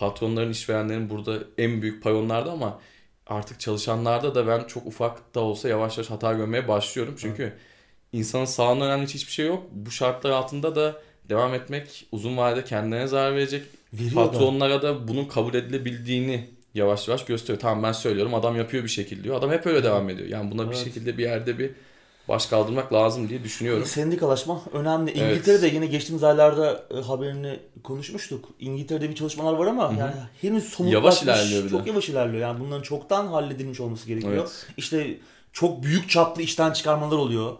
patronların, 0.00 0.50
işverenlerin 0.50 1.10
burada 1.10 1.38
en 1.58 1.82
büyük 1.82 2.02
pay 2.02 2.12
onlarda 2.12 2.52
ama 2.52 2.80
artık 3.26 3.60
çalışanlarda 3.60 4.34
da 4.34 4.46
ben 4.46 4.64
çok 4.64 4.86
ufak 4.86 5.34
da 5.34 5.40
olsa 5.40 5.68
yavaş 5.68 5.98
yavaş 5.98 6.10
hata 6.10 6.32
görmeye 6.32 6.68
başlıyorum. 6.68 7.14
Çünkü 7.18 7.52
insanın 8.12 8.44
sağlığına 8.44 8.84
önemli 8.84 9.06
hiçbir 9.06 9.32
şey 9.32 9.46
yok. 9.46 9.62
Bu 9.72 9.90
şartlar 9.90 10.30
altında 10.30 10.76
da 10.76 11.02
devam 11.28 11.54
etmek 11.54 12.06
uzun 12.12 12.36
vadede 12.36 12.64
kendine 12.64 13.06
zarar 13.06 13.34
verecek. 13.36 13.62
Veriyor 13.92 14.10
da. 14.10 14.30
Patronlara 14.30 14.82
da 14.82 15.08
bunun 15.08 15.24
kabul 15.24 15.54
edilebildiğini 15.54 16.48
yavaş 16.74 17.08
yavaş 17.08 17.24
gösteriyor. 17.24 17.60
Tamam 17.60 17.82
ben 17.82 17.92
söylüyorum 17.92 18.34
adam 18.34 18.56
yapıyor 18.56 18.84
bir 18.84 18.88
şekilde 18.88 19.24
diyor. 19.24 19.36
Adam 19.36 19.50
hep 19.50 19.66
öyle 19.66 19.84
devam 19.84 20.10
ediyor. 20.10 20.28
Yani 20.28 20.50
buna 20.50 20.62
bir 20.70 20.74
Evet. 20.74 20.84
şekilde 20.84 21.18
bir 21.18 21.22
yerde 21.22 21.58
bir 21.58 21.70
baş 22.30 22.46
kaldırmak 22.46 22.92
lazım 22.92 23.28
diye 23.28 23.44
düşünüyorum. 23.44 23.84
Sendikalaşma 23.84 24.62
önemli. 24.72 25.10
Evet. 25.10 25.32
İngiltere'de 25.32 25.66
yine 25.66 25.86
geçtiğimiz 25.86 26.24
aylarda 26.24 26.84
e, 26.94 27.00
haberini 27.00 27.60
konuşmuştuk. 27.84 28.44
İngiltere'de 28.60 29.10
bir 29.10 29.14
çalışmalar 29.14 29.52
var 29.52 29.66
ama 29.66 29.90
Hı 29.90 29.94
hı. 29.94 29.98
yani 29.98 30.12
henüz 30.40 30.64
somutlaşmış. 30.64 30.92
Yavaş 30.94 31.22
ilerliyor 31.22 31.60
bir 31.64 31.66
de. 31.68 31.70
Çok 31.70 31.86
yavaş 31.86 32.08
ilerliyor. 32.08 32.42
Yani 32.42 32.60
bunların 32.60 32.82
çoktan 32.82 33.26
halledilmiş 33.26 33.80
olması 33.80 34.06
gerekiyor. 34.06 34.32
Evet. 34.34 34.66
İşte 34.76 35.16
çok 35.52 35.82
büyük 35.82 36.10
çaplı 36.10 36.42
işten 36.42 36.72
çıkarmalar 36.72 37.16
oluyor 37.16 37.56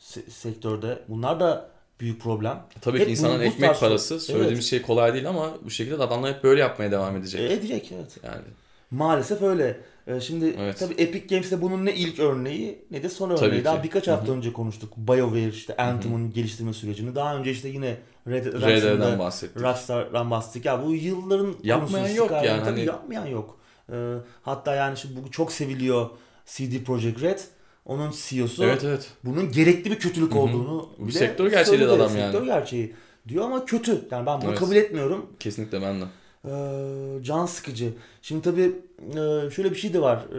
se- 0.00 0.30
sektörde. 0.30 0.98
Bunlar 1.08 1.40
da 1.40 1.70
büyük 2.00 2.20
problem. 2.22 2.62
Tabii 2.80 2.98
Hep 2.98 3.06
ki 3.06 3.12
insanın 3.12 3.40
ekmek 3.40 3.70
tarz- 3.70 3.80
parası 3.80 4.20
söylediğimiz 4.20 4.58
Evet. 4.58 4.70
şey 4.70 4.82
kolay 4.82 5.14
değil 5.14 5.28
ama 5.28 5.50
bu 5.64 5.70
şekilde 5.70 5.98
de 5.98 6.02
adamlar 6.02 6.34
hep 6.34 6.44
böyle 6.44 6.60
yapmaya 6.60 6.90
devam 6.92 7.16
edecek. 7.16 7.40
E, 7.40 7.52
edecek 7.52 7.92
evet. 7.94 8.16
Yani 8.24 8.42
Maalesef 8.90 9.42
öyle. 9.42 9.80
E, 10.06 10.20
Şimdi 10.20 10.54
Evet. 10.58 10.78
tabii 10.78 10.94
Epic 10.94 11.26
Games'te 11.34 11.62
bunun 11.62 11.84
ne 11.86 11.94
ilk 11.94 12.18
örneği 12.18 12.84
ne 12.90 13.02
de 13.02 13.08
son 13.08 13.28
Tabii 13.36 13.46
örneği. 13.48 13.58
ki. 13.58 13.64
Daha 13.64 13.82
birkaç 13.82 14.06
Hı 14.06 14.10
hı. 14.10 14.14
hafta 14.14 14.32
önce 14.32 14.52
konuştuk. 14.52 14.96
BioWare 14.96 15.48
işte 15.48 15.76
Anthem'ın 15.76 16.32
geliştirme 16.32 16.72
sürecini. 16.72 17.14
Daha 17.14 17.36
önce 17.36 17.50
işte 17.50 17.68
yine 17.68 17.96
Red 18.28 18.44
Dead 18.44 18.52
RD'den 18.52 18.68
Redemption'da 18.68 19.18
bahsettik. 19.18 19.62
Rockstar'dan 19.62 20.30
bahsettik. 20.30 20.64
Ya 20.64 20.84
bu 20.86 20.94
yılların 20.94 21.54
Yapmayan 21.62 22.08
yok 22.14 22.26
Skyrim 22.30 22.44
yani, 22.44 22.60
tabii 22.64 22.70
hani- 22.70 22.84
yapmayan 22.86 23.26
yok. 23.26 23.58
Ee, 23.92 24.14
hatta 24.42 24.74
yani 24.74 24.96
şimdi 24.96 25.14
bu 25.26 25.30
çok 25.30 25.52
seviliyor 25.52 26.10
CD 26.46 26.84
Projekt 26.84 27.22
Red. 27.22 27.38
Onun 27.86 28.10
CEO'su 28.16 28.64
Evet 28.64 28.84
evet. 28.84 29.10
bunun 29.24 29.52
gerekli 29.52 29.90
bir 29.90 29.98
kötülük 29.98 30.30
Hı 30.30 30.34
hı. 30.34 30.38
olduğunu 30.38 30.88
Bu 30.98 31.08
bile 31.08 31.18
sektör 31.18 31.50
gerçeği 31.50 31.78
söyledi. 31.78 31.90
adam 32.02 32.16
yani. 32.16 32.32
Sektör 32.32 32.46
gerçeği 32.46 32.94
diyor 33.28 33.44
ama 33.44 33.64
kötü. 33.64 34.08
Yani 34.10 34.26
ben 34.26 34.40
bunu 34.40 34.48
Evet. 34.50 34.58
kabul 34.58 34.76
etmiyorum. 34.76 35.26
Kesinlikle 35.40 35.82
ben 35.82 36.00
de. 36.00 36.04
Ee, 36.44 37.18
can 37.22 37.46
sıkıcı. 37.46 37.92
Şimdi 38.22 38.42
tabii 38.42 38.72
e, 39.10 39.50
şöyle 39.50 39.70
bir 39.70 39.76
şey 39.76 39.92
de 39.94 40.00
var. 40.02 40.24
Ee, 40.34 40.38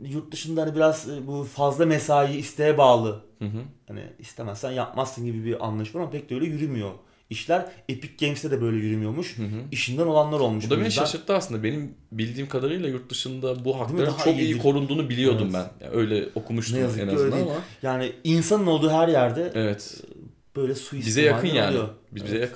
Yurt 0.00 0.32
dışında 0.32 0.62
hani 0.62 0.74
biraz 0.74 1.08
e, 1.08 1.26
bu 1.26 1.44
fazla 1.44 1.86
mesai 1.86 2.36
isteğe 2.36 2.78
bağlı. 2.78 3.20
Hı 3.38 3.44
hı. 3.44 3.58
Hani 3.88 4.02
istemezsen 4.18 4.70
yapmazsın 4.70 5.24
gibi 5.24 5.44
bir 5.44 5.66
anlaşma 5.66 6.00
ama 6.00 6.10
pek 6.10 6.30
de 6.30 6.34
öyle 6.34 6.46
yürümüyor. 6.46 6.90
İşler 7.30 7.66
Epic 7.88 8.26
Games'te 8.26 8.50
de 8.50 8.60
böyle 8.62 8.76
yürümüyormuş. 8.76 9.38
Hı 9.38 9.42
hı. 9.42 9.46
İşinden 9.72 10.06
olanlar 10.06 10.40
olmuş. 10.40 10.66
Bu 10.66 10.70
da 10.70 10.76
beni 10.76 10.84
yüzden. 10.84 11.02
şaşırttı 11.04 11.34
aslında. 11.34 11.62
Benim 11.62 11.94
bildiğim 12.12 12.48
kadarıyla 12.48 12.88
yurt 12.88 13.10
dışında 13.10 13.64
bu 13.64 13.80
hakların 13.80 14.12
çok 14.24 14.26
iyi 14.26 14.40
iyi 14.40 14.58
korunduğunu 14.58 15.08
biliyordum 15.08 15.50
Evet. 15.54 15.66
ben. 15.80 15.86
Yani 15.86 15.96
öyle 15.96 16.28
okumuştum 16.34 16.76
Ne 16.76 16.80
yazık 16.82 17.00
en 17.00 17.08
öyle 17.08 17.16
azından 17.16 17.38
değil. 17.38 17.50
ama. 17.50 17.60
Yani 17.82 18.12
insanın 18.24 18.66
olduğu 18.66 18.90
her 18.90 19.08
yerde 19.08 19.52
Evet. 19.54 20.00
böyle 20.56 20.74
suistimal 20.74 21.06
Bize 21.06 21.22
yakın 21.22 21.48
yani. 21.48 21.70
oluyor. 21.70 21.88
Biz 22.12 22.24
bize 22.24 22.36
Evet. 22.36 22.48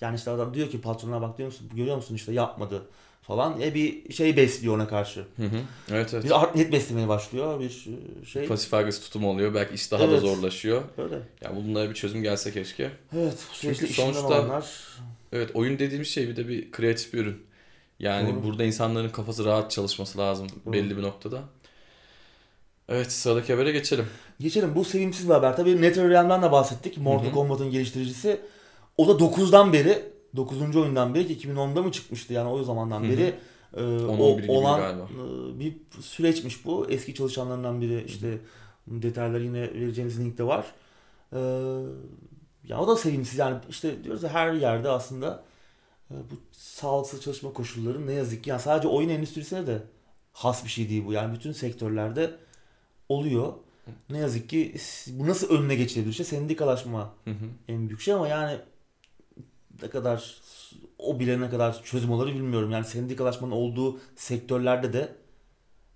Yani 0.00 0.16
işte 0.16 0.30
adam 0.30 0.54
diyor 0.54 0.70
ki 0.70 0.80
patronuna 0.80 1.22
bak 1.22 1.38
diyor 1.38 1.46
musun, 1.48 1.70
görüyor 1.74 1.96
musun 1.96 2.14
işte 2.14 2.32
yapmadı 2.32 2.82
falan. 3.22 3.60
E 3.60 3.74
bir 3.74 4.12
şey 4.12 4.36
besliyor 4.36 4.74
ona 4.76 4.88
karşı. 4.88 5.20
Hı 5.36 5.42
hı. 5.42 5.60
Evet 5.90 6.14
evet. 6.14 6.24
Bir 6.24 6.40
art 6.42 6.54
net 6.56 6.72
beslemeye 6.72 7.08
başlıyor 7.08 7.60
bir 7.60 7.88
şey. 8.26 8.46
Pasif 8.46 8.74
agresif 8.74 9.04
tutum 9.04 9.24
oluyor. 9.24 9.54
Belki 9.54 9.74
iş 9.74 9.90
daha 9.92 10.00
da 10.00 10.04
Evet. 10.06 10.20
zorlaşıyor. 10.20 10.82
Öyle. 10.98 11.18
Yani 11.44 11.56
bunlara 11.64 11.90
bir 11.90 11.94
çözüm 11.94 12.22
gelse 12.22 12.52
keşke. 12.52 12.90
Evet 13.16 13.38
Çünkü 13.60 13.86
sonuçta- 13.86 14.26
olanlar 14.26 14.66
Evet 15.32 15.50
oyun 15.54 15.78
dediğimiz 15.78 16.08
şey 16.08 16.28
bir 16.28 16.36
de 16.36 16.48
bir 16.48 16.72
kreatif 16.72 17.12
bir 17.14 17.18
ürün. 17.18 17.42
Yani 17.98 18.34
Doğru. 18.34 18.42
burada 18.42 18.64
insanların 18.64 19.08
kafası 19.08 19.44
rahat 19.44 19.70
çalışması 19.70 20.18
lazım 20.18 20.46
Doğru. 20.66 20.72
belli 20.72 20.96
bir 20.96 21.02
noktada. 21.02 21.42
Evet 22.88 23.12
sıradaki 23.12 23.52
habere 23.52 23.72
geçelim. 23.72 24.06
Geçelim 24.40 24.74
bu 24.74 24.84
sevimsiz 24.84 25.28
bir 25.28 25.34
haber. 25.34 25.56
Tabii 25.56 25.82
NetherRealm'dan 25.82 26.42
da 26.42 26.52
bahsettik. 26.52 26.98
Mortal. 26.98 27.30
Kombat'ın 27.32 27.70
geliştiricisi. 27.70 28.40
O 28.96 29.08
da 29.08 29.24
9'dan 29.24 29.72
beri 29.72 30.02
9. 30.36 30.76
oyundan 30.76 31.14
beri 31.14 31.26
ki 31.26 31.48
2010'da 31.48 31.82
mı 31.82 31.92
çıkmıştı 31.92 32.32
yani 32.32 32.48
o 32.48 32.62
zamandan 32.62 33.02
beri 33.02 33.34
e, 33.76 33.80
10-11 33.80 34.48
o, 34.48 34.52
olan 34.52 34.98
e, 35.00 35.60
bir 35.60 35.76
süreçmiş 36.00 36.64
bu. 36.64 36.86
Eski 36.90 37.14
çalışanlarından 37.14 37.80
biri 37.80 38.04
işte 38.06 38.38
detaylar 38.88 39.40
yine 39.40 39.60
vereceğimiz 39.60 40.20
linkte 40.20 40.44
var. 40.44 40.66
E, 41.32 41.38
ya 42.68 42.80
o 42.80 42.88
da 42.88 42.96
sevimsiz 42.96 43.38
yani 43.38 43.58
işte 43.70 44.04
diyoruz 44.04 44.22
ya 44.22 44.28
her 44.28 44.52
yerde 44.52 44.88
aslında 44.88 45.42
e, 46.10 46.14
bu 46.14 46.34
sağlıksız 46.52 47.22
çalışma 47.22 47.52
koşulları 47.52 48.06
ne 48.06 48.12
yazık 48.12 48.44
ki 48.44 48.50
yani 48.50 48.60
sadece 48.60 48.88
oyun 48.88 49.08
endüstrisine 49.08 49.66
de 49.66 49.82
has 50.32 50.64
bir 50.64 50.70
şey 50.70 50.88
değil 50.88 51.06
bu. 51.06 51.12
Yani 51.12 51.34
bütün 51.34 51.52
sektörlerde 51.52 52.30
oluyor. 53.08 53.52
Ne 54.10 54.18
yazık 54.18 54.48
ki 54.48 54.74
bu 55.08 55.26
nasıl 55.26 55.56
önüne 55.56 55.74
geçilebilir? 55.74 56.10
İşte 56.10 56.24
sendikalaşma 56.24 57.14
Hı 57.24 57.30
hı. 57.30 57.44
en 57.68 57.88
büyük 57.88 58.00
şey 58.00 58.14
ama 58.14 58.28
yani 58.28 58.58
ne 59.84 59.90
kadar 59.90 60.34
o 60.98 61.20
bile 61.20 61.40
ne 61.40 61.50
kadar 61.50 61.82
çözüm 61.82 62.10
olur 62.10 62.26
bilmiyorum. 62.26 62.70
Yani 62.70 62.84
sendikalaşmanın 62.84 63.52
olduğu 63.52 64.00
sektörlerde 64.16 64.92
de 64.92 65.14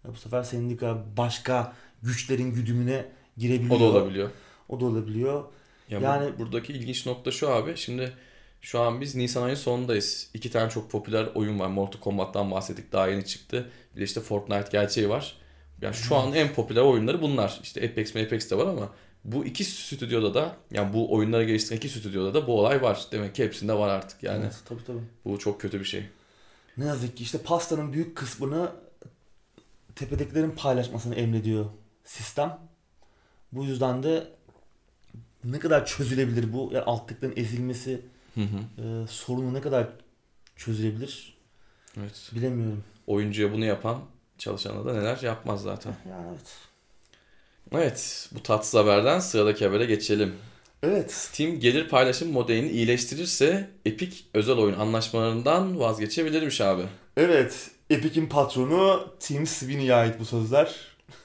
bu 0.04 0.16
sefer 0.16 0.42
sendika 0.42 1.04
başka 1.16 1.72
güçlerin 2.02 2.54
güdümüne 2.54 3.06
girebiliyor. 3.36 3.76
O 3.76 3.80
da 3.80 3.84
olabiliyor. 3.84 4.30
O 4.68 4.80
da 4.80 4.84
olabiliyor. 4.84 5.44
Ya 5.90 6.00
Yani- 6.00 6.32
bu- 6.34 6.38
buradaki 6.38 6.72
ilginç 6.72 7.06
nokta 7.06 7.30
şu 7.30 7.48
abi. 7.50 7.76
Şimdi 7.76 8.12
şu 8.60 8.80
an 8.80 9.00
biz 9.00 9.14
Nisan 9.14 9.42
ayının 9.42 9.54
sonundayız. 9.56 10.30
İki 10.34 10.50
tane 10.50 10.70
çok 10.70 10.90
popüler 10.90 11.26
oyun 11.34 11.58
var. 11.58 11.66
Mortal 11.68 12.00
Kombat'tan 12.00 12.50
bahsettik. 12.50 12.92
Daha 12.92 13.08
yeni 13.08 13.24
çıktı. 13.26 13.70
Bir 13.94 14.00
de 14.00 14.04
işte 14.04 14.20
Fortnite 14.20 14.68
gerçeği 14.72 15.08
var. 15.08 15.36
Yani 15.82 15.94
şu 15.94 16.16
an 16.16 16.32
en 16.32 16.54
popüler 16.54 16.80
oyunları 16.82 17.22
bunlar. 17.22 17.60
İşte 17.62 17.88
Apex, 17.90 18.16
Apex 18.16 18.50
de 18.50 18.58
var 18.58 18.66
ama 18.66 18.88
bu 19.32 19.44
iki 19.44 19.64
stüdyoda 19.64 20.34
da 20.34 20.56
yani 20.70 20.92
bu 20.92 21.12
oyunları 21.14 21.44
geliştiren 21.44 21.76
iki 21.76 21.88
stüdyoda 21.88 22.34
da 22.34 22.46
bu 22.46 22.60
olay 22.60 22.82
var. 22.82 23.06
Demek 23.12 23.34
ki 23.34 23.44
hepsinde 23.44 23.74
var 23.74 23.88
artık 23.88 24.22
yani. 24.22 24.44
Evet, 24.44 24.56
tabii 24.68 24.84
tabii. 24.86 25.02
Bu 25.24 25.38
çok 25.38 25.60
kötü 25.60 25.80
bir 25.80 25.84
şey. 25.84 26.04
Ne 26.76 26.84
yazık 26.84 27.16
ki 27.16 27.22
işte 27.22 27.38
pastanın 27.38 27.92
büyük 27.92 28.16
kısmını 28.16 28.72
tepedekilerin 29.94 30.50
paylaşmasını 30.50 31.14
emrediyor 31.14 31.66
sistem. 32.04 32.58
Bu 33.52 33.64
yüzden 33.64 34.02
de 34.02 34.28
ne 35.44 35.58
kadar 35.58 35.86
çözülebilir 35.86 36.52
bu 36.52 36.70
yani 36.72 36.84
alttakilerin 36.84 37.36
ezilmesi 37.36 38.00
Hı 38.34 38.40
hı. 38.40 38.82
e, 38.82 39.06
sorunu 39.06 39.54
ne 39.54 39.60
kadar 39.60 39.88
çözülebilir 40.56 41.38
Evet. 41.98 42.30
bilemiyorum. 42.34 42.84
Oyuncuya 43.06 43.52
bunu 43.52 43.64
yapan 43.64 44.00
çalışana 44.38 44.84
da 44.84 44.92
neler 44.92 45.18
yapmaz 45.22 45.62
zaten. 45.62 45.96
Yani 46.10 46.26
evet. 46.30 46.56
Evet, 47.72 48.28
bu 48.32 48.42
tatsız 48.42 48.80
haberden 48.80 49.18
sıradaki 49.18 49.66
habere 49.66 49.84
geçelim. 49.84 50.34
Evet. 50.82 51.12
Steam 51.12 51.60
gelir 51.60 51.88
paylaşım 51.88 52.32
modelini 52.32 52.70
iyileştirirse 52.70 53.70
Epic 53.86 54.16
özel 54.34 54.56
oyun 54.56 54.78
anlaşmalarından 54.78 55.80
vazgeçebilirmiş 55.80 56.60
abi. 56.60 56.82
Evet. 57.16 57.70
Epic'in 57.90 58.26
patronu 58.26 59.08
Tim 59.20 59.46
Sweeney'e 59.46 59.94
ait 59.94 60.20
bu 60.20 60.24
sözler. 60.24 60.74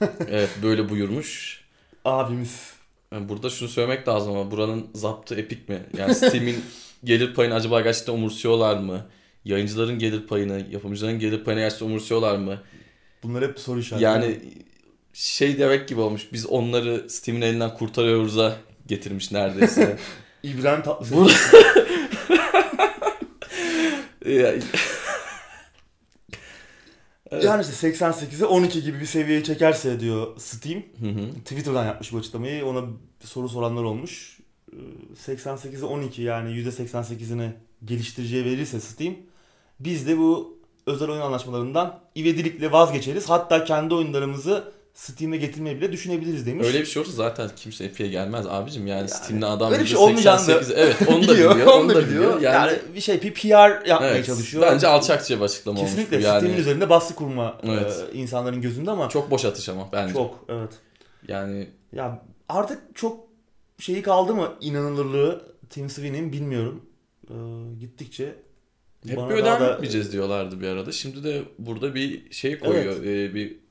Evet 0.30 0.50
böyle 0.62 0.88
buyurmuş. 0.88 1.60
Abimiz. 2.04 2.72
Yani 3.12 3.28
burada 3.28 3.50
şunu 3.50 3.68
söylemek 3.68 4.08
lazım 4.08 4.32
ama 4.32 4.50
buranın 4.50 4.86
zaptı 4.94 5.34
Epic 5.34 5.60
mi? 5.68 5.82
Yani 5.98 6.14
Steam'in 6.14 6.64
gelir 7.04 7.34
payını 7.34 7.54
acaba 7.54 7.80
gerçekten 7.80 8.12
umursuyorlar 8.12 8.76
mı? 8.76 9.06
Yayıncıların 9.44 9.98
gelir 9.98 10.26
payını, 10.26 10.66
yapımcıların 10.70 11.18
gelir 11.18 11.44
payını 11.44 11.60
gerçekten 11.60 11.86
umursuyorlar 11.86 12.36
mı? 12.36 12.62
Bunlar 13.22 13.44
hep 13.48 13.58
soru 13.58 13.80
işareti. 13.80 14.04
Yani 14.04 14.40
şey 15.14 15.58
demek 15.58 15.88
gibi 15.88 16.00
olmuş. 16.00 16.22
Biz 16.32 16.46
onları 16.46 17.10
Steam'in 17.10 17.40
elinden 17.42 17.74
kurtarıyoruz'a 17.74 18.56
getirmiş 18.86 19.32
neredeyse. 19.32 19.98
İbrahim 20.42 20.82
Tatlıses. 20.82 21.16
Bu... 21.16 21.28
Ya- 24.30 24.54
Yani 27.42 27.62
işte 27.62 27.88
88'e 27.88 28.46
12 28.46 28.82
gibi 28.82 29.00
bir 29.00 29.06
seviyeye 29.06 29.44
çekerse 29.44 30.00
diyor 30.00 30.36
Steam. 30.38 30.82
Hı 31.00 31.06
hı. 31.06 31.30
Twitter'dan 31.44 31.84
yapmış 31.84 32.12
bu 32.12 32.18
açıklamayı. 32.18 32.66
Ona 32.66 32.84
soru 33.24 33.48
soranlar 33.48 33.82
olmuş. 33.82 34.38
Ee, 34.72 34.76
88'e 35.32 35.84
12 35.84 36.22
yani 36.22 36.50
%88'ini 36.50 37.50
geliştiriciye 37.84 38.44
verirse 38.44 38.80
Steam 38.80 39.14
biz 39.80 40.06
de 40.08 40.18
bu 40.18 40.58
özel 40.86 41.08
oyun 41.10 41.20
anlaşmalarından 41.20 42.00
ivedilikle 42.16 42.72
vazgeçeriz. 42.72 43.30
Hatta 43.30 43.64
kendi 43.64 43.94
oyunlarımızı 43.94 44.72
Steam'e 44.94 45.36
getirmeyi 45.36 45.76
bile 45.76 45.92
düşünebiliriz 45.92 46.46
demiş. 46.46 46.66
Öyle 46.66 46.80
bir 46.80 46.86
şey 46.86 47.02
olursa 47.02 47.16
zaten 47.16 47.50
kimse 47.56 47.84
Epi'ye 47.84 48.08
gelmez 48.08 48.46
abicim. 48.46 48.86
Yani, 48.86 49.08
Steam'de 49.08 49.46
adam 49.46 49.72
öyle 49.72 49.82
bir 49.82 49.86
şey 49.86 49.92
yüzde 49.94 50.04
olmayacağını 50.04 50.38
da 50.38 50.44
88 50.62 50.70
Evet 50.76 50.96
onu 51.08 51.28
da 51.28 51.32
biliyor. 51.34 51.66
onu 51.66 51.88
da 51.94 52.06
biliyor. 52.06 52.40
Yani, 52.40 52.54
Yani, 52.72 52.78
bir 52.94 53.00
şey 53.00 53.22
bir 53.22 53.34
PR 53.34 53.86
yapmaya 53.86 54.14
evet, 54.14 54.26
çalışıyor. 54.26 54.62
Bence 54.72 54.86
alçakça 54.86 55.36
bir 55.36 55.40
açıklama 55.44 55.80
Kesinlikle 55.80 56.16
olmuş. 56.16 56.26
Steam'in 56.28 56.48
Yani 56.48 56.60
üzerinde 56.60 56.90
baskı 56.90 57.14
kurma 57.14 57.60
Evet. 57.64 58.04
e, 58.12 58.18
insanların 58.18 58.60
gözünde 58.62 58.90
ama 58.90 59.02
çok, 59.02 59.12
çok 59.12 59.30
boş 59.30 59.44
atış 59.44 59.68
ama 59.68 59.88
bence. 59.92 60.20
evet. 60.48 60.70
Yani 61.28 61.68
Ya 61.92 62.22
artık 62.48 62.82
çok 62.94 63.26
şeyi 63.78 64.02
kaldı 64.02 64.34
mı 64.34 64.52
inanılırlığı 64.60 65.54
Tim 65.70 65.90
Sweeney'in 65.90 66.32
bilmiyorum. 66.32 66.82
Ee, 67.30 67.34
gittikçe 67.80 68.24
hep 69.08 69.16
bir 69.16 69.34
ödem 69.34 69.60
da- 69.60 70.12
diyorlardı 70.12 70.60
bir 70.60 70.68
arada. 70.68 70.92
Şimdi 70.92 71.24
de 71.24 71.42
burada 71.58 71.94
bir 71.94 72.32
şey 72.32 72.58
koyuyor. 72.58 73.04
e, 73.04 73.34
bir 73.34 73.63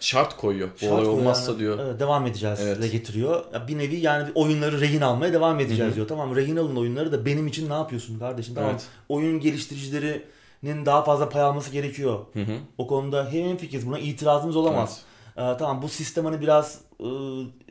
şart 0.00 0.36
koyuyor. 0.36 0.68
Bu 0.74 0.78
Şart 0.78 0.92
olay 0.92 1.04
koyuyor 1.04 1.20
olmazsa 1.20 1.58
diyor. 1.58 1.78
Evet, 1.78 2.00
devam 2.00 2.26
edeceğiz 2.26 2.58
Evet. 2.62 2.82
de 2.82 2.88
getiriyor. 2.88 3.44
Ya 3.54 3.68
bir 3.68 3.78
nevi 3.78 3.96
yani 3.96 4.28
oyunları 4.34 4.80
rehin 4.80 5.00
almaya 5.00 5.32
devam 5.32 5.60
edeceğiz 5.60 5.86
Hı 5.88 5.92
hı. 5.92 5.96
diyor. 5.96 6.08
Tamam 6.08 6.36
rehin 6.36 6.56
alın 6.56 6.76
oyunları 6.76 7.12
da 7.12 7.26
benim 7.26 7.46
için 7.46 7.68
ne 7.70 7.74
yapıyorsun 7.74 8.18
kardeşim? 8.18 8.54
Tamam 8.54 8.70
Evet. 8.70 8.86
oyun 9.08 9.40
geliştiricilerinin 9.40 10.86
daha 10.86 11.02
fazla 11.04 11.28
pay 11.28 11.42
alması 11.42 11.70
gerekiyor. 11.72 12.18
Hı 12.32 12.40
hı. 12.42 12.56
O 12.78 12.86
konuda 12.86 13.28
hem 13.30 13.56
fikiriz 13.56 13.86
buna 13.86 13.98
itirazımız 13.98 14.56
olamaz. 14.56 15.02
Ee, 15.36 15.56
tamam 15.58 15.82
bu 15.82 15.88
sistem 15.88 16.24
hani 16.24 16.40
biraz 16.40 16.78
e, 17.00 17.08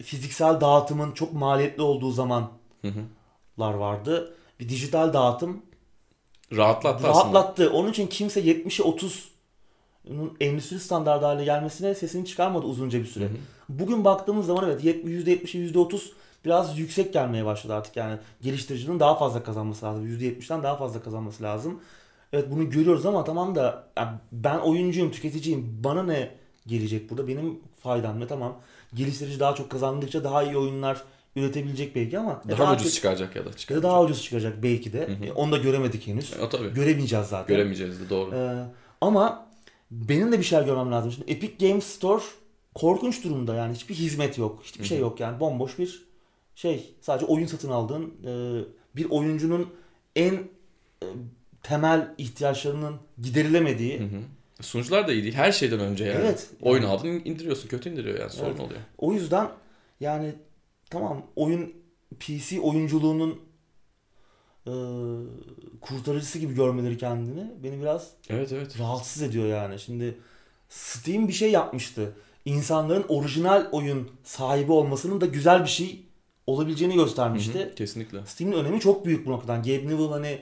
fiziksel 0.04 0.62
dağıtımın 0.62 1.12
çok 1.12 1.34
maliyetli 1.34 1.82
olduğu 1.84 2.12
zamanlar 2.12 2.50
Hı 2.82 2.88
hı. 2.88 3.80
vardı. 3.80 4.34
Bir 4.60 4.70
dijital 4.70 5.14
dağıtım 5.14 5.62
Rahatlattı 6.58 7.08
aslında. 7.08 7.34
rahatlattı. 7.34 7.72
Onun 7.74 7.90
için 7.92 8.08
kimse 8.08 8.42
70'e 8.42 8.84
30 8.84 9.29
endüstri 10.40 10.80
standardı 10.80 11.26
haline 11.26 11.46
gelmesine 11.46 11.96
sesini 11.96 12.26
çıkarmadı 12.26 12.66
uzunca 12.66 13.00
bir 13.00 13.06
süre. 13.06 13.24
Hı 13.24 13.28
hı. 13.30 13.34
Bugün 13.70 14.06
baktığımız 14.06 14.46
zaman 14.46 14.66
evet 14.70 14.84
%70'e 14.84 15.72
%30 15.72 16.02
biraz 16.46 16.80
yüksek 16.80 17.14
gelmeye 17.14 17.46
başladı 17.46 17.74
artık 17.74 17.96
yani. 17.96 18.18
Geliştiricinin 18.42 19.00
daha 19.00 19.16
fazla 19.16 19.44
kazanması 19.44 19.86
lazım. 19.86 20.08
%70'den 20.08 20.64
daha 20.64 20.76
fazla 20.78 21.02
kazanması 21.02 21.44
lazım. 21.44 21.80
Evet 22.34 22.46
bunu 22.52 22.70
görüyoruz 22.70 23.06
ama 23.06 23.24
tamam 23.24 23.56
da 23.56 23.84
yani 23.98 24.10
ben 24.32 24.58
oyuncuyum, 24.58 25.12
tüketiciyim. 25.12 25.80
Bana 25.84 26.04
ne 26.04 26.32
gelecek 26.68 27.10
burada? 27.10 27.28
Benim 27.28 27.60
faydam 27.84 28.20
ne? 28.20 28.28
Tamam. 28.28 28.56
Geliştirici 28.94 29.40
daha 29.40 29.56
çok 29.56 29.70
kazandıkça 29.70 30.24
daha 30.24 30.44
iyi 30.44 30.58
oyunlar 30.58 31.04
üretebilecek 31.36 31.96
belki 31.96 32.20
ama 32.20 32.42
e, 32.50 32.58
Daha 32.58 32.72
ucuz 32.74 32.84
kötü- 32.84 32.96
çıkaracak 32.96 33.36
ya 33.36 33.46
da 33.46 33.48
ya 33.48 33.54
da 33.54 33.58
çıkaracak. 33.58 33.84
daha 33.84 34.02
ucuz 34.04 34.24
çıkacak 34.24 34.64
belki 34.64 34.94
de. 34.94 35.08
Hı 35.08 35.12
hı. 35.12 35.26
E, 35.26 35.32
Onu 35.32 35.52
da 35.52 35.58
göremedik 35.58 36.08
henüz. 36.08 36.34
O 36.44 36.50
tabii. 36.50 36.74
Göremeyeceğiz 36.74 37.28
zaten. 37.28 37.56
Göremeyeceğiz 37.56 38.00
de 38.02 38.10
doğru. 38.10 38.36
Ee, 38.36 38.64
ama 39.02 39.49
benim 39.92 40.32
de 40.32 40.40
bir 40.40 40.44
şeyler 40.44 40.66
görmem 40.66 40.92
lazım. 40.92 41.12
Şimdi 41.12 41.32
Epic 41.32 41.68
Games 41.68 41.86
Store 41.86 42.24
korkunç 42.76 43.24
durumda 43.24 43.56
yani 43.56 43.74
hiçbir 43.76 43.96
hizmet 43.96 44.38
yok. 44.38 44.60
Hiçbir 44.64 44.86
şey 44.86 44.98
Hı 44.98 45.02
hı. 45.02 45.06
yok 45.06 45.20
yani 45.20 45.40
bomboş 45.40 45.80
bir 45.80 46.04
şey. 46.56 46.94
Sadece 47.02 47.26
oyun 47.26 47.46
satın 47.46 47.70
aldığın 47.70 48.14
e, 48.26 48.62
bir 48.96 49.10
oyuncunun 49.10 49.70
en 50.16 50.34
e, 51.04 51.06
temel 51.64 52.14
ihtiyaçlarının 52.18 52.96
giderilemediği 53.22 54.00
Hı 54.00 54.04
hı. 54.04 54.20
Sunucular 54.62 55.08
da 55.08 55.14
iyi 55.14 55.24
değil. 55.24 55.34
Her 55.36 55.52
şeyden 55.52 55.80
önce 55.80 56.04
yani. 56.06 56.20
Evet. 56.20 56.50
Oyun 56.62 56.84
aldın 56.84 57.08
indiriyorsun. 57.26 57.68
Kötü 57.70 57.90
indiriyor 57.90 58.20
yani. 58.20 58.30
Sorun 58.30 58.50
Evet. 58.50 58.60
oluyor. 58.60 58.80
o 58.98 59.14
yüzden 59.14 59.50
yani 60.00 60.34
tamam 60.90 61.22
oyun 61.36 61.74
PC 62.20 62.60
oyunculuğunun 62.62 63.40
e, 64.68 64.72
kurtarıcısı 65.82 66.40
gibi 66.40 66.54
görmeleri 66.56 66.98
kendini 66.98 67.52
beni 67.64 67.82
biraz 67.82 68.12
Evet 68.30 68.52
evet. 68.52 68.80
rahatsız 68.80 69.22
ediyor 69.24 69.46
yani. 69.46 69.80
Şimdi 69.80 70.18
Steam 70.70 71.28
bir 71.28 71.34
şey 71.34 71.52
yapmıştı. 71.52 72.14
İnsanların 72.46 73.06
orijinal 73.08 73.68
oyun 73.72 74.10
sahibi 74.24 74.72
olmasının 74.72 75.22
da 75.22 75.26
güzel 75.26 75.64
bir 75.64 75.70
şey 75.70 76.06
olabileceğini 76.48 76.94
Hı 76.96 76.98
göstermişti. 77.04 77.66
hı. 77.66 77.76
Kesinlikle. 77.76 78.26
Steam'in 78.26 78.56
önemi 78.58 78.80
çok 78.80 79.06
büyük 79.06 79.26
bu 79.26 79.32
noktadan. 79.32 79.64
Gabe 79.64 79.88
Newell 79.88 80.10
hani 80.10 80.42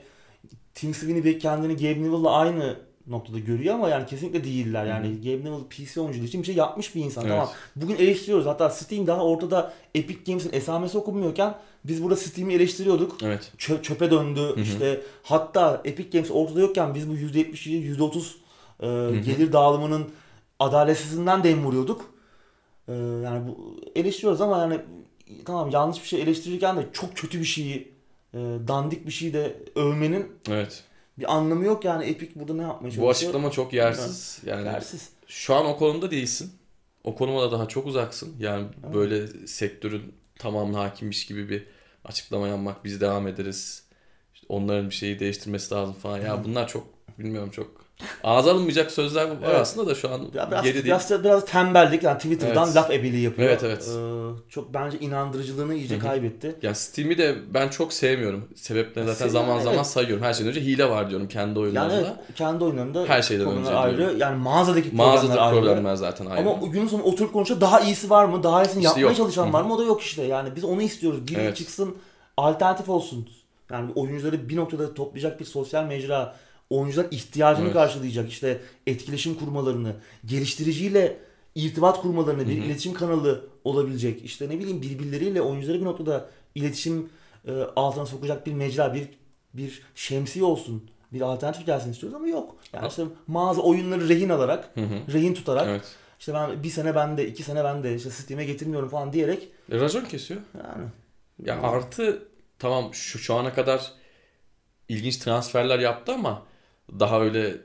Tim 0.74 0.94
Sweeney 0.94 1.38
kendini 1.38 1.76
Gabe 1.76 2.02
Newell'la 2.02 2.30
aynı 2.30 2.76
noktada 3.08 3.38
görüyor 3.38 3.74
ama 3.74 3.88
yani 3.88 4.06
kesinlikle 4.06 4.44
değiller. 4.44 4.86
Yani 4.86 5.08
Hı 5.08 5.16
Gabe 5.18 5.50
Newell 5.50 5.64
PC 5.86 6.00
oyunculuğu 6.00 6.24
için 6.24 6.40
bir 6.42 6.46
şey 6.46 6.54
yapmış 6.54 6.94
bir 6.94 7.04
insan. 7.04 7.24
Evet. 7.24 7.32
Tamam. 7.32 7.48
Bugün 7.76 7.96
eleştiriyoruz. 7.96 8.46
Hatta 8.46 8.70
Steam 8.70 9.06
daha 9.06 9.24
ortada 9.24 9.72
Epic 9.94 10.18
Games'in 10.26 10.52
esamesi 10.52 10.98
okunmuyorken 10.98 11.54
biz 11.84 12.02
burada 12.02 12.16
Steam'i 12.16 12.54
eleştiriyorduk. 12.54 13.22
Evet. 13.22 13.52
Çö- 13.58 13.82
çöpe 13.82 14.10
döndü. 14.10 14.40
hı. 14.40 14.60
İşte 14.60 15.00
hatta 15.22 15.82
Epic 15.84 16.18
Games 16.18 16.30
ortada 16.30 16.60
yokken 16.60 16.94
biz 16.94 17.08
bu 17.10 17.14
%70'i 17.14 17.96
%30 17.96 18.34
e, 18.80 19.20
gelir 19.20 19.52
dağılımının 19.52 20.08
adaletsizliğinden 20.58 21.44
dem 21.44 21.64
vuruyorduk. 21.64 22.04
E, 22.88 22.92
yani 23.24 23.48
bu 23.48 23.76
eleştiriyoruz 23.96 24.40
ama 24.40 24.58
yani 24.58 24.80
tamam 25.44 25.70
yanlış 25.70 26.02
bir 26.02 26.08
şey 26.08 26.22
eleştirirken 26.22 26.76
de 26.76 26.86
çok 26.92 27.16
kötü 27.16 27.40
bir 27.40 27.44
şeyi 27.44 27.92
e, 28.34 28.38
dandik 28.68 29.06
bir 29.06 29.12
şeyi 29.12 29.32
de 29.32 29.56
övmenin 29.74 30.26
Evet. 30.50 30.84
Bir 31.18 31.34
anlamı 31.36 31.64
yok 31.64 31.84
yani 31.84 32.04
Epic 32.04 32.32
burada 32.40 32.54
ne 32.54 32.62
yapmaya 32.62 32.90
çalışıyor? 32.90 33.06
Bu 33.06 33.10
açıklama 33.10 33.50
çok 33.50 33.72
yersiz. 33.72 34.38
Yani 34.46 34.66
Yersiz. 34.66 35.08
şu 35.26 35.54
an 35.54 35.66
o 35.66 35.76
konumda 35.76 36.10
değilsin. 36.10 36.52
O 37.04 37.14
konuma 37.14 37.42
da 37.42 37.52
daha 37.52 37.68
çok 37.68 37.86
uzaksın. 37.86 38.36
Yani 38.38 38.66
Evet. 38.84 38.94
böyle 38.94 39.46
sektörün 39.46 40.14
tamamına 40.38 40.80
hakimmiş 40.80 41.26
gibi 41.26 41.48
bir 41.48 41.66
açıklama 42.04 42.48
yapmak 42.48 42.84
biz 42.84 43.00
devam 43.00 43.28
ederiz. 43.28 43.82
İşte 44.34 44.46
onların 44.48 44.90
bir 44.90 44.94
şeyi 44.94 45.18
değiştirmesi 45.18 45.74
lazım 45.74 45.94
falan. 45.94 46.18
Ya 46.20 46.44
bunlar 46.44 46.68
çok 46.68 46.86
bilmiyorum 47.18 47.50
çok 47.50 47.77
ağza 48.24 48.50
alınmayacak 48.52 48.90
sözler 48.90 49.24
var 49.24 49.36
Evet. 49.44 49.54
aslında 49.60 49.90
da 49.90 49.94
şu 49.94 50.10
an 50.10 50.20
biraz, 50.34 50.64
geri 50.64 50.74
değil. 50.74 50.84
biraz, 50.84 51.24
biraz 51.24 51.44
tembellik 51.44 52.02
yani 52.02 52.16
Twitter'dan 52.18 52.64
Evet. 52.66 52.76
laf 52.76 52.90
ebeliği 52.90 53.22
yapıyor. 53.22 53.48
Evet, 53.48 53.62
evet. 53.64 53.88
E, 53.88 54.50
çok 54.50 54.74
bence 54.74 54.98
inandırıcılığını 54.98 55.74
iyice 55.74 55.94
Hı 55.94 55.98
hı. 55.98 56.02
kaybetti. 56.02 56.56
Ya 56.62 56.74
Steam'i 56.74 57.18
de 57.18 57.36
ben 57.54 57.68
çok 57.68 57.92
sevmiyorum. 57.92 58.48
Sebeplerini 58.56 59.08
zaten 59.10 59.24
Sev- 59.26 59.32
zaman 59.32 59.54
evet. 59.54 59.64
zaman 59.64 59.82
sayıyorum. 59.82 60.24
Her 60.24 60.34
şeyden 60.34 60.50
önce 60.50 60.60
hile 60.60 60.90
var 60.90 61.10
diyorum 61.10 61.28
kendi 61.28 61.48
Yani 61.48 61.58
oyunlarında. 61.58 61.94
evet, 61.96 62.34
kendi 62.34 62.64
oyunlarında 62.64 63.04
Her 63.06 63.22
şeyden 63.22 63.46
önce 63.48 63.70
ayrı. 63.70 63.96
diyorum. 63.98 64.18
Yani 64.18 64.36
mağazadaki 64.36 64.90
problemler 64.90 65.06
Mağazada 65.14 65.40
ayrı. 65.42 65.56
problemler 65.60 65.94
zaten 65.94 66.26
ayrı. 66.26 66.48
Ama 66.50 66.66
günün 66.66 66.88
sonunda 66.88 67.08
oturup 67.08 67.32
konuşuyor 67.32 67.60
daha 67.60 67.80
iyisi 67.80 68.10
var 68.10 68.24
mı? 68.24 68.42
Daha 68.42 68.62
iyisini 68.62 68.78
İşte 68.78 68.88
yapmaya 68.88 69.02
yok. 69.02 69.16
çalışan 69.16 69.44
Hı 69.44 69.48
hı. 69.48 69.52
var 69.52 69.62
mı? 69.62 69.74
O 69.74 69.78
da 69.78 69.84
yok 69.84 70.02
işte. 70.02 70.22
Yani 70.22 70.48
biz 70.56 70.64
onu 70.64 70.82
istiyoruz. 70.82 71.28
Biri 71.28 71.40
Evet. 71.40 71.56
çıksın 71.56 71.96
alternatif 72.36 72.88
olsun. 72.88 73.28
Yani 73.72 73.90
oyuncuları 73.94 74.48
bir 74.48 74.56
noktada 74.56 74.94
toplayacak 74.94 75.40
bir 75.40 75.44
sosyal 75.44 75.84
mecra. 75.84 76.34
Oyuncular 76.70 77.06
ihtiyacını 77.10 77.64
Evet. 77.64 77.74
karşılayacak. 77.74 78.28
işte 78.30 78.60
etkileşim 78.86 79.34
kurmalarını, 79.34 79.96
geliştiriciyle 80.24 81.16
irtibat 81.54 82.00
kurmalarını, 82.02 82.48
bir 82.48 82.56
Hı 82.58 82.60
hı. 82.62 82.64
iletişim 82.66 82.94
kanalı 82.94 83.46
olabilecek. 83.64 84.24
İşte 84.24 84.48
ne 84.48 84.58
bileyim 84.58 84.82
birbirleriyle 84.82 85.42
oyuncuları 85.42 85.80
bir 85.80 85.84
noktada 85.84 86.30
iletişim 86.54 87.10
e, 87.46 87.52
altına 87.76 88.06
sokacak 88.06 88.46
bir 88.46 88.52
mecra, 88.52 88.94
bir 88.94 89.08
bir 89.54 89.82
şemsiye 89.94 90.44
olsun. 90.44 90.90
Bir 91.12 91.20
alternatif 91.20 91.66
gelsin 91.66 91.92
istiyoruz 91.92 92.16
ama 92.16 92.28
yok. 92.28 92.56
Yani 92.72 92.80
Ha. 92.82 92.88
işte 92.88 93.04
mağaza 93.26 93.60
oyunları 93.62 94.08
rehin 94.08 94.28
alarak, 94.28 94.70
Hı 94.74 94.80
hı. 94.80 95.12
rehin 95.12 95.34
tutarak 95.34 95.66
Evet. 95.68 95.84
işte 96.20 96.34
ben 96.34 96.62
bir 96.62 96.70
sene 96.70 96.94
bende, 96.94 97.28
iki 97.28 97.42
sene 97.42 97.64
bende, 97.64 97.94
işte 97.94 98.10
Steam'e 98.10 98.44
getirmiyorum 98.44 98.88
falan 98.88 99.12
diyerek 99.12 99.48
E, 99.72 99.80
racon 99.80 100.04
kesiyor. 100.04 100.40
yani. 100.54 100.84
Ya 101.44 101.62
artı 101.62 102.22
tamam 102.58 102.94
şu 102.94 103.18
şu 103.18 103.34
ana 103.34 103.52
kadar 103.54 103.92
ilginç 104.88 105.16
transferler 105.16 105.78
yaptı 105.78 106.12
ama 106.12 106.42
daha 107.00 107.20
öyle 107.20 107.56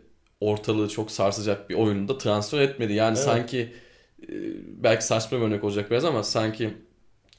ortalığı 0.42 0.90
çok 0.90 1.12
sarsacak 1.12 1.70
bir 1.70 1.76
oyunda 1.76 2.18
transfer 2.18 2.60
etmedi. 2.62 2.94
Yani 2.94 3.16
Evet. 3.18 3.26
sanki 3.26 3.74
e, 4.22 4.28
belki 4.84 5.06
saçma 5.06 5.38
bir 5.38 5.44
örnek 5.44 5.64
olacak 5.64 5.92
biraz 5.92 6.06
ama 6.06 6.24
sanki 6.24 6.74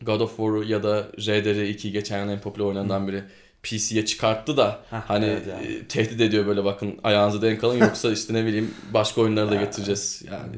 God 0.02 0.20
of 0.20 0.30
War'u 0.36 0.64
ya 0.64 0.82
da 0.82 1.00
RDR2 1.18 1.88
geçen 1.90 2.24
yıl 2.24 2.32
en 2.32 2.40
popüler 2.40 2.64
oyunlarından 2.64 3.08
biri 3.08 3.22
PC'ye 3.62 4.04
çıkarttı 4.04 4.56
da 4.56 4.80
Heh, 4.90 4.96
hani 4.96 5.24
evet 5.24 5.46
yani. 5.46 5.66
e, 5.66 5.84
tehdit 5.88 6.20
ediyor 6.20 6.46
böyle 6.46 6.64
bakın 6.64 7.00
ayağınızı 7.02 7.42
denk 7.42 7.64
alın 7.64 7.78
yoksa 7.78 8.12
işte 8.12 8.34
ne 8.34 8.46
bileyim 8.46 8.74
başka 8.94 9.20
oyunları 9.20 9.50
da 9.50 9.54
getireceğiz. 9.64 10.22
Yani 10.32 10.56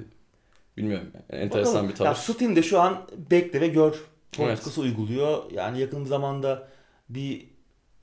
bilmiyorum. 0.77 1.07
Yani 1.33 1.43
enteresan 1.43 1.75
Bakalım. 1.75 1.89
bir 1.91 1.95
tavır. 1.97 2.09
Ya 2.09 2.15
Steam 2.15 2.57
de 2.57 2.63
şu 2.63 2.81
an 2.81 3.03
bekle 3.31 3.61
ve 3.61 3.69
gör 3.69 3.95
politikası 4.33 4.81
uyguluyor. 4.81 5.51
Yani 5.53 5.81
yakın 5.81 6.05
zamanda 6.05 6.69
bir 7.09 7.47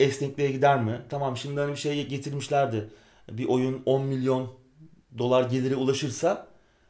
esnekliğe 0.00 0.50
gider 0.50 0.82
mi? 0.82 1.00
Tamam 1.08 1.36
şimdi 1.36 1.60
hani 1.60 1.72
bir 1.72 1.76
şey 1.76 2.06
getirmişlerdi. 2.06 2.88
Bir 3.30 3.44
oyun 3.44 3.82
10 3.86 4.02
milyon 4.04 4.48
dolar 5.18 5.50
gelire 5.50 5.76
ulaşırsa 5.76 6.46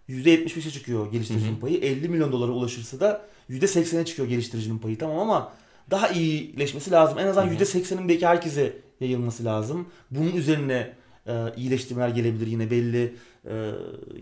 %75'e 0.09 0.71
çıkıyor 0.71 1.13
geliştiricinin 1.13 1.57
payı. 1.57 1.79
50 1.79 2.09
milyon 2.09 2.33
dolara 2.33 2.53
ulaşırsa 2.53 3.01
da 3.01 3.27
%80'e 3.51 4.05
çıkıyor 4.05 4.29
geliştiricinin 4.29 4.79
payı. 4.79 4.99
Tamam 4.99 5.19
ama 5.19 5.53
daha 5.91 6.09
iyileşmesi 6.09 6.91
lazım. 6.91 7.19
En 7.19 7.27
azından 7.27 7.55
%80'in 7.55 8.09
belki 8.09 8.27
herkese 8.27 8.77
yayılması 9.01 9.45
lazım. 9.45 9.87
Bunun 10.11 10.37
üzerine 10.37 10.93
e, 11.27 11.33
iyileştirmeler 11.57 12.09
gelebilir 12.09 12.47
yine 12.47 12.71
belli 12.71 13.15
e, 13.47 13.71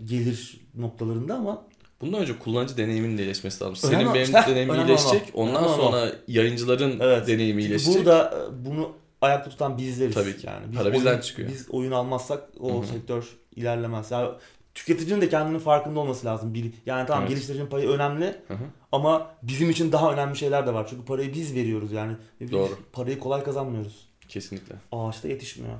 gelir 0.05 0.61
noktalarında 0.75 1.35
ama 1.35 1.65
Bundan 2.01 2.21
önce 2.21 2.39
kullanıcı 2.39 2.77
deneyiminin 2.77 3.17
de 3.17 3.21
iyileşmesi 3.21 3.63
lazım. 3.63 3.89
Önemli 3.89 4.03
Senin 4.03 4.13
benim 4.13 4.33
deneyimim 4.47 4.75
önemli 4.75 4.89
iyileşecek. 4.91 5.21
Ondan 5.33 5.63
Önemli 5.63 5.75
sonra 5.75 6.11
yayıncıların 6.27 6.99
Evet. 6.99 7.27
deneyimi 7.27 7.61
iyileşecek. 7.61 7.95
burada 7.95 8.33
e, 8.51 8.65
bunu 8.65 8.91
ayakta 9.23 9.49
tutan 9.49 9.77
bizleriz. 9.77 10.13
Tabii 10.15 10.37
ki. 10.37 10.47
Yani 10.47 10.65
biz 10.71 10.77
Para 10.77 10.93
bizden 10.93 11.11
oyun, 11.11 11.21
çıkıyor. 11.21 11.49
Biz 11.49 11.69
oyun 11.69 11.91
almazsak 11.91 12.49
o 12.59 12.73
Hı 12.77 12.83
hı. 12.83 12.87
sektör 12.87 13.27
ilerlemez. 13.55 14.11
Yani 14.11 14.29
tüketicinin 14.75 15.21
de 15.21 15.29
kendinin 15.29 15.59
farkında 15.59 15.99
olması 15.99 16.25
lazım. 16.25 16.53
Bir, 16.53 16.71
yani 16.85 17.07
tamam 17.07 17.23
Evet. 17.23 17.29
geliştiricinin 17.29 17.67
payı 17.67 17.89
önemli 17.89 18.25
Hı 18.47 18.53
hı. 18.53 18.63
ama 18.91 19.31
bizim 19.43 19.69
için 19.69 19.91
daha 19.91 20.13
önemli 20.13 20.37
şeyler 20.37 20.67
de 20.67 20.73
var. 20.73 20.87
Çünkü 20.89 21.05
parayı 21.05 21.33
biz 21.33 21.55
veriyoruz 21.55 21.91
yani. 21.91 22.13
Biz 22.41 22.51
Doğru. 22.51 22.79
parayı 22.93 23.19
kolay 23.19 23.43
kazanmıyoruz. 23.43 24.07
Kesinlikle. 24.27 24.75
Ağaçta 24.91 25.27
yetişmiyor. 25.27 25.73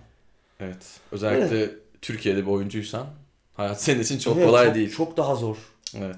Evet. 0.59 0.99
Özellikle 1.11 1.69
Türkiye'de 2.01 2.41
bir 2.45 2.51
oyuncuysan 2.51 3.07
hayat 3.53 3.81
senin 3.81 3.99
için 3.99 4.19
çok 4.19 4.37
Evet, 4.37 4.47
kolay 4.47 4.65
çok, 4.65 4.75
değil. 4.75 4.91
Çok 4.95 5.17
daha 5.17 5.35
zor. 5.35 5.57
Evet. 5.97 6.17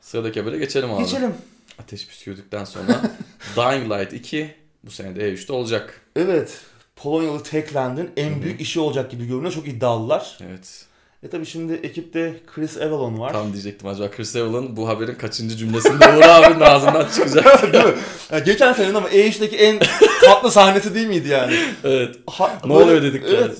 Sıradaki 0.00 0.40
habere 0.40 0.58
geçelim 0.58 0.92
abi. 0.92 1.02
Geçelim. 1.02 1.34
Ateş 1.78 2.08
püskürdükten 2.08 2.64
sonra 2.64 3.00
Dying 3.56 3.92
Light 3.92 4.12
2 4.12 4.54
bu 4.84 4.90
sene 4.90 5.16
de 5.16 5.32
E3'te 5.34 5.52
olacak. 5.52 5.99
Evet. 6.16 6.60
Polonyalı 6.96 7.42
Techland'in 7.42 8.10
en 8.16 8.42
büyük 8.42 8.60
işi 8.60 8.80
olacak 8.80 9.10
gibi 9.10 9.26
görünüyor. 9.26 9.52
Çok 9.52 9.68
iddialılar. 9.68 10.38
Evet. 10.48 10.84
E 11.22 11.28
tabi 11.28 11.46
şimdi 11.46 11.72
ekipte 11.72 12.34
Chris 12.54 12.76
Avalon 12.78 13.18
var. 13.18 13.32
Tam 13.32 13.52
diyecektim 13.52 13.88
acaba 13.88 14.10
Chris 14.10 14.36
Evelyn 14.36 14.76
bu 14.76 14.88
haberin 14.88 15.14
kaçıncı 15.14 15.56
cümlesinde 15.56 16.08
Uğur 16.08 16.22
abinin 16.22 16.60
ağzından 16.60 17.08
çıkacak. 17.14 17.72
Değil 17.72 17.84
mi? 17.84 17.92
Ya 18.32 18.38
geçen 18.38 18.72
senenin 18.72 18.94
ama 18.94 19.08
E3'teki 19.08 19.56
en 19.56 19.78
tatlı 20.24 20.50
sahnesi 20.50 20.94
değil 20.94 21.06
miydi 21.06 21.28
yani? 21.28 21.56
evet. 21.84 22.16
Ha- 22.26 22.58
Ne 22.64 22.70
böyle- 22.74 22.84
oluyor 22.84 23.02
dedik 23.02 23.22
Evet. 23.26 23.58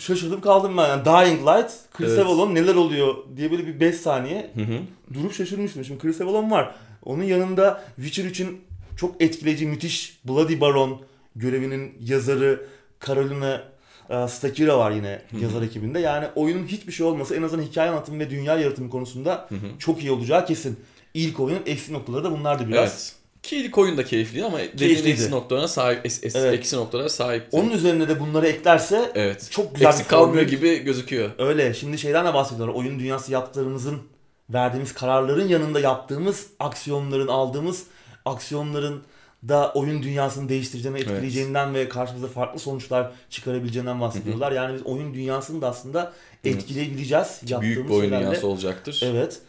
Şaşırdım 0.00 0.40
kaldım 0.40 0.76
ben. 0.76 0.88
Yani 0.88 1.04
Dying 1.04 1.40
Light, 1.48 1.70
Chris 1.92 2.08
Evet. 2.08 2.18
Avalon 2.26 2.54
neler 2.54 2.74
oluyor 2.74 3.14
diye 3.36 3.50
böyle 3.50 3.66
bir 3.66 3.80
5 3.80 3.94
saniye 3.96 4.50
Hı 4.54 4.60
hı. 4.60 4.78
durup 5.14 5.34
şaşırmıştım. 5.34 5.84
Şimdi 5.84 6.00
Chris 6.02 6.20
Avalon 6.20 6.50
var. 6.50 6.74
Onun 7.04 7.22
yanında 7.24 7.84
Witcher 7.96 8.24
3'ün 8.24 8.60
çok 8.96 9.22
etkileyici, 9.22 9.66
müthiş 9.66 10.20
Bloody 10.24 10.60
Baron 10.60 11.00
görevinin 11.36 11.96
yazarı 12.00 12.66
Carolina 13.06 13.62
e, 14.10 14.28
Stakira 14.28 14.78
var 14.78 14.90
yine 14.90 15.22
yazar 15.40 15.62
ekibinde. 15.62 15.98
Yani 15.98 16.26
oyunun 16.34 16.66
hiçbir 16.66 16.92
şey 16.92 17.06
olmasa 17.06 17.34
en 17.36 17.42
azından 17.42 17.62
hikaye 17.62 17.90
anlatımı 17.90 18.18
ve 18.18 18.30
dünya 18.30 18.58
yaratımı 18.58 18.90
konusunda 18.90 19.48
çok 19.78 20.02
iyi 20.02 20.10
olacağı 20.10 20.46
kesin. 20.46 20.80
İlk 21.14 21.40
oyunun 21.40 21.62
eksi 21.66 21.92
noktaları 21.92 22.24
da 22.24 22.30
bunlardı 22.32 22.68
biraz. 22.68 22.90
Evet. 22.90 23.14
Ki 23.42 23.56
ilk 23.56 23.78
oyun 23.78 23.96
da 23.96 24.04
keyifli 24.04 24.44
ama 24.44 24.58
dediğin 24.58 25.06
eksi 25.06 25.30
noktalarına 25.30 25.68
sahip, 25.68 26.06
es, 26.06 26.24
es- 26.24 26.38
Evet. 26.38 26.54
eksi 26.54 26.76
noktalara 26.76 27.08
sahipti. 27.08 27.56
Onun 27.56 27.70
üzerine 27.70 28.08
de 28.08 28.20
bunları 28.20 28.46
eklerse 28.48 29.12
evet. 29.14 29.48
çok 29.50 29.74
güzel 29.74 29.88
Eksik 29.88 30.04
bir 30.04 30.08
kalmıyor 30.08 30.42
gibi 30.42 30.78
gözüküyor. 30.78 31.30
Öyle. 31.38 31.74
Şimdi 31.74 31.98
şeyden 31.98 32.26
de 32.26 32.34
bahsediyorlar. 32.34 32.74
Oyun 32.74 32.98
dünyası 32.98 33.32
yaptıklarımızın, 33.32 34.02
verdiğimiz 34.50 34.94
kararların 34.94 35.48
yanında 35.48 35.80
yaptığımız 35.80 36.46
aksiyonların, 36.58 37.28
aldığımız 37.28 37.82
aksiyonların 38.24 39.02
da 39.48 39.72
oyun 39.74 40.02
dünyasını 40.02 40.48
değiştireceğine, 40.48 40.98
etkileyeceğinden 40.98 41.74
ve 41.74 41.88
karşımıza 41.88 42.26
farklı 42.26 42.58
sonuçlar 42.60 43.12
çıkarabileceğinden 43.30 44.00
bahsediyorlar. 44.00 44.52
Yani 44.52 44.74
biz 44.74 44.82
oyun 44.82 45.14
dünyasını 45.14 45.62
da 45.62 45.68
aslında 45.68 46.12
Evet. 46.44 46.56
etkileyebileceğiz. 46.56 47.26
yaptığımız 47.42 47.62
Büyük 47.62 47.84
bir 47.88 47.92
oyun 47.94 48.02
şeylerle. 48.02 48.26
dünyası 48.26 48.46
olacaktır. 48.46 49.00
Evet. 49.04 49.40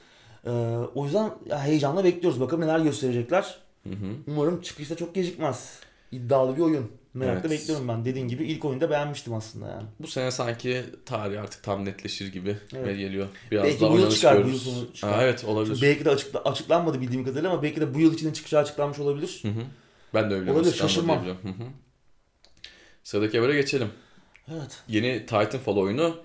Ee, 0.46 0.50
o 0.96 1.06
yüzden 1.06 1.32
heyecanla 1.50 2.04
bekliyoruz. 2.04 2.39
Bakalım 2.39 2.64
neler 2.64 2.80
gösterecekler. 2.80 3.58
Hı 3.84 3.89
hı. 3.89 3.96
Umarım 4.28 4.62
çıkışta 4.62 4.96
çok 4.96 5.16
gecikmez. 5.16 5.80
İddialı 6.12 6.56
bir 6.58 6.62
oyun. 6.62 6.91
Merakla 7.14 7.39
Evet. 7.50 7.52
bekliyorum 7.52 7.88
ben. 7.88 8.06
Dediğin 8.06 8.28
gibi 8.28 8.44
ilk 8.46 8.66
oyunda 8.66 8.89
beğenmiştim 8.89 9.34
aslında 9.34 9.68
yani. 9.70 9.84
Bu 10.00 10.08
sene 10.08 10.32
sanki 10.32 10.84
tarih 11.06 11.41
artık 11.41 11.64
tam 11.64 11.86
netleşir 11.86 12.32
gibi 12.34 12.58
Evet. 12.76 12.88
ve 12.88 12.94
geliyor. 12.96 13.28
Biraz 13.52 13.64
Belki 13.64 13.82
daha 13.82 13.91
bu 13.94 14.00
yıl 14.00 14.10
çıkar, 14.10 14.46
bu 14.46 14.50
yıl 14.50 14.58
sonu 14.58 14.94
çıkar. 14.94 15.12
Ha, 15.14 15.24
evet 15.24 15.44
olabilir. 15.46 15.80
Belki 15.82 16.06
de 16.06 16.10
açıkla, 16.10 16.39
açıklanmadı 16.39 17.02
bildiğim 17.02 17.26
kadarıyla 17.26 17.52
ama 17.52 17.64
belki 17.64 17.82
de 17.82 17.94
bu 17.94 18.00
yıl 18.00 18.14
içinde 18.14 18.34
çıkacağı 18.34 18.62
açıklanmış 18.62 19.00
olabilir. 19.00 19.39
Hı 19.41 19.48
hı. 19.48 19.62
Ben 20.14 20.32
de 20.32 20.36
öyle 20.36 20.51
Olabilir, 20.51 20.74
şaşırmam. 20.74 21.26
Sıradaki 23.03 23.39
habere 23.39 23.55
geçelim. 23.55 23.89
Evet. 24.51 24.84
Yeni 24.88 25.20
Titanfall 25.20 25.78
oyunu 25.78 26.18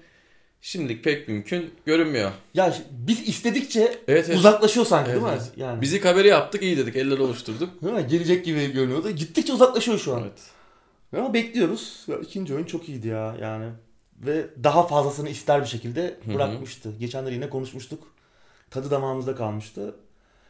şimdilik 0.60 1.04
pek 1.04 1.28
mümkün 1.28 1.74
görünmüyor. 1.86 2.30
Ya 2.54 2.74
biz 2.90 3.28
istedikçe 3.28 3.80
Evet, 4.08 4.24
evet. 4.28 4.38
uzaklaşıyor 4.38 4.86
sanki 4.86 5.10
Evet, 5.10 5.22
değil 5.22 5.32
mi? 5.32 5.38
evet. 5.42 5.52
Yani. 5.56 5.80
Bizi 5.80 6.00
haberi 6.02 6.28
yaptık 6.28 6.62
iyi 6.62 6.76
dedik 6.76 6.96
eller 6.96 7.18
oluşturduk. 7.18 7.82
Mi? 7.82 8.06
Gelecek 8.10 8.44
gibi 8.44 8.72
görünüyordu. 8.72 9.10
Gittikçe 9.10 9.52
uzaklaşıyor 9.52 9.98
şu 9.98 10.14
an. 10.14 10.22
Evet. 10.22 10.42
Ama 11.16 11.34
bekliyoruz. 11.34 12.04
Ya, 12.08 12.18
ikinci 12.18 12.54
oyun 12.54 12.64
çok 12.64 12.88
iyiydi 12.88 13.08
ya 13.08 13.36
yani. 13.40 13.70
Ve 14.16 14.46
daha 14.64 14.86
fazlasını 14.86 15.28
ister 15.28 15.60
bir 15.60 15.66
şekilde 15.66 16.18
bırakmıştı. 16.34 16.92
Geçenleri 17.00 17.34
yine 17.34 17.48
konuşmuştuk. 17.48 18.02
Tadı 18.70 18.90
damağımızda 18.90 19.34
kalmıştı. 19.34 19.94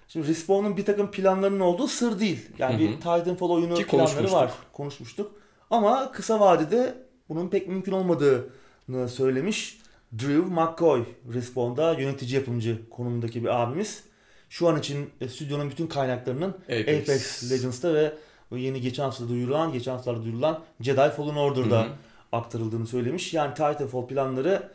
Şimdi 0.09 0.29
Respawn'un 0.29 0.77
bir 0.77 0.85
takım 0.85 1.11
planlarının 1.11 1.61
olduğu 1.61 1.89
sır 1.89 2.21
değil. 2.21 2.49
Yani 2.59 2.75
Hı 2.75 2.79
bir. 2.79 2.93
Titanfall 2.97 3.51
oyunu 3.51 3.75
Ki 3.75 3.87
planları 3.87 4.33
var. 4.33 4.53
Konuşmuştuk. 4.73 5.33
Ama 5.71 6.13
kısa 6.13 6.41
vadede 6.41 6.95
bunun 7.29 7.49
pek 7.49 7.69
mümkün 7.69 7.93
olmadığını 7.93 9.09
söylemiş. 9.09 9.79
Drew 10.13 10.55
McCoy, 10.55 11.05
Respawn'da 11.33 11.93
yönetici 11.93 12.35
yapımcı 12.35 12.91
konumundaki 12.91 13.43
bir 13.43 13.63
abimiz. 13.63 14.03
Şu 14.51 14.69
an 14.69 14.79
için 14.79 15.11
e, 15.21 15.29
stüdyonun 15.29 15.71
bütün 15.71 15.87
kaynaklarının 15.87 16.51
Apex, 16.51 17.03
Apex 17.03 17.53
Legends'ta 17.53 17.95
ve 17.95 18.13
yeni 18.51 18.81
geçen 18.81 19.03
hafta 19.03 19.29
duyurulan, 19.29 19.73
geçen 19.73 19.93
haftalarda 19.93 20.25
duyurulan 20.25 20.61
Jedi 20.81 21.11
Fallen 21.11 21.37
Order'da 21.37 21.83
Hı 21.83 21.87
hı. 21.87 21.93
aktarıldığını 22.33 22.87
söylemiş. 22.87 23.35
Yani 23.35 23.55
Titanfall 23.55 24.07
planları 24.07 24.69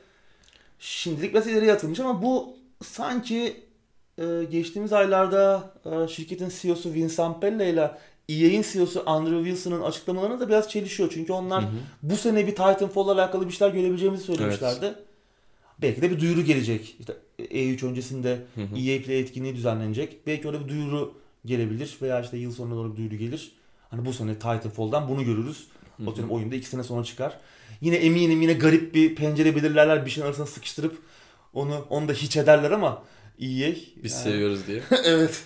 şimdilik 0.80 1.34
biraz 1.34 1.48
ileriye 1.48 1.74
atılmış 1.74 2.00
ama 2.00 2.22
bu 2.22 2.58
sanki 2.84 3.64
e, 4.18 4.44
geçtiğimiz 4.52 4.94
aylarda 4.94 5.74
e, 5.86 6.08
şirketin 6.08 6.52
CEO'su 6.62 6.94
Vincent 6.94 7.42
Pella 7.42 7.64
ile 7.64 7.92
EA'in 8.30 8.66
CEO'su 8.74 9.04
Andrew 9.06 9.44
Wilson'ın 9.44 9.82
açıklamalarına 9.82 10.40
da 10.40 10.48
biraz 10.48 10.70
çelişiyor. 10.70 11.10
Çünkü 11.14 11.34
onlar 11.34 11.64
Hı 11.64 11.68
hı. 11.68 11.72
bu 12.04 12.16
sene 12.16 12.48
bir 12.48 12.52
Titanfall'la 12.52 13.12
alakalı 13.14 13.48
bir 13.48 13.54
şeyler 13.54 13.74
görebileceğimizi 13.74 14.24
söylemişlerdi. 14.24 14.96
Belki 15.82 16.02
de 16.02 16.12
bir 16.12 16.20
duyuru 16.20 16.42
gelecek. 16.42 16.96
İşte 17.00 17.14
E3 17.40 17.86
öncesinde 17.86 18.42
Hı 18.56 18.62
hı. 18.62 18.78
EA 18.78 19.02
Play 19.02 19.20
etkinliği 19.20 19.56
düzenlenecek. 19.56 20.28
Belki 20.28 20.48
öyle 20.48 20.60
bir 20.60 20.70
duyuru 20.70 21.14
gelebilir 21.46 21.98
veya 22.02 22.22
işte 22.22 22.38
yıl 22.38 22.52
sonuna 22.52 22.76
doğru 22.76 22.92
bir 22.92 22.98
duyuru 22.98 23.16
gelir. 23.16 23.52
Hani 23.90 24.06
bu 24.06 24.14
sene 24.14 24.34
Titanfall'dan 24.34 25.10
bunu 25.10 25.24
görürüz. 25.24 25.68
Atıyorum 26.08 26.36
oyunda 26.36 26.56
iki 26.56 26.68
sene 26.68 26.84
sonra 26.84 27.04
çıkar. 27.04 27.40
Yine 27.82 27.96
eminim 27.96 28.42
yine 28.42 28.54
garip 28.54 28.96
bir 28.96 29.16
pencere 29.16 29.56
belirlerler 29.56 30.06
bir 30.06 30.12
şeyin 30.12 30.28
arasına 30.28 30.46
sıkıştırıp 30.46 30.98
onu 31.54 31.86
onu 31.90 32.08
da 32.08 32.14
hiç 32.14 32.38
ederler 32.38 32.72
ama 32.72 33.04
EA 33.44 33.74
Biz 34.04 34.12
yani- 34.14 34.24
seviyoruz 34.24 34.68
diye. 34.68 34.82
evet. 35.06 35.42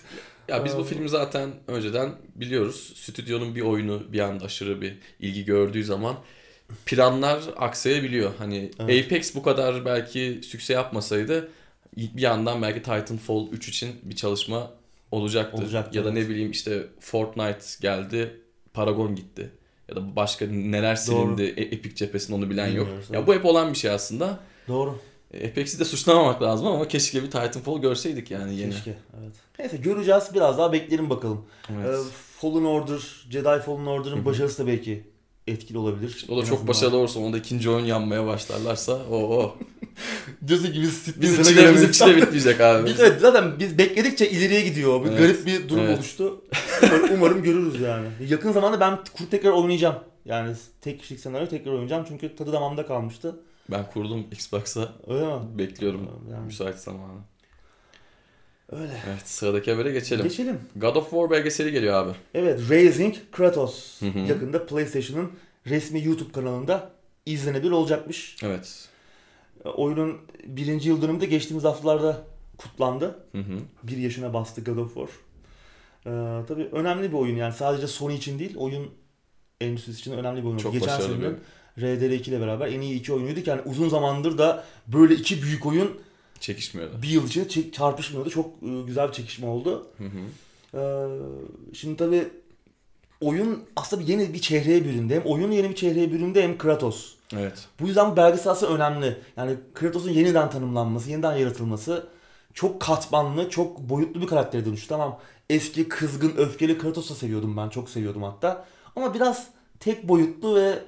Ya 0.48 0.66
biz 0.66 0.78
bu 0.78 0.82
Aa. 0.82 0.84
filmi 0.84 1.10
zaten 1.10 1.50
önceden 1.68 2.12
biliyoruz. 2.36 2.94
Stüdyonun 2.96 3.56
bir 3.56 3.62
oyunu 3.62 4.14
bir 4.14 4.20
anda 4.20 4.46
aşırı 4.46 4.82
bir 4.82 4.98
ilgi 5.20 5.46
gördüğü 5.46 5.84
zaman 5.84 6.16
planlar 6.86 7.42
aksayabiliyor. 7.58 8.32
Hani 8.38 8.72
Evet. 8.80 9.06
Apex 9.06 9.36
bu 9.36 9.44
kadar 9.44 9.86
belki 9.86 10.40
sükse 10.44 10.74
yapmasaydı 10.74 11.50
bir 11.98 12.22
yandan 12.22 12.62
belki 12.62 12.80
Titanfall 12.80 13.48
3 13.52 13.70
için 13.70 13.96
bir 14.04 14.16
çalışma 14.16 14.72
olacaktı. 15.12 15.58
Olacaktı, 15.58 15.98
ya 15.98 16.06
da 16.06 16.10
evet. 16.12 16.24
ne 16.24 16.30
bileyim 16.30 16.52
işte 16.52 16.88
Fortnite 17.00 17.66
geldi, 17.82 18.42
Paragon 18.74 19.16
gitti. 19.16 19.50
Ya 19.90 19.96
da 19.96 20.16
başka 20.16 20.46
neler 20.48 20.96
silindi 20.96 21.44
E- 21.44 21.62
Epic 21.62 21.96
cephesinde 21.96 22.36
onu 22.36 22.50
bilen 22.50 22.68
yok. 22.68 22.86
Bilmiyoruz, 22.86 23.10
Ya 23.12 23.18
evet. 23.20 23.28
bu 23.28 23.34
hep 23.34 23.46
olan 23.46 23.74
bir 23.74 23.78
şey 23.78 23.92
aslında. 23.92 24.40
Doğru. 24.68 25.00
E, 25.34 25.48
Apex'i 25.48 25.80
de 25.80 25.86
suçlamamak 25.86 26.42
lazım 26.42 26.68
ama 26.68 26.88
keşke 26.88 27.24
bir 27.24 27.32
Titanfall 27.32 27.82
görseydik 27.82 28.32
yani 28.32 28.56
yeni. 28.56 28.72
Keşke. 28.72 28.94
Evet. 29.22 29.36
Neyse 29.60 29.78
göreceğiz. 29.78 30.24
Biraz 30.34 30.58
daha 30.58 30.74
bekleyelim 30.74 31.10
bakalım. 31.10 31.46
Evet. 31.70 31.96
Ee, 31.96 31.98
Fallen 32.40 32.66
Order, 32.66 33.00
Jedi 33.30 33.44
Fallen 33.66 33.86
Order'ın 33.86 34.26
başarısı 34.26 34.64
da 34.64 34.68
belki 34.68 35.04
etkili 35.48 35.78
olabilir. 35.78 36.26
O 36.30 36.38
da 36.38 36.42
En 36.42 36.46
çok 36.46 36.68
başarılı 36.68 36.98
olursa 36.98 37.20
onda 37.20 37.38
ikinci 37.38 37.70
oyun 37.70 37.86
yanmaya 37.86 38.28
başlarlarsa 38.28 39.00
o 39.12 39.16
o. 39.16 39.58
Diyorsun 40.48 40.72
ki 40.72 40.82
biz 40.82 41.22
Bizim 41.22 41.44
çile, 41.44 41.74
bizim 41.74 41.92
çile 41.92 42.18
bitmeyecek 42.18 42.62
abi. 42.62 42.90
Biz, 42.90 43.00
evet, 43.00 43.22
zaten 43.22 43.60
biz 43.60 43.78
bekledikçe 43.78 44.30
ileriye 44.30 44.62
gidiyor. 44.62 45.06
Bir 45.06 45.10
Evet. 45.10 45.20
garip 45.20 45.46
bir 45.46 45.70
durum 45.70 45.84
Evet. 45.84 45.98
oluştu. 45.98 46.42
Umarım, 47.14 47.44
görürüz 47.44 47.82
yani. 47.82 48.08
Yakın 48.30 48.52
zamanda 48.52 48.80
ben 48.80 49.00
kurt 49.18 49.32
tekrar 49.32 49.52
oynayacağım. 49.52 49.96
Yani 50.26 50.56
tek 50.82 51.00
kişilik 51.00 51.22
senaryo 51.22 51.48
tekrar 51.48 51.72
oynayacağım. 51.72 52.06
Çünkü 52.08 52.36
tadı 52.36 52.54
damağımda 52.54 52.86
kalmıştı. 52.86 53.36
Ben 53.72 53.86
kurdum 53.92 54.26
Xbox'a 54.32 54.94
Öyle 55.08 55.26
mi? 55.26 55.42
bekliyorum 55.58 56.10
Yani, 56.32 56.46
müsait 56.46 56.76
zamanı. 56.76 57.20
öyle. 58.72 58.94
Evet 59.08 59.28
sıradaki 59.30 59.72
habere 59.72 59.92
geçelim. 59.92 60.24
Geçelim. 60.24 60.60
God 60.76 60.96
of 60.96 61.10
War 61.10 61.30
belgeseli 61.32 61.72
geliyor 61.72 61.94
abi. 61.94 62.12
Evet 62.34 62.70
Raising 62.70 63.16
Kratos. 63.32 64.02
Hı 64.02 64.06
hı. 64.06 64.20
Yakında 64.20 64.66
PlayStation'ın 64.66 65.32
resmi 65.68 66.04
YouTube 66.06 66.32
kanalında 66.32 66.92
izlenebilir 67.26 67.72
olacakmış. 67.72 68.36
Evet. 68.44 68.90
Oyunun 69.76 70.18
birinci 70.46 70.90
yıl 70.90 71.02
dönümü 71.02 71.22
de 71.22 71.26
geçtiğimiz 71.26 71.64
haftalarda 71.64 72.24
kutlandı. 72.58 73.20
Hı 73.32 73.38
hı. 73.38 73.58
Bir 73.84 73.98
yaşına 73.98 74.34
bastı 74.34 74.64
God 74.64 74.78
of 74.78 74.94
War. 74.94 75.10
Ee, 76.06 76.46
tabii 76.48 76.70
önemli 76.72 77.12
bir 77.12 77.18
oyun 77.18 77.36
yani 77.36 77.54
sadece 77.54 77.88
Sony 77.88 78.16
için 78.16 78.40
değil 78.40 78.58
oyun 78.58 78.90
endüstrisi 79.62 80.00
için 80.00 80.12
önemli 80.12 80.42
bir 80.42 80.48
oyun. 80.48 80.58
Çok 80.58 80.74
Geçen 80.74 80.88
başarılı 80.88 81.22
bir 81.22 81.36
RDR2 81.78 82.30
ile 82.30 82.42
beraber 82.42 82.68
en 82.68 82.82
iyi 82.82 82.96
iki 83.00 83.14
oyunuydu 83.14 83.42
ki 83.42 83.50
yani 83.50 83.62
uzun 83.66 83.90
zamandır 83.90 84.38
da 84.38 84.64
böyle 84.88 85.14
iki 85.14 85.42
büyük 85.42 85.66
oyun 85.66 85.92
Çekişmiyordu. 86.40 87.02
bir 87.02 87.08
yıl 87.08 87.28
içinde 87.28 87.48
çek- 87.50 87.74
çarpışmıyordu. 87.74 88.30
Çok 88.30 88.46
e, 88.46 88.82
güzel 88.88 89.08
bir 89.08 89.14
çekişme 89.14 89.48
oldu. 89.48 89.88
Hı 89.98 90.04
hı. 90.04 90.18
Ee, 90.74 91.08
şimdi 91.74 91.98
tabii 91.98 92.28
oyun 93.22 93.64
aslında 93.76 94.02
bir 94.04 94.08
yeni 94.08 94.34
bir 94.34 94.42
çehreye 94.42 94.86
büründü. 94.86 95.14
Hem 95.14 95.22
oyun 95.22 95.52
yeni 95.52 95.70
bir 95.70 95.76
çehreye 95.76 96.12
büründü 96.12 96.42
hem 96.42 96.58
Kratos. 96.58 97.14
Evet. 97.34 97.66
Bu 97.80 97.88
yüzden 97.88 98.16
aslında 98.46 98.74
önemli. 98.74 99.18
Yani 99.38 99.56
Kratos'un 99.74 100.12
yeniden 100.12 100.50
tanımlanması, 100.50 101.10
yeniden 101.10 101.36
yaratılması 101.38 102.08
çok 102.54 102.82
katmanlı, 102.82 103.50
çok 103.50 103.80
boyutlu 103.80 104.22
bir 104.22 104.28
karaktere 104.28 104.66
dönüştü. 104.66 104.88
Tamam 104.88 105.20
eski 105.50 105.90
kızgın, 105.90 106.34
öfkeli 106.38 106.78
Kratos'u 106.78 107.16
seviyordum 107.16 107.58
ben. 107.58 107.70
Çok 107.70 107.90
seviyordum 107.90 108.24
hatta. 108.24 108.66
Ama 108.96 109.14
biraz 109.14 109.48
tek 109.80 110.08
boyutlu 110.08 110.56
ve 110.56 110.80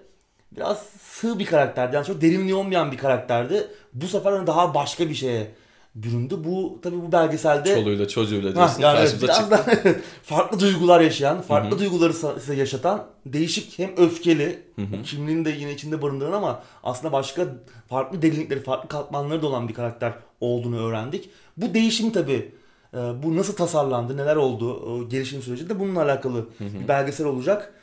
biraz 0.51 0.77
sığ 1.01 1.39
bir 1.39 1.45
karakterdi. 1.45 1.95
Yani 1.95 2.05
çok 2.05 2.21
derinliği 2.21 2.55
olmayan 2.55 2.91
bir 2.91 2.97
karakterdi. 2.97 3.67
Bu 3.93 4.07
sefer 4.07 4.31
hani 4.31 4.47
daha 4.47 4.73
başka 4.73 5.09
bir 5.09 5.15
şeye 5.15 5.51
büründü. 5.95 6.35
Bu 6.43 6.79
tabii 6.83 7.01
bu 7.01 7.11
belgeselde 7.11 7.75
Çoluğuyla 7.75 8.07
çocuğuyla 8.07 8.49
Ha, 8.49 8.55
diyorsun. 8.55 8.81
yani 8.81 8.99
evet, 8.99 9.11
karşımıza 9.19 9.27
biraz 9.27 9.65
çıktı. 9.73 9.95
da 9.95 9.99
farklı 10.23 10.59
duygular 10.59 11.01
yaşayan, 11.01 11.41
farklı 11.41 11.71
Hı 11.71 11.75
hı. 11.75 11.79
duyguları 11.79 12.13
size 12.13 12.55
yaşatan, 12.55 13.05
değişik 13.25 13.79
hem 13.79 13.97
öfkeli, 13.97 14.59
Hı 14.75 14.81
hı. 14.81 14.85
o 14.99 15.03
kimliğini 15.03 15.45
de 15.45 15.49
yine 15.49 15.73
içinde 15.73 16.01
barındıran 16.01 16.31
ama 16.33 16.63
aslında 16.83 17.13
başka 17.13 17.45
farklı 17.89 18.21
derinlikleri, 18.21 18.63
farklı 18.63 18.89
katmanları 18.89 19.41
da 19.41 19.47
olan 19.47 19.67
bir 19.67 19.73
karakter 19.73 20.13
olduğunu 20.41 20.87
öğrendik. 20.87 21.29
Bu 21.57 21.73
değişim 21.73 22.11
tabii, 22.11 22.51
e, 22.93 22.97
bu 22.97 23.35
nasıl 23.37 23.55
tasarlandı, 23.55 24.17
neler 24.17 24.35
oldu, 24.35 25.09
gelişim 25.09 25.41
süreci 25.41 25.69
de 25.69 25.79
bununla 25.79 26.03
alakalı 26.03 26.45
bir 26.59 26.87
belgesel 26.87 27.27
olacak. 27.27 27.73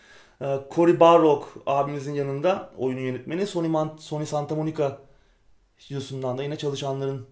E, 0.41 0.61
Cory 0.74 1.01
Barlog 1.01 1.45
abimizin 1.66 2.14
yanında 2.14 2.70
oyunun 2.78 3.01
yönetmeni, 3.01 3.47
Sony, 3.47 3.68
Man- 3.68 3.97
Sony 3.99 4.26
Santa 4.26 4.55
Monica 4.55 4.99
stüdyosundan 5.78 6.39
da 6.39 6.43
yine 6.43 6.59
çalışanların 6.59 7.26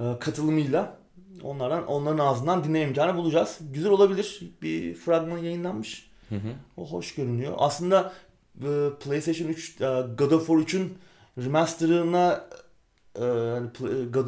e, 0.00 0.18
katılımıyla 0.20 0.98
onlardan 1.42 1.86
onların 1.86 2.18
ağzından 2.18 2.64
dinleme 2.64 2.88
imkanı 2.88 3.16
bulacağız. 3.16 3.58
Güzel 3.60 3.90
olabilir. 3.90 4.40
Bir 4.62 4.94
fragman 4.94 5.38
yayınlanmış. 5.38 6.10
Hı 6.28 6.34
hı. 6.34 6.52
O 6.76 6.90
hoş 6.90 7.14
görünüyor. 7.14 7.54
Aslında 7.58 8.12
e, 8.58 8.68
PlayStation 9.04 9.48
3 9.48 9.80
e, 9.80 9.84
God 10.18 10.30
of 10.30 10.46
War 10.46 10.56
3'ün 10.56 10.98
remaster'ına 11.38 12.44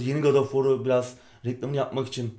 yeni 0.01 0.21
God 0.21 0.35
of 0.35 0.53
War'u 0.53 0.85
biraz 0.85 1.15
reklamını 1.45 1.77
yapmak 1.77 2.09
için 2.09 2.39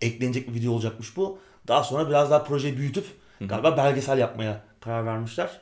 eklenecek 0.00 0.48
bir 0.48 0.54
video 0.54 0.72
olacakmış 0.72 1.16
bu. 1.16 1.38
Daha 1.68 1.84
sonra 1.84 2.08
biraz 2.08 2.30
daha 2.30 2.44
projeyi 2.44 2.76
büyütüp 2.76 3.04
Hı 3.38 3.44
hı. 3.44 3.48
galiba 3.48 3.76
belgesel 3.76 4.18
yapmaya 4.18 4.60
karar 4.80 5.06
vermişler. 5.06 5.60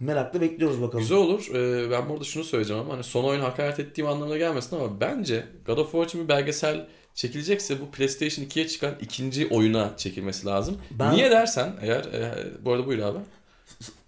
Merakla 0.00 0.40
bekliyoruz 0.40 0.82
bakalım. 0.82 0.98
Güzel 1.00 1.18
olur. 1.18 1.46
Ee, 1.54 1.90
ben 1.90 2.08
burada 2.08 2.24
şunu 2.24 2.44
söyleyeceğim 2.44 2.82
ama 2.82 2.94
hani 2.94 3.04
son 3.04 3.24
oyun 3.24 3.40
hakaret 3.40 3.80
ettiğim 3.80 4.08
anlamına 4.08 4.36
gelmesin 4.36 4.76
ama 4.76 5.00
bence 5.00 5.46
God 5.66 5.78
of 5.78 5.92
War 5.92 6.04
için 6.04 6.22
bir 6.24 6.28
belgesel 6.28 6.86
çekilecekse 7.14 7.80
bu 7.80 7.90
PlayStation 7.90 8.44
2'ye 8.44 8.68
çıkan 8.68 8.94
ikinci 9.00 9.48
oyuna 9.50 9.90
çekilmesi 9.96 10.46
lazım. 10.46 10.78
Ben- 10.90 11.12
Niye 11.14 11.30
dersen 11.30 11.72
eğer 11.82 12.04
e, 12.04 12.34
bu 12.64 12.72
arada 12.72 12.86
buyur 12.86 12.98
abi. 13.02 13.18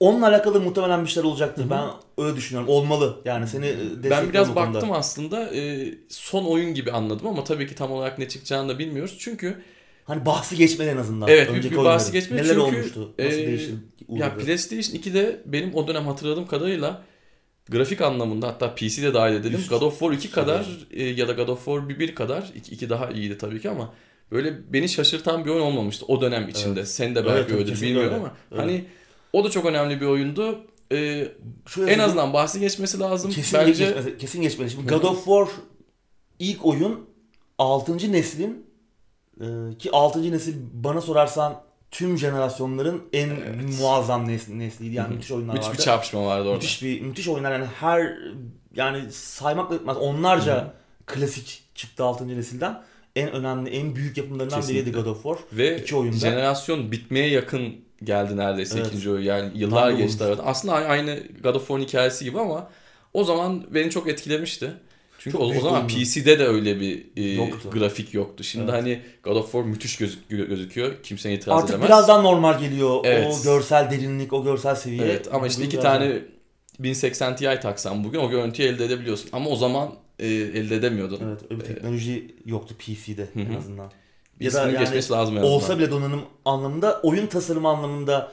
Onunla 0.00 0.28
alakalı 0.28 0.60
muhtemelen 0.60 1.04
bir 1.04 1.08
şeyler 1.10 1.28
olacaktır. 1.28 1.70
Ben 1.70 1.84
öyle 2.18 2.36
düşünüyorum. 2.36 2.68
Olmalı. 2.68 3.20
Yani 3.24 3.46
seni 3.48 3.66
e, 3.66 4.10
Ben 4.10 4.28
biraz 4.32 4.54
baktım 4.56 4.92
aslında 4.92 5.54
e, 5.54 5.88
son 6.08 6.44
oyun 6.44 6.74
gibi 6.74 6.92
anladım 6.92 7.26
ama 7.26 7.44
tabii 7.44 7.66
ki 7.66 7.74
tam 7.74 7.92
olarak 7.92 8.18
ne 8.18 8.28
çıkacağını 8.28 8.68
da 8.68 8.78
bilmiyoruz. 8.78 9.16
Çünkü 9.20 9.62
Hani 10.10 10.26
bahsi 10.26 10.56
geçmedi 10.56 10.88
en 10.88 10.96
azından. 10.96 11.28
Evet, 11.28 11.50
Önceki 11.50 11.70
bir 11.70 11.76
bahsi 11.84 12.12
geçmedi 12.12 12.42
Neler 12.42 12.48
çünkü, 12.48 12.60
olmuştu? 12.60 13.14
Nasıl 13.18 13.38
e, 13.38 13.46
değişti? 13.46 13.74
ya? 14.08 14.36
PlayStation 14.36 14.96
2'de 15.00 15.42
benim 15.46 15.74
o 15.74 15.88
dönem 15.88 16.06
hatırladığım 16.06 16.46
kadarıyla 16.46 17.02
grafik 17.68 18.00
anlamında 18.00 18.48
hatta 18.48 18.74
PC'de 18.74 19.14
dahil 19.14 19.34
edelim. 19.34 19.58
Üst 19.58 19.70
God 19.70 19.82
of 19.82 19.98
War 19.98 20.12
2 20.12 20.30
kadar 20.30 20.66
e, 20.90 21.04
ya 21.04 21.28
da 21.28 21.32
God 21.32 21.48
of 21.48 21.64
War 21.64 21.88
1 21.88 22.14
kadar 22.14 22.52
2, 22.54 22.72
2 22.72 22.90
daha 22.90 23.10
iyiydi 23.10 23.38
tabii 23.38 23.60
ki 23.60 23.70
ama 23.70 23.94
böyle 24.30 24.72
beni 24.72 24.88
şaşırtan 24.88 25.44
bir 25.44 25.50
oyun 25.50 25.62
olmamıştı 25.62 26.06
o 26.08 26.20
dönem 26.20 26.48
içinde. 26.48 26.80
Evet. 26.80 26.88
Sen 26.88 27.14
de 27.14 27.26
belki 27.26 27.40
evet, 27.40 27.52
öyledir 27.52 27.82
bilmiyorum 27.82 28.12
öyle. 28.12 28.16
ama 28.16 28.34
Evet. 28.52 28.62
hani 28.62 28.84
o 29.32 29.44
da 29.44 29.50
çok 29.50 29.66
önemli 29.66 30.00
bir 30.00 30.06
oyundu. 30.06 30.58
E, 30.92 31.28
Şöyle 31.66 31.92
en 31.92 31.98
azından 31.98 32.32
bahsi 32.32 32.60
geçmesi 32.60 32.98
lazım. 32.98 33.30
kesin 33.30 33.58
Bence 33.58 33.84
geçmedi. 33.84 34.18
Kesin 34.18 34.42
geçmedi. 34.42 34.70
Şimdi. 34.70 34.86
God 34.86 35.02
of 35.02 35.24
War 35.24 35.48
ilk 36.38 36.66
oyun 36.66 37.00
6. 37.58 38.12
neslin 38.12 38.69
e, 39.40 39.78
ki 39.78 39.90
6. 39.92 40.32
nesil 40.32 40.54
bana 40.72 41.00
sorarsan 41.00 41.62
tüm 41.90 42.18
jenerasyonların 42.18 43.02
en 43.12 43.28
Evet. 43.28 43.80
muazzam 43.80 44.28
nesli, 44.28 44.58
nesliydi. 44.58 44.94
Yani 44.94 45.14
müthiş 45.14 45.30
oyunlar 45.30 45.52
müthiş 45.54 45.68
vardı. 45.68 45.78
bir 45.78 45.82
çarpışma 45.84 46.26
vardı 46.26 46.42
orada. 46.48 46.54
müthiş 46.54 46.82
bir 46.82 47.00
müthiş 47.00 47.28
oyunlar 47.28 47.52
yani 47.52 47.64
her 47.80 48.16
yani 48.74 49.12
saymakla 49.12 49.74
bitmez 49.74 49.96
onlarca 49.96 50.74
klasik 51.06 51.62
çıktı 51.74 52.04
6. 52.04 52.28
nesilden. 52.28 52.82
En 53.16 53.32
önemli, 53.32 53.70
en 53.70 53.96
büyük 53.96 54.16
yapımlarından 54.16 54.62
biriydi. 54.68 54.92
God 54.92 55.06
of 55.06 55.22
War. 55.22 55.36
Ve 55.52 55.80
İki 55.82 55.96
oyunda. 55.96 56.16
jenerasyon 56.16 56.92
bitmeye 56.92 57.28
yakın 57.28 57.74
geldi 58.04 58.36
neredeyse 58.36 58.78
Evet. 58.78 58.86
ikinci 58.88 59.10
oyun. 59.10 59.22
Yani 59.22 59.50
yıllar 59.58 59.88
Tam 59.90 59.96
geçti 59.98 60.22
olmuş. 60.24 60.38
arada. 60.38 60.48
Aslında 60.50 60.74
aynı 60.74 61.22
God 61.42 61.54
of 61.54 61.60
War'ın 61.66 61.82
hikayesi 61.84 62.24
gibi 62.24 62.40
ama 62.40 62.70
o 63.14 63.24
zaman 63.24 63.64
beni 63.70 63.90
çok 63.90 64.08
etkilemişti. 64.08 64.72
Çünkü 65.22 65.36
o, 65.36 65.56
o 65.56 65.60
zaman. 65.60 65.88
PC'de 65.88 66.38
de 66.38 66.46
öyle 66.46 66.80
bir 66.80 67.06
e, 67.16 67.22
Yoktu. 67.32 67.70
grafik 67.72 68.14
yoktu. 68.14 68.44
Şimdi 68.44 68.64
Evet. 68.64 68.74
hani 68.82 69.00
God 69.22 69.36
of 69.36 69.44
War 69.44 69.62
müthiş 69.62 69.96
gözük- 69.96 70.28
gözüküyor. 70.28 70.92
Kimse 71.02 71.34
itiraz 71.34 71.58
Artık 71.58 71.70
edemez. 71.70 71.88
biraz 71.88 72.08
daha 72.08 72.22
normal 72.22 72.60
geliyor 72.60 73.00
Evet. 73.04 73.34
o 73.40 73.42
görsel 73.44 73.90
derinlik, 73.90 74.32
o 74.32 74.44
görsel 74.44 74.74
seviye. 74.74 75.02
Evet 75.04 75.28
ama 75.32 75.46
işte 75.46 75.64
iki 75.64 75.80
tane 75.80 76.18
1080 76.78 77.36
Ti 77.36 77.58
taksan 77.62 78.04
bugün 78.04 78.18
o 78.18 78.30
görüntüyü 78.30 78.68
elde 78.68 78.84
edebiliyorsun. 78.84 79.28
Ama 79.32 79.50
o 79.50 79.56
zaman 79.56 79.88
e, 80.18 80.26
elde 80.26 80.76
edemiyordun. 80.76 81.20
daha- 81.20 81.28
Evet, 81.30 81.40
öyle 81.50 81.60
bir 81.60 81.66
teknoloji 81.66 82.34
yoktu 82.44 82.74
PC'de 82.78 83.22
Hı 83.34 83.40
en 83.40 83.54
azından. 83.54 83.90
Ya 84.40 84.52
da 84.52 84.58
yani 84.62 84.78
geçmesi 84.78 85.12
lazım 85.12 85.38
en 85.38 85.42
Olsa 85.42 85.78
bile 85.78 85.90
donanım 85.90 86.20
anlamında, 86.44 87.00
oyun 87.02 87.26
tasarımı 87.26 87.68
anlamında 87.68 88.32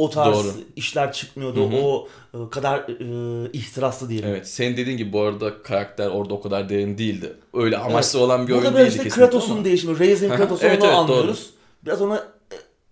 o 0.00 0.10
tarz 0.10 0.34
Doğru. 0.34 0.52
işler 0.76 1.12
çıkmıyordu. 1.12 1.70
Hı 1.70 1.76
hı. 1.76 1.80
O 1.82 2.08
e, 2.34 2.50
kadar 2.50 2.78
e, 2.78 3.52
ihtiraslı 3.52 4.08
diyelim. 4.08 4.28
Evet, 4.28 4.48
senin 4.48 4.76
dediğin 4.76 4.96
gibi 4.96 5.12
bu 5.12 5.20
arada 5.20 5.62
karakter 5.62 6.08
orada 6.08 6.34
o 6.34 6.40
kadar 6.40 6.68
derin 6.68 6.98
değildi. 6.98 7.32
Öyle 7.54 7.78
amaçlı 7.78 8.20
olan 8.20 8.48
bir 8.48 8.52
Burada 8.52 8.66
oyun 8.66 8.76
değildi 8.76 8.88
işte 8.88 9.02
kesinlikle 9.02 9.30
Kratos'un 9.30 9.54
ama. 9.54 9.64
değişimi, 9.64 9.92
Aha, 9.92 10.36
Kratos'u 10.36 10.66
evet, 10.66 10.82
onu 10.82 10.86
evet, 10.86 10.98
anlıyoruz. 10.98 11.50
Biraz 11.84 12.02
ona 12.02 12.24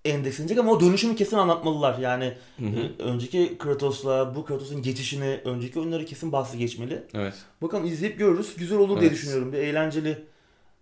e, 0.04 0.10
endekslenecek 0.10 0.58
ama 0.58 0.72
o 0.72 0.80
dönüşümü 0.80 1.16
kesin 1.16 1.36
anlatmalılar. 1.36 1.98
Yani 1.98 2.32
Hı 2.58 2.66
hı. 2.66 2.80
e, 2.98 3.02
önceki 3.02 3.58
Kratos'la 3.58 4.34
bu 4.34 4.44
Kratos'un 4.44 4.82
geçişini, 4.82 5.40
önceki 5.44 5.80
oyunları 5.80 6.04
kesin 6.04 6.32
bahsi 6.32 6.58
geçmeli. 6.58 7.02
Evet. 7.14 7.34
Bakalım 7.62 7.86
izleyip 7.86 8.18
görürüz. 8.18 8.56
Güzel 8.56 8.78
olur 8.78 9.00
diye 9.00 9.08
Evet. 9.08 9.18
düşünüyorum. 9.18 9.52
Bir 9.52 9.58
eğlenceli 9.58 10.18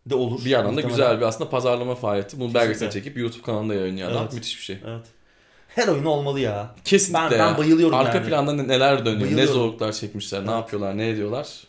de 0.06 0.14
olur. 0.14 0.44
Bir 0.44 0.50
yandan 0.50 0.76
da 0.76 0.80
güzel 0.80 1.16
bir 1.16 1.22
aslında 1.22 1.50
pazarlama 1.50 1.94
faaliyeti. 1.94 2.40
Bunu 2.40 2.54
belgesel 2.54 2.72
Kesinlikle. 2.72 3.00
çekip 3.00 3.18
YouTube 3.18 3.42
kanalında 3.42 3.74
yayınlıyor 3.74 4.10
adam. 4.10 4.22
Evet. 4.22 4.32
Müthiş 4.32 4.58
bir 4.58 4.62
şey. 4.62 4.78
Evet. 4.86 5.04
Her 5.76 5.88
oyunu 5.88 6.08
olmalı 6.08 6.40
ya. 6.40 6.74
Kesinlikle 6.84 7.30
Ben- 7.30 7.38
ben 7.38 7.58
bayılıyorum 7.58 7.94
Arka 7.98 8.18
yani. 8.18 8.28
planda 8.28 8.52
ne- 8.52 8.68
neler 8.68 9.06
dönüyor, 9.06 9.36
ne 9.36 9.46
zorluklar 9.46 9.92
çekmişler, 9.92 10.40
ne 10.40 10.44
Evet. 10.50 10.60
yapıyorlar, 10.60 10.98
ne 10.98 11.08
ediyorlar. 11.08 11.64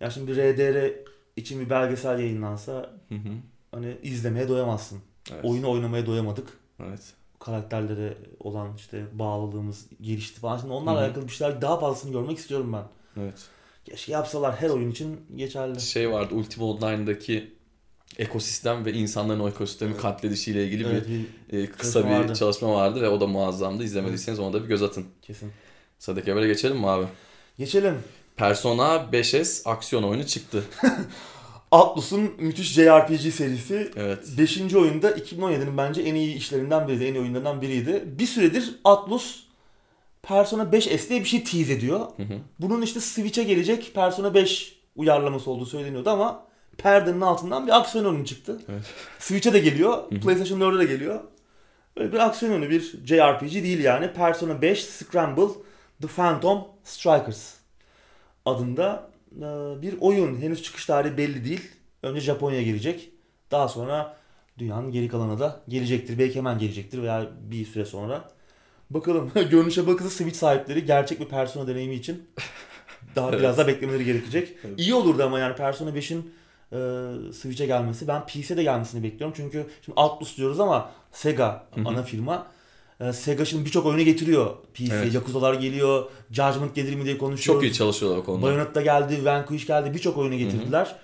Ya 0.00 0.10
şimdi 0.10 0.36
RDR 0.36 0.92
için 1.36 1.60
bir 1.60 1.70
belgesel 1.70 2.18
yayınlansa 2.18 2.72
Hı 3.08 3.14
hı. 3.14 3.28
hani 3.72 3.96
izlemeye 4.02 4.48
doyamazsın. 4.48 4.98
Evet. 5.32 5.44
Oyunu 5.44 5.70
oynamaya 5.70 6.06
doyamadık. 6.06 6.48
Evet. 6.88 7.00
Karakterlere 7.40 8.14
olan 8.40 8.68
işte 8.76 9.04
bağlılığımız 9.12 9.86
gelişti 10.00 10.40
falan. 10.40 10.58
Şimdi 10.58 10.72
onlarla 10.72 11.00
Hı 11.00 11.04
hı. 11.04 11.06
alakalı 11.08 11.24
bir 11.28 11.32
şeyler 11.32 11.62
daha 11.62 11.80
fazlasını 11.80 12.12
görmek 12.12 12.38
istiyorum 12.38 12.72
ben. 12.72 12.84
Evet. 13.22 13.34
Keşke 13.84 14.12
yapsalar 14.12 14.54
her 14.56 14.70
oyun 14.70 14.90
için 14.90 15.20
geçerli. 15.36 15.80
Şey 15.80 16.10
vardı 16.10 16.34
Ultima 16.34 16.66
Online'daki 16.66 17.54
ekosistem 18.18 18.84
ve 18.84 18.92
insanların 18.92 19.40
o 19.40 19.48
ekosistemi 19.48 19.96
katledişiyle 19.96 20.64
ilgili 20.64 20.86
Evet 20.86 21.06
bir 21.08 21.58
bir 21.58 21.64
e, 21.64 21.66
kısa 21.70 22.04
bir 22.04 22.10
vardı. 22.10 22.34
çalışma 22.34 22.74
vardı 22.74 23.02
ve 23.02 23.08
o 23.08 23.20
da 23.20 23.26
muazzamdı. 23.26 23.84
İzlemediyseniz 23.84 24.38
ona 24.38 24.52
da 24.52 24.62
bir 24.62 24.68
göz 24.68 24.82
atın. 24.82 25.04
kesin. 25.22 25.52
Sıradaki 25.98 26.30
habere 26.30 26.46
geçelim 26.46 26.76
mi 26.76 26.88
abi? 26.88 27.06
Geçelim. 27.58 27.94
Persona 28.36 28.96
5S 29.12 29.68
aksiyon 29.68 30.02
oyunu 30.02 30.26
çıktı. 30.26 30.64
Atlus'un 31.70 32.32
müthiş 32.38 32.72
JRPG 32.72 33.32
serisi 33.32 33.90
Evet. 33.96 34.18
5. 34.38 34.74
oyunda 34.74 35.10
2017'nin 35.10 35.76
bence 35.76 36.02
en 36.02 36.14
iyi 36.14 36.34
işlerinden 36.34 36.88
biriydi, 36.88 37.04
en 37.04 37.14
iyi 37.14 37.20
oyunlarından 37.20 37.62
biriydi. 37.62 38.04
Bir 38.06 38.26
süredir 38.26 38.74
Atlus 38.84 39.44
Persona 40.22 40.72
5 40.72 41.08
diye 41.08 41.20
bir 41.20 41.24
şey 41.24 41.44
tease 41.44 41.72
ediyor. 41.72 42.00
Hı 42.16 42.22
hı. 42.22 42.38
Bunun 42.58 42.82
işte 42.82 43.00
Switch'e 43.00 43.42
gelecek 43.44 43.94
Persona 43.94 44.34
5 44.34 44.76
uyarlaması 44.96 45.50
olduğu 45.50 45.66
söyleniyordu 45.66 46.10
ama 46.10 46.46
perdenin 46.78 47.20
altından 47.20 47.66
bir 47.66 47.78
aksiyon 47.78 48.04
oyunu 48.04 48.24
çıktı. 48.24 48.60
Evet. 48.68 48.82
Switch'e 49.18 49.52
de 49.52 49.58
geliyor. 49.58 50.08
PlayStation 50.08 50.60
4'e 50.60 50.78
de 50.78 50.84
geliyor. 50.84 51.20
Böyle 51.96 52.12
bir 52.12 52.18
aksiyon 52.18 52.52
oyunu, 52.52 52.70
bir 52.70 52.80
JRPG 53.04 53.52
değil 53.52 53.84
yani. 53.84 54.12
Persona 54.12 54.62
5 54.62 54.84
Scramble 54.84 55.52
The 56.02 56.08
Phantom 56.08 56.64
Strikers 56.84 57.54
adında 58.44 59.10
e, 59.36 59.42
bir 59.82 59.94
oyun. 60.00 60.40
Henüz 60.40 60.62
çıkış 60.62 60.86
tarihi 60.86 61.16
belli 61.16 61.44
değil. 61.44 61.70
Önce 62.02 62.20
Japonya 62.20 62.62
gelecek. 62.62 63.10
Daha 63.50 63.68
sonra 63.68 64.16
dünyanın 64.58 64.92
geri 64.92 65.08
kalanına 65.08 65.38
da 65.38 65.60
gelecektir. 65.68 66.18
Belki 66.18 66.36
hemen 66.36 66.58
gelecektir 66.58 67.02
veya 67.02 67.28
bir 67.50 67.66
süre 67.66 67.84
sonra. 67.84 68.30
Bakalım. 68.90 69.32
Görünüşe 69.50 69.86
bakılırsa 69.86 70.24
Switch 70.24 70.38
sahipleri 70.38 70.86
gerçek 70.86 71.20
bir 71.20 71.28
Persona 71.28 71.66
deneyimi 71.66 71.94
için 71.94 72.28
daha 73.16 73.28
Evet. 73.30 73.40
biraz 73.40 73.58
daha 73.58 73.66
beklemeleri 73.66 74.04
gerekecek. 74.04 74.54
Evet. 74.64 74.80
İyi 74.80 74.94
olurdu 74.94 75.22
ama 75.24 75.38
yani 75.38 75.56
Persona 75.56 75.90
5'in 75.90 76.34
e, 76.74 77.32
Switch'e 77.32 77.66
gelmesi. 77.66 78.08
Ben 78.08 78.26
PC'de 78.26 78.62
gelmesini 78.62 79.02
bekliyorum. 79.02 79.34
Çünkü 79.36 79.66
şimdi 79.84 80.00
Atlus 80.00 80.36
diyoruz 80.36 80.60
ama 80.60 80.90
Sega 81.12 81.66
Hı 81.74 81.80
hı. 81.80 81.88
ana 81.88 82.02
firma. 82.02 82.46
E, 83.00 83.12
Sega 83.12 83.44
şimdi 83.44 83.64
birçok 83.64 83.86
oyunu 83.86 84.02
getiriyor 84.02 84.54
PC'ye. 84.74 84.90
Evet. 84.92 85.14
Yakuza'lar 85.14 85.54
geliyor. 85.54 86.04
Judgment 86.30 86.74
gelir 86.74 86.94
mi 86.94 87.04
diye 87.04 87.18
konuşuyoruz. 87.18 87.62
Çok 87.62 87.70
iyi 87.70 87.72
çalışıyorlar 87.72 88.18
o 88.18 88.24
konuda. 88.24 88.42
Bayonetta 88.42 88.82
geldi, 88.82 89.24
Vanquish 89.24 89.66
geldi. 89.66 89.94
Birçok 89.94 90.18
oyunu 90.18 90.36
getirdiler. 90.36 90.96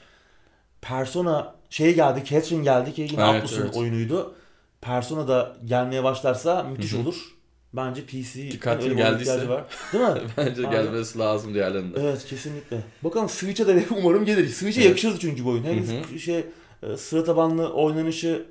Persona 0.80 1.54
şey 1.70 1.94
geldi, 1.94 2.24
Catherine 2.24 2.64
geldi 2.64 2.94
ki 2.94 3.02
yine 3.02 3.22
Evet, 3.30 3.44
Atlus'un 3.44 3.62
evet. 3.62 3.76
oyunuydu. 3.76 4.34
Persona 4.80 5.28
da 5.28 5.56
gelmeye 5.64 6.04
başlarsa 6.04 6.62
müthiş 6.62 6.92
Hı 6.92 6.96
hı. 6.96 7.00
olur. 7.00 7.39
Bence 7.72 8.06
PC 8.06 8.40
oyuna 8.82 9.00
geldiyse- 9.00 9.48
var. 9.48 9.64
Değil 9.92 10.04
mi? 10.04 10.20
Bence 10.36 10.66
Aynen. 10.66 10.70
gelmesi 10.84 11.18
lazım 11.18 11.54
diğerlerinde. 11.54 12.00
Evet 12.00 12.24
kesinlikle. 12.26 12.80
Bakalım 13.04 13.28
Switch'e 13.28 13.66
de 13.66 13.84
umarım 13.98 14.24
gelir. 14.24 14.48
Switch'e 14.48 14.80
Evet. 14.80 14.88
yakışır 14.88 15.18
çünkü 15.18 15.44
bu 15.44 15.48
oyun. 15.50 15.64
Hem 15.64 16.04
Hı 16.04 16.18
şey 16.18 16.44
e, 16.82 16.96
sıra 16.96 17.24
tabanlı 17.24 17.72
oynanışı 17.72 18.46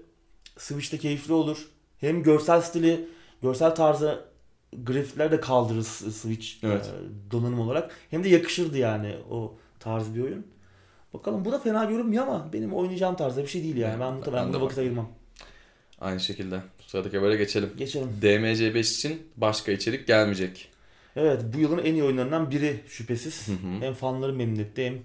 Switch'te 0.58 0.98
keyifli 0.98 1.34
olur. 1.34 1.68
Hem 1.98 2.24
görsel 2.24 2.62
stili, 2.62 3.08
görsel 3.42 3.76
tarzı 3.76 4.20
grafikler 4.84 5.32
de 5.32 5.40
kaldırır 5.40 5.84
Switch 5.84 6.48
Evet. 6.64 6.86
e, 6.86 7.32
donanım 7.32 7.60
olarak. 7.60 7.92
Hem 8.10 8.24
de 8.24 8.30
yakışırdı 8.30 8.78
yani 8.78 9.16
o 9.32 9.56
tarz 9.80 10.16
bir 10.16 10.22
oyun. 10.24 10.48
Bakalım 11.14 11.46
bu 11.46 11.52
da 11.52 11.60
fena 11.60 11.86
görünmüyor 11.86 12.28
ama 12.28 12.50
benim 12.54 12.74
oynayacağım 12.74 13.16
tarzda 13.16 13.42
bir 13.44 13.48
şey 13.48 13.64
değil 13.64 13.78
yani. 13.78 13.92
Evet, 13.92 14.02
Ben 14.02 14.14
muhtemelen 14.14 14.54
buna 14.54 14.62
vakit 14.62 14.78
ayırmam. 14.78 15.10
Aynı 16.02 16.20
şekilde. 16.20 16.60
Sıradaki 16.88 17.22
böyle 17.22 17.38
geçelim. 17.38 17.70
Geçelim. 17.78 18.10
DMC5 18.22 18.80
için 18.80 19.28
başka 19.38 19.72
içerik 19.72 20.08
gelmeyecek. 20.08 20.70
Evet 21.16 21.42
bu 21.54 21.60
yılın 21.60 21.78
en 21.78 21.94
iyi 21.94 22.04
oyunlarından 22.04 22.52
biri 22.52 22.80
şüphesiz. 22.88 23.48
Hı 23.48 23.52
hı. 23.52 23.86
Hem 23.86 23.94
fanları 23.94 24.34
memnun 24.34 24.60
etti 24.60 24.86
hem 24.86 25.00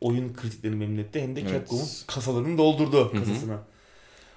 oyun 0.00 0.34
kritiklerini 0.34 0.76
memnun 0.76 0.98
etti 0.98 1.20
hem 1.20 1.36
de 1.36 1.40
Evet. 1.40 1.52
Capcom'un 1.52 1.86
kasalarını 2.06 2.58
doldurdu 2.58 3.12
hı. 3.12 3.18
kasasına. 3.18 3.58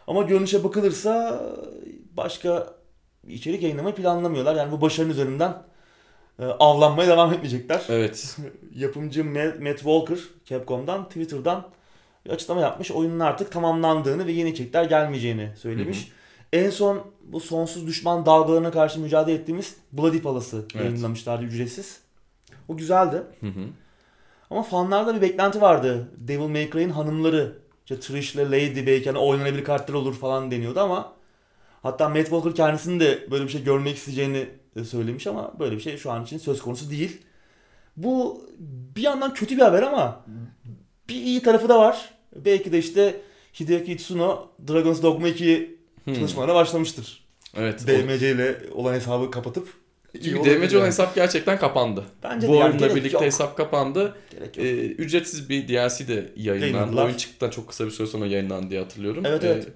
Ama 0.07 0.21
görünüşe 0.21 0.63
bakılırsa 0.63 1.43
başka 2.17 2.73
içerik 3.27 3.63
yayınlamayı 3.63 3.95
planlamıyorlar. 3.95 4.55
Yani 4.55 4.71
bu 4.71 4.81
başarının 4.81 5.11
üzerinden 5.13 5.63
e, 6.39 6.45
avlanmaya 6.45 7.09
devam 7.09 7.33
etmeyecekler. 7.33 7.81
Evet. 7.89 8.37
Yapımcı 8.75 9.25
Matt 9.61 9.77
Walker 9.77 10.19
Capcom'dan 10.45 11.05
Twitter'dan 11.07 11.67
bir 12.29 12.33
açıklama 12.33 12.61
yapmış. 12.61 12.91
Oyunun 12.91 13.19
artık 13.19 13.51
tamamlandığını 13.51 14.27
ve 14.27 14.31
yeni 14.31 14.49
içerikler 14.49 14.83
gelmeyeceğini 14.83 15.49
söylemiş. 15.57 16.11
En 16.53 16.69
son 16.69 17.01
bu 17.23 17.39
sonsuz 17.39 17.87
düşman 17.87 18.25
dalgalarına 18.25 18.71
karşı 18.71 18.99
mücadele 18.99 19.35
ettiğimiz 19.35 19.75
Bloody 19.91 20.19
Palace'ı 20.21 20.65
Evet. 20.75 20.85
yayınlamışlardı 20.85 21.43
ücretsiz. 21.43 21.99
O 22.67 22.77
güzeldi. 22.77 23.23
Hı 23.39 23.47
hı. 23.47 23.65
Ama 24.49 24.63
fanlarda 24.63 25.15
bir 25.15 25.21
beklenti 25.21 25.61
vardı. 25.61 26.07
Devil 26.17 26.47
May 26.47 26.69
Cry'in 26.71 26.89
hanımları 26.89 27.57
işte 27.85 27.99
Trish 27.99 28.35
ile 28.35 28.45
Lady 28.45 28.87
belki 28.87 29.05
hani 29.09 29.17
oynanabilir 29.17 29.63
karakter 29.63 29.93
olur 29.93 30.15
falan 30.15 30.51
deniyordu 30.51 30.79
ama 30.79 31.13
hatta 31.83 32.09
Matt 32.09 32.23
Walker 32.23 32.55
kendisinin 32.55 32.99
de 32.99 33.27
böyle 33.31 33.43
bir 33.43 33.49
şey 33.49 33.63
görmek 33.63 33.97
isteyeceğini 33.97 34.49
e, 34.75 34.83
söylemiş 34.83 35.27
ama 35.27 35.59
böyle 35.59 35.75
bir 35.75 35.81
şey 35.81 35.97
şu 35.97 36.11
an 36.11 36.23
için 36.23 36.37
söz 36.37 36.61
konusu 36.61 36.89
değil. 36.91 37.21
Bu 37.97 38.45
bir 38.95 39.01
yandan 39.01 39.33
kötü 39.33 39.57
bir 39.57 39.61
haber 39.61 39.83
ama 39.83 40.25
bir 41.09 41.15
iyi 41.15 41.41
tarafı 41.41 41.69
da 41.69 41.79
var. 41.79 42.09
Belki 42.35 42.71
de 42.71 42.79
işte 42.79 43.21
Hideaki 43.59 43.91
Itsuno 43.91 44.47
Dragon's 44.67 45.03
Dogma 45.03 45.27
2 45.27 45.79
Hmm. 46.03 46.13
çalışmalarına 46.15 46.55
başlamıştır. 46.55 47.23
Evet. 47.57 47.87
DMC 47.87 48.31
ile 48.31 48.59
olan 48.73 48.93
hesabı 48.93 49.31
kapatıp 49.31 49.67
Çünkü 50.13 50.29
DMC 50.49 50.55
olan 50.55 50.79
yani. 50.79 50.87
hesap 50.87 51.15
gerçekten 51.15 51.59
kapandı. 51.59 52.05
Bence 52.23 52.47
Bu 52.47 52.55
yani 52.55 52.69
oyunla 52.71 52.95
birlikte 52.95 53.17
yok. 53.17 53.21
hesap 53.25 53.57
kapandı. 53.57 54.15
Ee, 54.57 54.71
ücretsiz 54.85 55.49
bir 55.49 55.67
DLC 55.67 56.07
de 56.07 56.31
yayınlandı. 56.35 57.01
Oyun 57.01 57.15
çıktıktan 57.17 57.49
çok 57.49 57.67
kısa 57.67 57.85
bir 57.85 57.91
süre 57.91 58.07
sonra 58.07 58.25
yayınlandı 58.25 58.69
diye 58.69 58.79
hatırlıyorum. 58.81 59.23
Evet, 59.25 59.43
Ee, 59.43 59.47
evet. 59.47 59.67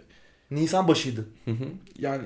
Nisan 0.52 0.88
başıydı. 0.88 1.26
Hı 1.46 1.52
hı. 1.52 1.66
Yani 2.00 2.24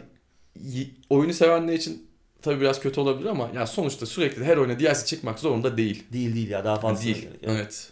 oyunu 1.09 1.33
sevenler 1.33 1.73
için 1.73 2.07
tabii 2.41 2.61
biraz 2.61 2.79
kötü 2.79 2.99
olabilir 2.99 3.29
ama 3.29 3.49
ya 3.55 3.67
sonuçta 3.67 4.05
sürekli 4.05 4.43
her 4.43 4.57
oyuna 4.57 4.79
DLC 4.79 5.05
çıkmak 5.05 5.39
zorunda 5.39 5.77
değil. 5.77 6.03
Değil 6.13 6.35
değil 6.35 6.49
ya 6.49 6.65
daha 6.65 6.79
fazla. 6.79 7.05
değil. 7.05 7.27
Evet. 7.43 7.89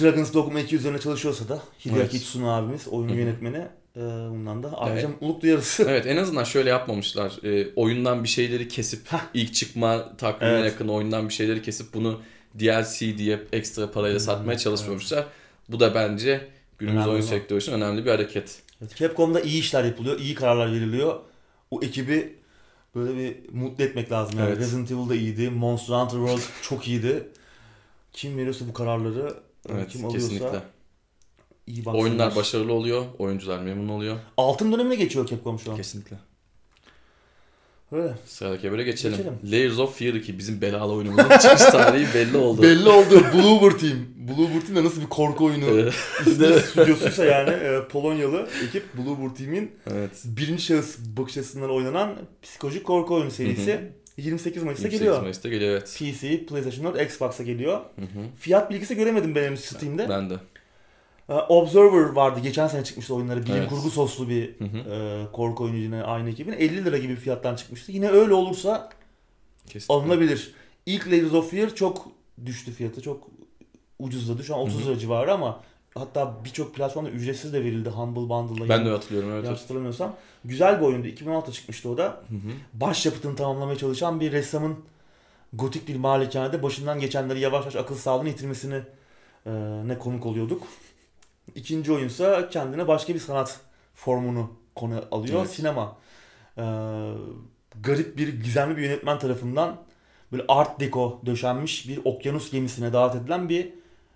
Dragon's 0.00 0.34
Dogma 0.34 0.60
2 0.60 0.76
üzerine 0.76 0.98
çalışıyorsa 0.98 1.48
da 1.48 1.62
Hideaki 1.84 2.00
Evet. 2.00 2.14
Itsuno 2.14 2.48
abimiz 2.50 2.88
oyunu 2.88 3.14
yönetmeni 3.16 3.56
e, 3.96 4.00
bundan 4.30 4.62
da 4.62 4.72
ayrıca 4.78 5.00
Evet. 5.00 5.10
mutluluk 5.10 5.42
duyarız. 5.42 5.78
Evet 5.88 6.06
en 6.06 6.16
azından 6.16 6.44
şöyle 6.44 6.70
yapmamışlar. 6.70 7.32
Ee, 7.44 7.68
oyundan 7.76 8.24
bir 8.24 8.28
şeyleri 8.28 8.68
kesip 8.68 9.00
ilk 9.34 9.54
çıkma 9.54 10.16
takvimine 10.16 10.58
Evet. 10.58 10.72
yakın 10.72 10.88
oyundan 10.88 11.28
bir 11.28 11.34
şeyleri 11.34 11.62
kesip 11.62 11.94
bunu 11.94 12.20
DLC 12.60 13.18
diye 13.18 13.40
ekstra 13.52 13.90
parayla 13.90 14.20
satmaya 14.20 14.52
evet. 14.52 14.60
çalışmamışlar. 14.60 15.26
Bu 15.68 15.80
da 15.80 15.94
bence 15.94 16.48
günümüz 16.78 16.96
Önemli 16.98 17.10
oyun 17.10 17.22
olan. 17.22 17.30
sektörü 17.30 17.58
için 17.60 17.72
önemli 17.72 18.04
bir 18.04 18.10
hareket. 18.10 18.62
Evet, 18.80 18.96
Capcom'da 18.96 19.40
iyi 19.40 19.60
işler 19.60 19.84
yapılıyor, 19.84 20.20
iyi 20.20 20.34
kararlar 20.34 20.72
veriliyor. 20.72 21.20
O 21.70 21.82
ekibi 21.82 22.36
böyle 22.94 23.16
bir 23.18 23.36
mutlu 23.52 23.84
etmek 23.84 24.12
lazım 24.12 24.38
yani. 24.38 24.48
Evet. 24.48 24.58
Resident 24.58 24.90
Evil 24.90 25.08
da 25.08 25.14
iyiydi, 25.14 25.50
Monster 25.50 25.94
Hunter 25.94 26.16
World 26.16 26.42
çok 26.62 26.88
iyiydi. 26.88 27.28
Kim 28.12 28.36
veriyorsa 28.38 28.68
bu 28.68 28.72
kararları, 28.72 29.34
Evet 29.74 29.88
kim 29.88 30.04
alıyorsa 30.04 30.28
kesinlikle. 30.28 30.62
iyi 31.66 31.84
baksınlar. 31.84 32.04
Oyunlar 32.04 32.36
başarılı 32.36 32.72
oluyor, 32.72 33.04
oyuncular 33.18 33.58
memnun 33.58 33.88
oluyor. 33.88 34.16
Altın 34.36 34.72
dönemine 34.72 34.94
geçiyor 34.94 35.26
Capcom 35.26 35.58
şu 35.58 35.70
an. 35.70 35.76
Kesinlikle. 35.76 36.16
Öyle. 37.92 38.14
Sıradaki 38.26 38.70
böyle 38.70 38.82
geçelim. 38.82 39.16
Geçelim. 39.16 39.38
Layers 39.44 39.78
of 39.78 39.98
Fear 39.98 40.14
2 40.14 40.38
bizim 40.38 40.60
belalı 40.60 40.92
oyunumuzun 40.92 41.28
çıkış 41.42 41.62
tarihi 41.62 42.14
belli 42.14 42.36
oldu. 42.36 42.62
Belli 42.62 42.88
oldu. 42.88 43.24
Bloober 43.34 43.78
Team. 43.78 43.98
Bloober 44.16 44.60
Team 44.60 44.76
de 44.76 44.84
nasıl 44.84 45.00
bir 45.00 45.06
korku 45.06 45.44
oyunu 45.44 45.90
İsmi 46.26 46.60
stüdyosuysa 46.70 47.24
yani 47.24 47.50
e, 47.50 47.88
Polonyalı 47.88 48.48
ekip 48.68 48.84
Bloober 48.96 49.34
Team'in 49.34 49.72
evet. 49.90 50.10
birinci 50.24 50.62
şahıs 50.62 50.98
bakış 50.98 51.38
açısından 51.38 51.70
oynanan 51.70 52.16
psikolojik 52.42 52.84
korku 52.84 53.14
oyunu 53.14 53.30
serisi 53.30 53.92
28 54.16 54.62
Mayıs'ta 54.62 54.82
28 54.82 55.00
geliyor. 55.00 55.22
Mayıs'ta 55.22 55.48
geliyor 55.48 55.70
evet. 55.72 55.96
PC, 55.98 56.46
PlayStation 56.46 56.94
4, 56.94 57.02
Xbox'a 57.02 57.42
geliyor. 57.42 57.80
Hı 57.96 58.02
hı. 58.02 58.06
Fiyat 58.38 58.70
bilgisi 58.70 58.96
göremedim 58.96 59.34
ben 59.34 59.42
henüz 59.44 59.60
Steam'de. 59.60 60.08
Ben 60.08 60.30
de. 60.30 60.34
Ee, 61.28 61.32
Observer 61.34 62.08
vardı. 62.12 62.40
Geçen 62.42 62.66
sene 62.68 62.84
çıkmıştı 62.84 63.14
oyunları. 63.14 63.42
Bilim 63.42 63.56
Evet. 63.56 63.68
kurgu 63.68 63.90
soslu 63.90 64.28
bir 64.28 64.58
Hı 64.60 64.64
hı. 64.64 64.78
e, 64.78 65.32
korku 65.32 65.64
oyunu 65.64 65.76
yine 65.76 66.02
aynı 66.02 66.30
ekibin. 66.30 66.52
50 66.52 66.84
lira 66.84 66.98
gibi 66.98 67.12
bir 67.12 67.16
fiyattan 67.20 67.56
çıkmıştı. 67.56 67.92
Yine 67.92 68.08
öyle 68.08 68.34
olursa 68.34 68.90
Kesinlikle. 69.66 69.94
alınabilir. 69.94 70.54
İlk 70.86 71.06
Layers 71.08 71.32
of 71.32 71.50
Fear 71.50 71.74
çok 71.74 72.08
düştü 72.46 72.72
fiyatı. 72.72 73.00
Çok 73.02 73.28
ucuzladı. 73.98 74.44
Şu 74.44 74.54
an 74.54 74.60
30 74.60 74.74
Hı 74.80 74.84
hı. 74.84 74.88
lira 74.88 74.98
civarı 74.98 75.32
ama 75.32 75.60
hatta 75.98 76.44
birçok 76.44 76.74
platformda 76.74 77.10
ücretsiz 77.10 77.52
de 77.52 77.64
verildi. 77.64 77.88
Humble 77.88 78.28
Bundle'la. 78.28 78.68
Ben 78.68 78.86
de 78.86 78.90
hatırlıyorum 78.90 79.30
evet. 79.32 79.48
Hatırlamıyorsam. 79.48 80.16
Güzel 80.44 80.80
bir 80.80 80.86
oyundu. 80.86 81.06
2016'da 81.06 81.52
çıkmıştı 81.52 81.88
o 81.88 81.96
da. 81.96 82.04
Hı 82.04 82.34
hı. 82.34 82.50
Başyapıtını 82.74 83.36
tamamlamaya 83.36 83.78
çalışan 83.78 84.20
bir 84.20 84.32
ressamın 84.32 84.76
gotik 85.52 85.88
bir 85.88 85.96
malikanede 85.96 86.62
başından 86.62 87.00
geçenleri 87.00 87.40
yavaş 87.40 87.60
yavaş 87.60 87.76
akıl 87.76 87.94
sağlığını 87.94 88.28
yitirmesini 88.28 88.80
e, 89.46 89.52
ne 89.84 89.98
konuk 89.98 90.26
oluyorduk. 90.26 90.62
İkinci 91.54 91.92
oyunsa 91.92 92.48
kendine 92.48 92.88
başka 92.88 93.14
bir 93.14 93.18
sanat 93.18 93.60
formunu 93.94 94.52
konu 94.74 95.04
alıyor. 95.10 95.40
Evet. 95.40 95.50
Sinema. 95.50 95.96
E, 96.58 96.64
garip 97.80 98.16
bir 98.16 98.40
gizemli 98.42 98.76
bir 98.76 98.82
yönetmen 98.82 99.18
tarafından 99.18 99.76
böyle 100.32 100.44
art 100.48 100.80
deco 100.80 101.20
döşenmiş 101.26 101.88
bir 101.88 102.00
okyanus 102.04 102.50
gemisine 102.50 102.92
davet 102.92 103.22
edilen 103.22 103.48
bir 103.48 103.72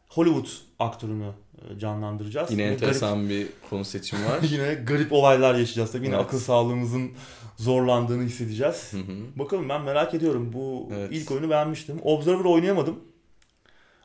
Hollywood 0.09 0.49
aktörünü 0.79 1.31
canlandıracağız. 1.79 2.51
Yine 2.51 2.63
enteresan 2.63 3.29
bir 3.29 3.47
konu 3.71 3.85
seçimi 3.85 4.25
var. 4.27 4.39
Garip, 4.39 4.53
yine 4.53 4.75
garip 4.75 5.13
olaylar 5.13 5.55
yaşayacağız. 5.55 5.93
Tabii 5.93 6.05
yine 6.07 6.15
Evet. 6.15 6.25
akıl 6.27 6.39
sağlığımızın 6.39 7.11
zorlandığını 7.57 8.23
hissedeceğiz. 8.23 8.93
Hı 8.93 8.97
hı. 8.97 9.39
Bakalım 9.39 9.69
ben 9.69 9.83
merak 9.83 10.15
ediyorum. 10.15 10.53
Bu 10.53 10.89
Evet. 10.95 11.09
ilk 11.13 11.31
oyunu 11.31 11.51
beğenmiştim. 11.51 12.01
Observer 12.03 12.45
oynayamadım. 12.45 13.01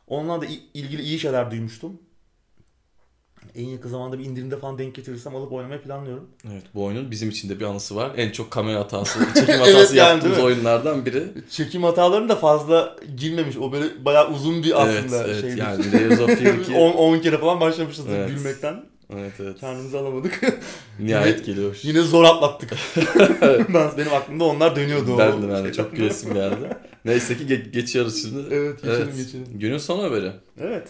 Onunla 0.08 0.42
da 0.42 0.46
il- 0.46 0.62
ilgili 0.74 1.02
iyi 1.02 1.20
şeyler 1.20 1.52
duymuştum. 1.52 2.00
En 3.56 3.66
yakın 3.66 3.90
zamanda 3.90 4.20
bir 4.20 4.26
indirimde 4.26 4.58
falan 4.60 4.78
denk 4.78 4.96
getirirsem 4.96 5.36
alıp 5.36 5.52
oynamayı 5.52 5.82
planlıyorum. 5.82 6.28
Evet 6.52 6.64
bu 6.76 6.84
oyunun 6.84 7.12
bizim 7.12 7.30
için 7.30 7.50
de 7.50 7.60
bir 7.60 7.66
anısı 7.66 7.96
var. 7.96 8.12
En 8.18 8.32
çok 8.32 8.52
kamera 8.52 8.80
hatası, 8.80 9.20
çekim 9.36 9.56
Evet, 9.56 9.68
hatası 9.68 9.96
yani, 9.96 10.10
yaptığımız 10.14 10.40
oyunlardan 10.40 11.06
biri. 11.06 11.24
Çekim 11.50 11.84
hatalarını 11.84 12.30
da 12.30 12.36
fazla 12.36 12.96
girmemiş. 13.18 13.58
O 13.58 13.72
böyle 13.72 14.06
bayağı 14.06 14.32
uzun 14.32 14.64
bir 14.64 14.74
Evet, 14.86 15.04
aslında 15.06 15.24
evet 15.28 15.42
şeydi. 15.42 15.60
yani 15.60 15.92
Layers 15.92 16.20
of 16.22 16.40
Fear 16.40 16.54
2 16.54 16.74
10, 16.74 16.92
10 16.92 17.20
kere 17.20 17.38
falan 17.38 17.60
başlamışız 17.60 18.06
Evet. 18.10 18.30
gülmekten. 18.30 18.84
Evet 19.14 19.34
evet. 19.40 19.60
Kendimizi 19.60 19.98
alamadık. 19.98 20.42
Nihayet 21.00 21.46
geliyor. 21.46 21.80
Yine 21.84 22.02
zor 22.02 22.24
atlattık. 22.24 22.74
ben 23.74 23.92
benim 23.98 24.14
aklımda 24.14 24.44
onlar 24.44 24.76
dönüyordu. 24.76 25.18
Ben 25.18 25.42
de 25.44 25.50
ben 25.50 25.64
de 25.66 25.74
çok 25.74 25.92
gülesim 25.96 26.34
geldi. 26.34 26.78
Neyse 27.06 27.38
ki 27.38 27.44
ge- 27.44 27.70
geçiyoruz 27.72 28.22
şimdi. 28.22 28.54
Evet 28.56 28.82
geçelim 28.82 29.02
Evet. 29.06 29.18
geçelim. 29.18 29.46
Günün 29.60 29.78
son 29.78 30.00
haberi. 30.00 30.32
Evet. 30.60 30.88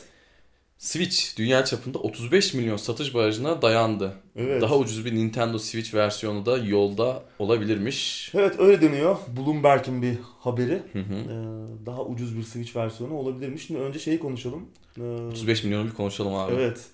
Switch 0.77 1.37
dünya 1.37 1.65
çapında 1.65 1.99
35 1.99 2.53
milyon 2.53 2.77
satış 2.77 3.13
barajına 3.13 3.61
dayandı. 3.61 4.13
Evet. 4.35 4.61
Daha 4.61 4.77
ucuz 4.77 5.05
bir 5.05 5.15
Nintendo 5.15 5.59
Switch 5.59 5.93
versiyonu 5.93 6.45
da 6.45 6.57
yolda 6.57 7.23
olabilirmiş. 7.39 8.31
Evet 8.35 8.59
öyle 8.59 8.81
deniyor. 8.81 9.17
Bloomberg'in 9.37 10.01
bir 10.01 10.17
haberi. 10.39 10.81
Hı 10.93 10.99
hı. 10.99 11.13
Ee, 11.13 11.85
daha 11.85 12.03
ucuz 12.05 12.37
bir 12.37 12.43
Switch 12.43 12.75
versiyonu 12.75 13.13
olabilirmiş. 13.13 13.67
Şimdi 13.67 13.79
önce 13.79 13.99
şeyi 13.99 14.19
konuşalım. 14.19 14.65
Ee, 14.97 15.01
35 15.01 15.63
milyonu 15.63 15.85
bir 15.85 15.93
konuşalım 15.93 16.35
abi. 16.35 16.53
Evet. 16.55 16.85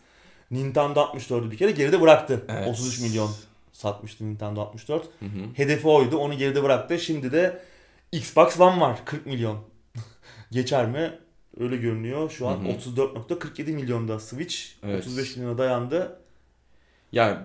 Nintendo 0.51 0.99
64'ü 0.99 1.51
bir 1.51 1.57
kere 1.57 1.71
geride 1.71 2.01
bıraktı. 2.01 2.45
Evet. 2.49 2.67
33 2.67 2.99
milyon 3.01 3.31
satmıştı 3.73 4.25
Nintendo 4.25 4.61
64. 4.61 5.03
Hı 5.03 5.25
hı. 5.25 5.29
Hedefi 5.53 5.87
oydu. 5.87 6.17
Onu 6.17 6.37
geride 6.37 6.63
bıraktı. 6.63 6.99
Şimdi 6.99 7.31
de 7.31 7.61
Xbox 8.11 8.59
One 8.59 8.81
var. 8.81 9.05
40 9.05 9.25
milyon. 9.25 9.57
Geçer 10.51 10.85
mi? 10.85 11.13
Öyle 11.59 11.77
görünüyor. 11.77 12.29
Şu 12.29 12.47
an 12.47 12.57
Hı 12.65 12.69
hı. 12.69 12.71
34.47 12.71 13.71
milyonda 13.71 14.19
Switch. 14.19 14.55
Evet. 14.83 14.99
35 15.07 15.35
milyona 15.37 15.57
dayandı. 15.57 16.17
Yani 17.11 17.37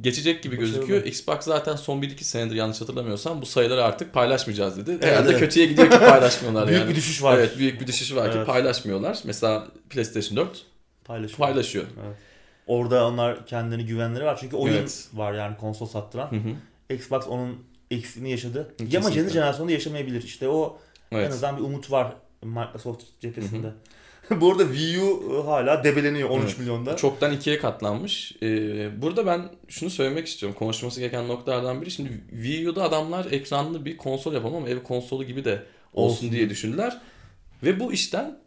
geçecek 0.00 0.42
gibi 0.42 0.56
Başarılı. 0.56 0.74
gözüküyor. 0.74 1.04
Xbox 1.04 1.36
zaten 1.40 1.76
son 1.76 2.02
1-2 2.02 2.22
senedir 2.24 2.54
yanlış 2.54 2.80
hatırlamıyorsam 2.80 3.42
bu 3.42 3.46
sayıları 3.46 3.84
artık 3.84 4.12
paylaşmayacağız 4.14 4.76
dedi. 4.86 5.06
Herhalde 5.06 5.30
evet. 5.30 5.40
kötüye 5.40 5.66
gidiyor 5.66 5.90
ki 5.90 5.98
paylaşmıyorlar 5.98 6.66
Büyük 6.68 6.80
yani. 6.80 6.90
bir 6.90 6.96
düşüş 6.96 7.22
var. 7.22 7.38
Evet 7.38 7.58
büyük 7.58 7.80
bir 7.80 7.86
düşüş 7.86 8.14
var 8.14 8.30
ki 8.32 8.36
Evet. 8.36 8.46
paylaşmıyorlar. 8.46 9.18
Mesela 9.24 9.66
PlayStation 9.90 10.36
4 10.36 10.66
Paylaşıyor. 11.04 11.38
paylaşıyor. 11.38 11.84
Evet. 12.06 12.16
Orada 12.66 13.06
onlar 13.06 13.46
kendilerine 13.46 13.82
güvenleri 13.86 14.24
var. 14.24 14.38
Çünkü 14.40 14.56
oyun 14.56 14.74
Evet. 14.74 15.08
var 15.14 15.32
yani 15.34 15.56
konsol 15.56 15.86
sattıran. 15.86 16.30
Hı 16.32 16.36
hı. 16.36 16.94
Xbox 16.94 17.26
onun 17.26 17.64
eksiğini 17.90 18.30
yaşadı. 18.30 18.68
Kesinlikle. 18.78 18.98
Ama 18.98 19.10
yeni 19.10 19.28
jenerasyonda 19.30 19.72
yaşamayabilir. 19.72 20.22
İşte 20.22 20.48
o 20.48 20.78
en 21.12 21.18
Evet. 21.18 21.30
azından 21.30 21.56
bir 21.56 21.62
umut 21.62 21.90
var 21.90 22.12
Microsoft 22.44 23.04
cephesinde. 23.20 23.66
Bu 24.40 24.52
arada 24.52 24.62
Wii 24.66 25.00
U 25.00 25.22
e, 25.40 25.46
hala 25.46 25.84
debeleniyor 25.84 26.28
13 26.30 26.44
Evet. 26.44 26.58
milyonda. 26.58 26.96
Çoktan 26.96 27.32
ikiye 27.32 27.58
katlanmış. 27.58 28.36
Ee, 28.42 29.02
burada 29.02 29.26
ben 29.26 29.42
şunu 29.68 29.90
söylemek 29.90 30.26
istiyorum. 30.26 30.58
Konuşması 30.58 31.00
gereken 31.00 31.28
noktalardan 31.28 31.82
biri. 31.82 31.90
Şimdi 31.90 32.24
Wii 32.30 32.68
U'da 32.68 32.82
adamlar 32.82 33.26
ekranlı 33.30 33.84
bir 33.84 33.96
konsol 33.96 34.32
yapalım 34.32 34.56
ama 34.56 34.68
ev 34.68 34.82
konsolu 34.82 35.24
gibi 35.24 35.44
de 35.44 35.62
olsun, 35.92 36.16
Olsun. 36.16 36.32
diye 36.32 36.50
düşündüler. 36.50 37.00
Ve 37.62 37.80
bu 37.80 37.92
işten 37.92 38.38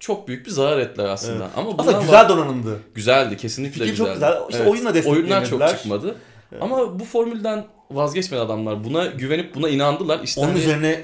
çok 0.00 0.28
büyük 0.28 0.46
bir 0.46 0.50
zarar 0.50 0.78
ettiler 0.78 1.04
aslında. 1.08 1.44
Evet. 1.44 1.52
Ama 1.56 1.74
Aslında 1.78 2.00
güzel 2.00 2.28
donanımdı. 2.28 2.80
Güzeldi. 2.94 3.36
Kesinlikle 3.36 3.84
Fikir 3.84 3.96
çok 3.96 4.14
güzeldi. 4.14 4.36
güzel. 4.48 4.60
İşte 4.60 4.70
oyunla 4.70 5.10
Oyunlar 5.10 5.46
çok 5.46 5.68
çıkmadı. 5.68 6.16
Ama 6.60 7.00
bu 7.00 7.04
formülden 7.04 7.66
vazgeçmedi 7.90 8.40
adamlar. 8.40 8.84
Buna 8.84 9.06
güvenip 9.06 9.54
buna 9.54 9.68
inandılar. 9.68 10.20
İşte 10.24 10.40
Onun 10.40 10.48
hani- 10.48 10.58
üzerine 10.58 11.00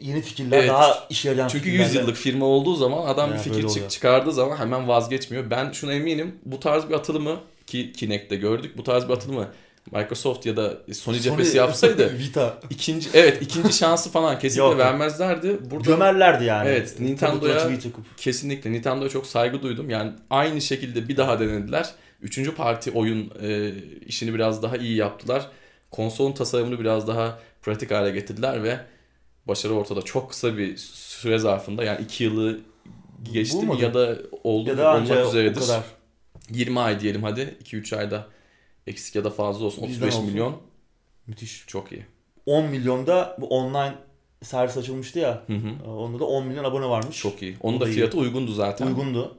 yeni 0.00 0.22
fikirler, 0.22 0.58
Evet. 0.58 0.68
daha 0.68 1.06
işe 1.10 1.28
yarayan 1.28 1.48
çünkü 1.48 1.64
fikirlerle- 1.70 1.82
100 1.82 1.94
yıllık 1.94 2.16
firma 2.16 2.46
olduğu 2.46 2.74
zaman 2.74 3.06
adam 3.06 3.30
Ya, 3.30 3.36
bir 3.36 3.40
fikir 3.42 3.68
çık- 3.68 3.90
çıkardığı 3.90 4.32
zaman 4.32 4.56
hemen 4.56 4.88
vazgeçmiyor. 4.88 5.50
Ben 5.50 5.72
şuna 5.72 5.92
eminim. 5.92 6.34
Bu 6.44 6.60
tarz 6.60 6.88
bir 6.88 6.94
atılımı 6.94 7.36
ki 7.66 7.92
Kinect'te 7.92 8.36
gördük. 8.36 8.78
Bu 8.78 8.82
tarz 8.82 9.08
bir 9.08 9.12
atılımı 9.12 9.48
Microsoft 9.92 10.46
ya 10.46 10.56
da 10.56 10.74
Sony 10.92 11.18
cephesi 11.18 11.56
yapsaydı 11.56 12.12
Vita. 12.18 12.58
ikinci 12.70 13.08
evet 13.14 13.42
ikinci 13.42 13.72
şansı 13.72 14.10
falan 14.10 14.38
kesinlikle 14.38 14.68
Yok. 14.70 14.78
vermezlerdi. 14.78 15.58
Burada 15.70 15.90
Gömerlerdi 15.90 16.44
yani. 16.44 16.68
Evet, 16.68 16.96
Nintendo'ya- 17.00 17.68
kesinlikle 18.16 18.72
Nintendo'ya 18.72 19.10
çok 19.10 19.26
saygı 19.26 19.62
duydum. 19.62 19.90
Yani 19.90 20.12
aynı 20.30 20.60
şekilde 20.60 21.08
bir 21.08 21.16
daha 21.16 21.40
denediler. 21.40 21.88
Üçüncü 22.22 22.54
parti 22.54 22.90
oyun 22.90 23.32
e, 23.42 23.70
işini 24.06 24.34
biraz 24.34 24.62
daha 24.62 24.76
iyi 24.76 24.96
yaptılar. 24.96 25.46
Konsolun 25.90 26.32
tasarımını 26.32 26.80
biraz 26.80 27.08
daha 27.08 27.38
pratik 27.62 27.90
hale 27.90 28.10
getirdiler 28.10 28.62
ve 28.62 28.80
başarı 29.48 29.72
ortada. 29.74 30.02
Çok 30.02 30.30
kısa 30.30 30.56
bir 30.56 30.76
süre 30.76 31.38
zarfında 31.38 31.84
yani 31.84 32.02
iki 32.04 32.24
yılı 32.24 32.60
geçti 33.32 33.56
mi 33.56 33.62
Bulmadı. 33.68 33.82
ya 33.82 33.94
da 33.94 34.18
oldu 34.44 34.68
Ya 34.68 34.78
da 34.78 34.94
olmak 34.96 35.26
üzeredir. 35.28 35.60
kadar. 35.60 35.82
20 36.50 36.80
ay 36.80 37.00
diyelim 37.00 37.22
hadi. 37.22 37.56
2-3 37.64 37.96
ayda 37.96 38.26
eksik 38.86 39.14
ya 39.14 39.24
da 39.24 39.30
fazla 39.30 39.64
olsun. 39.66 39.88
Bizden 39.88 40.06
35 40.06 40.14
olsun. 40.14 40.26
milyon 40.30 40.56
Müthiş. 41.26 41.64
çok 41.66 41.92
iyi. 41.92 42.06
10 42.46 42.64
milyonda 42.64 43.36
bu 43.40 43.46
online 43.46 43.94
servis 44.42 44.76
açılmıştı 44.76 45.18
ya. 45.18 45.42
Hı 45.46 45.52
hı. 45.52 45.90
Onda 45.90 46.18
da 46.20 46.24
10 46.24 46.46
milyon 46.46 46.64
abone 46.64 46.86
varmış. 46.88 47.18
Çok 47.18 47.42
iyi. 47.42 47.56
Onun 47.60 47.76
O 47.76 47.80
da 47.80 47.84
da 47.84 47.88
iyi. 47.88 47.94
fiyatı 47.94 48.18
uygundu 48.18 48.52
zaten. 48.52 48.86
uygundu. 48.86 49.38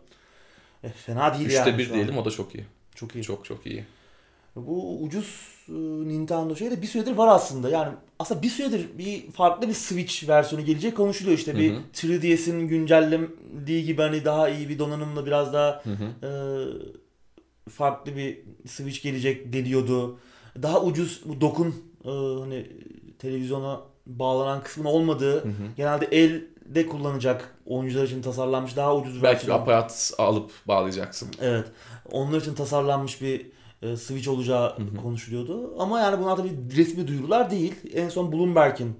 E, 0.83 0.89
fena 0.89 1.33
değil 1.33 1.45
Üçte 1.45 1.57
yani. 1.59 1.77
bir 1.77 1.83
şu 1.83 1.89
an. 1.89 1.95
diyelim 1.95 2.17
o 2.17 2.25
da 2.25 2.31
çok 2.31 2.55
iyi. 2.55 2.65
Çok 2.95 3.15
iyi. 3.15 3.23
Çok 3.23 3.45
çok 3.45 3.65
iyi. 3.65 3.85
Bu 4.55 5.03
ucuz 5.03 5.47
Nintendo 6.07 6.55
şey 6.55 6.71
de 6.71 6.81
bir 6.81 6.87
süredir 6.87 7.11
var 7.15 7.27
aslında. 7.27 7.69
Yani 7.69 7.93
aslında 8.19 8.41
bir 8.41 8.49
süredir 8.49 8.87
bir 8.97 9.31
farklı 9.31 9.67
bir 9.67 9.73
Switch 9.73 10.29
versiyonu 10.29 10.65
gelecek 10.65 10.97
konuşuluyor. 10.97 11.37
İşte 11.37 11.57
bir 11.57 11.71
Hı 11.73 11.75
hı. 11.77 11.81
3DS'in 11.93 12.67
güncellendiği 12.67 13.85
gibi 13.85 14.01
hani 14.01 14.25
daha 14.25 14.49
iyi 14.49 14.69
bir 14.69 14.79
donanımla 14.79 15.25
biraz 15.25 15.53
daha 15.53 15.81
Hı 15.83 15.89
hı. 15.89 16.27
e, 16.27 16.31
farklı 17.69 18.15
bir 18.15 18.39
Switch 18.67 19.03
gelecek 19.03 19.53
deniyordu. 19.53 20.19
Daha 20.61 20.81
ucuz 20.83 21.21
bu 21.25 21.41
dokun 21.41 21.75
e, 22.05 22.09
hani 22.39 22.67
televizyona 23.19 23.79
bağlanan 24.05 24.63
kısmın 24.63 24.85
olmadığı 24.85 25.43
Hı 25.43 25.47
hı. 25.47 25.53
genelde 25.77 26.05
elde 26.05 26.85
kullanacak 26.87 27.55
oyuncular 27.65 28.03
için 28.03 28.21
tasarlanmış 28.21 28.75
daha 28.75 28.95
ucuz 28.95 29.17
bir 29.17 29.23
Belki 29.23 29.37
versiyon. 29.37 29.55
aparat 29.61 30.11
alıp 30.17 30.51
bağlayacaksın. 30.67 31.29
Evet. 31.41 31.65
Onlar 32.11 32.41
için 32.41 32.53
tasarlanmış 32.53 33.21
bir 33.21 33.45
e, 33.81 33.97
Switch 33.97 34.27
olacağı 34.27 34.77
Hı 34.77 34.83
hı. 34.83 35.01
konuşuluyordu. 35.01 35.75
Ama 35.79 35.99
yani 35.99 36.19
bunlar 36.19 36.35
tabii 36.35 36.51
resmi 36.77 37.07
duyurular 37.07 37.51
değil. 37.51 37.73
En 37.93 38.09
son 38.09 38.31
Bloomberg'in 38.31 38.95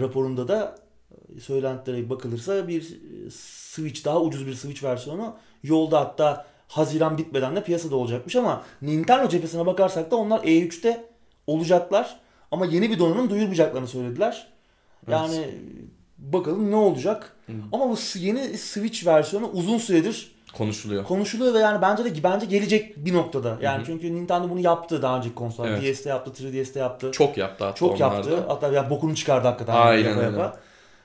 raporunda 0.00 0.48
da 0.48 0.78
e, 1.36 1.40
söylentilere 1.40 2.10
bakılırsa 2.10 2.68
bir 2.68 2.82
e, 2.82 3.30
Switch 3.30 4.04
daha 4.04 4.20
ucuz 4.20 4.46
bir 4.46 4.54
Switch 4.54 4.84
versiyonu 4.84 5.36
yolda 5.62 6.00
hatta 6.00 6.46
Haziran 6.68 7.18
bitmeden 7.18 7.56
de 7.56 7.64
piyasada 7.64 7.96
olacakmış 7.96 8.36
ama 8.36 8.62
Nintendo 8.82 9.28
cephesine 9.28 9.66
bakarsak 9.66 10.10
da 10.10 10.16
onlar 10.16 10.40
E3'te 10.40 11.04
olacaklar 11.46 12.20
ama 12.50 12.66
yeni 12.66 12.90
bir 12.90 12.98
donanım 12.98 13.30
duyurmayacaklarını 13.30 13.88
söylediler. 13.88 14.48
Yani 15.08 15.54
bakalım 16.18 16.70
ne 16.70 16.76
olacak. 16.76 17.36
Hı. 17.46 17.52
Ama 17.72 17.90
bu 17.90 17.96
yeni 18.18 18.58
Switch 18.58 19.06
versiyonu 19.06 19.50
uzun 19.52 19.78
süredir 19.78 20.31
Konuşuluyor. 20.52 21.04
konuşuluyor 21.04 21.54
ve 21.54 21.58
yani 21.58 21.82
bence 21.82 22.04
de 22.04 22.22
bence 22.22 22.46
gelecek 22.46 22.96
bir 23.04 23.14
noktada. 23.14 23.58
Yani 23.62 23.76
Hı 23.78 23.82
hı. 23.82 23.86
çünkü 23.86 24.14
Nintendo 24.14 24.50
bunu 24.50 24.60
yaptı 24.60 25.02
daha 25.02 25.16
önceki 25.18 25.34
konsollar. 25.34 25.68
Evet. 25.68 25.96
DS'de 25.96 26.08
yaptı, 26.08 26.42
3DS'de 26.44 26.78
yaptı. 26.78 27.10
Çok 27.12 27.36
yaptı 27.36 27.64
hatta 27.64 27.74
Çok 27.76 27.90
onlar 27.90 28.00
yaptı. 28.14 28.44
Hatta 28.48 28.68
ya 28.68 28.90
bokunu 28.90 29.14
çıkardı 29.14 29.48
hakikaten. 29.48 29.74
Aynen 29.74 30.08
Yapa 30.08 30.20
öyle. 30.20 30.38
yapa. 30.38 30.60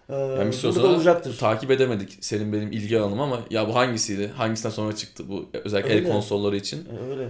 Ee, 0.10 0.14
Yani 0.16 0.52
bir 0.52 0.64
burada 0.76 0.88
olacaktır. 0.88 1.38
takip 1.38 1.72
edemedik 1.72 2.18
senin 2.22 2.54
benim 2.54 2.72
ilgi 2.72 3.00
alanım 3.00 3.20
ama 3.22 3.40
ya 3.50 3.68
bu 3.68 3.76
hangisiydi? 3.76 4.28
Hangisinden 4.28 4.70
sonra 4.70 4.96
çıktı 4.96 5.24
bu 5.30 5.46
özellikle 5.54 5.94
Öyle. 5.94 6.08
el 6.08 6.14
konsolları 6.14 6.56
için? 6.58 6.88
Ee, 6.92 7.10
öyle. 7.10 7.30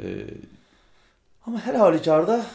Ee, 0.00 0.04
Ama 1.46 1.60
her 1.60 1.74
halükarda 1.74 2.46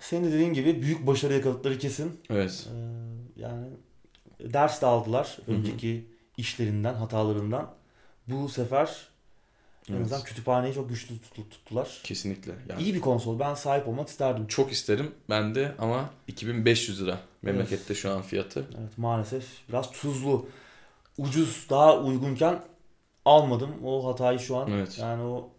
senin 0.00 0.24
de 0.28 0.32
dediğin 0.32 0.52
gibi 0.52 0.82
büyük 0.82 1.06
başarı 1.06 1.34
yakaladıkları 1.34 1.78
kesin. 1.78 2.20
evet. 2.30 2.68
Ee, 2.68 3.40
yani 3.40 3.66
ders 4.40 4.82
de 4.82 4.86
aldılar 4.86 5.38
önceki 5.46 6.04
işlerinden, 6.36 6.94
hatalarından. 6.94 7.70
Bu 8.30 8.48
sefer 8.48 8.90
en 9.90 9.94
Evet. 9.94 10.04
azından 10.04 10.22
kütüphaneyi 10.24 10.74
çok 10.74 10.88
güçlü 10.88 11.14
tuttu- 11.14 11.48
tuttular. 11.50 12.00
Kesinlikle. 12.04 12.52
Yani 12.68 12.82
İyi 12.82 12.94
bir 12.94 13.00
konsol. 13.00 13.38
Ben 13.38 13.54
sahip 13.54 13.88
olmak 13.88 14.08
isterdim. 14.08 14.46
çok 14.46 14.72
isterim 14.72 15.14
ben 15.30 15.54
de 15.54 15.74
ama 15.78 16.10
2500 16.28 17.02
lira 17.02 17.18
memlekette 17.42 17.94
şu 17.94 18.10
an 18.10 18.22
fiyatı. 18.22 18.64
Evet 18.80 18.98
maalesef 18.98 19.44
biraz 19.68 19.90
tuzlu. 19.90 20.46
Ucuz 21.18 21.66
daha 21.70 21.98
uygunken 21.98 22.62
almadım. 23.24 23.70
O 23.84 24.08
hatayı 24.08 24.38
şu 24.38 24.56
an. 24.56 24.70
Evet. 24.70 24.98
Yani 24.98 25.22
o 25.22 25.50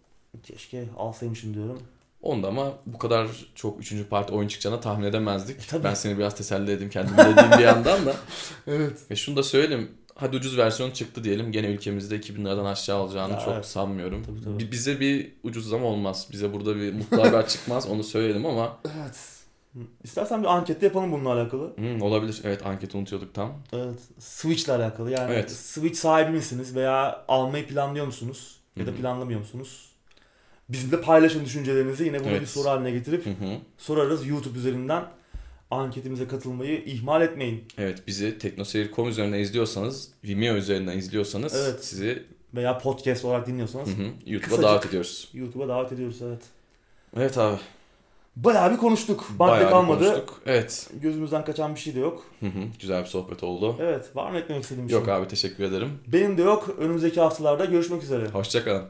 keşke 0.43 0.85
alsaymışım 0.97 1.53
diyorum. 1.53 1.81
Onda 2.21 2.47
ama 2.47 2.73
bu 2.85 2.97
kadar 2.97 3.27
çok 3.55 3.79
üçüncü 3.81 4.09
parti 4.09 4.33
oyun 4.33 4.47
çıkacağını 4.47 4.81
tahmin 4.81 5.05
edemezdik. 5.05 5.63
E, 5.63 5.67
tabii. 5.67 5.83
ben 5.83 5.93
seni 5.93 6.17
biraz 6.17 6.35
teselli 6.35 6.71
edeyim 6.71 6.89
kendimi 6.89 7.17
dediğim 7.17 7.51
bir 7.51 7.63
yandan 7.63 8.05
da. 8.05 8.15
Evet. 8.67 9.11
Ve 9.11 9.15
şunu 9.15 9.35
da 9.35 9.43
söyleyeyim. 9.43 9.91
Hadi 10.21 10.35
ucuz 10.37 10.57
versiyon 10.57 10.91
çıktı 10.91 11.23
diyelim. 11.23 11.51
Gene 11.51 11.67
ülkemizde 11.67 12.15
2000 12.15 12.45
liradan 12.45 12.65
aşağı 12.65 12.97
alacağını 12.97 13.33
Ya 13.33 13.39
çok 13.39 13.53
evet. 13.53 13.65
sanmıyorum. 13.65 14.23
Tabii, 14.23 14.41
tabii. 14.43 14.59
Bi- 14.59 14.71
Bize 14.71 14.99
bir 14.99 15.31
ucuzlama 15.43 15.85
olmaz. 15.85 16.27
Bize 16.31 16.53
burada 16.53 16.75
bir 16.75 16.93
mutlu 16.93 17.23
haber 17.23 17.47
çıkmaz. 17.47 17.87
Onu 17.89 18.03
söyleyelim 18.03 18.45
ama 18.45 18.77
Evet. 18.95 19.19
İstersen 20.03 20.41
bir 20.43 20.47
ankette 20.47 20.85
yapalım 20.85 21.11
bununla 21.11 21.33
alakalı. 21.33 21.77
hmm, 21.77 22.01
olabilir. 22.01 22.41
Evet 22.43 22.65
anketi 22.65 22.97
unutuyorduk 22.97 23.33
tam. 23.33 23.53
Evet. 23.73 23.99
Switch 24.19 24.65
ile 24.65 24.73
alakalı. 24.73 25.11
Yani 25.11 25.33
Evet. 25.33 25.51
Switch 25.51 25.97
sahibi 25.99 26.31
misiniz 26.31 26.75
veya 26.75 27.25
almayı 27.27 27.67
planlıyor 27.67 28.05
musunuz? 28.05 28.57
Ya 28.75 28.87
da 28.87 28.95
planlamıyor 28.95 29.39
musunuz? 29.39 29.89
Bizimle 30.69 31.01
paylaşın 31.01 31.45
düşüncelerinizi. 31.45 32.03
Yine 32.03 32.19
bunu 32.19 32.29
Evet. 32.29 32.41
bir 32.41 32.45
soru 32.45 32.67
haline 32.69 32.91
getirip 32.91 33.25
Hı 33.25 33.29
hı. 33.29 33.57
sorarız. 33.77 34.27
YouTube 34.27 34.57
üzerinden 34.59 35.03
anketimize 35.71 36.27
katılmayı 36.27 36.83
ihmal 36.85 37.21
etmeyin. 37.21 37.63
Evet 37.77 38.03
bizi 38.07 38.37
teknoseyir.com 38.37 39.09
üzerinden 39.09 39.39
izliyorsanız, 39.39 40.09
Vimeo 40.23 40.55
üzerinden 40.55 40.97
izliyorsanız 40.97 41.53
Evet. 41.55 41.85
sizi 41.85 42.23
veya 42.53 42.77
podcast 42.77 43.25
olarak 43.25 43.47
dinliyorsanız 43.47 43.87
Hı 43.89 43.91
hı. 43.93 44.05
YouTube'a 44.25 44.39
Kısacık. 44.55 44.63
davet 44.63 44.85
ediyoruz. 44.85 45.29
YouTube'a 45.33 45.67
davet 45.67 45.91
ediyoruz 45.91 46.21
evet. 46.21 46.41
Evet 47.17 47.37
abi. 47.37 47.57
Bayağı 48.35 48.71
bir 48.71 48.77
konuştuk. 48.77 49.27
Madde 49.39 49.69
kalmadı. 49.69 50.03
konuştuk. 50.05 50.41
Evet. 50.45 50.89
Gözümüzden 51.01 51.45
kaçan 51.45 51.75
bir 51.75 51.79
şey 51.79 51.95
de 51.95 51.99
yok. 51.99 52.23
Hı 52.39 52.45
hı. 52.45 52.59
Güzel 52.81 53.01
bir 53.01 53.07
sohbet 53.07 53.43
oldu. 53.43 53.75
Evet 53.79 54.15
var 54.15 54.31
mı 54.31 54.37
eklemek 54.39 54.63
istediğim 54.63 54.87
bir 54.87 54.93
Yok 54.93 55.05
şey? 55.05 55.13
abi 55.13 55.27
teşekkür 55.27 55.63
ederim. 55.63 55.89
Benim 56.07 56.37
de 56.37 56.41
yok. 56.41 56.75
Önümüzdeki 56.79 57.19
haftalarda 57.21 57.65
görüşmek 57.65 58.03
üzere. 58.03 58.27
Hoşçakalın. 58.29 58.83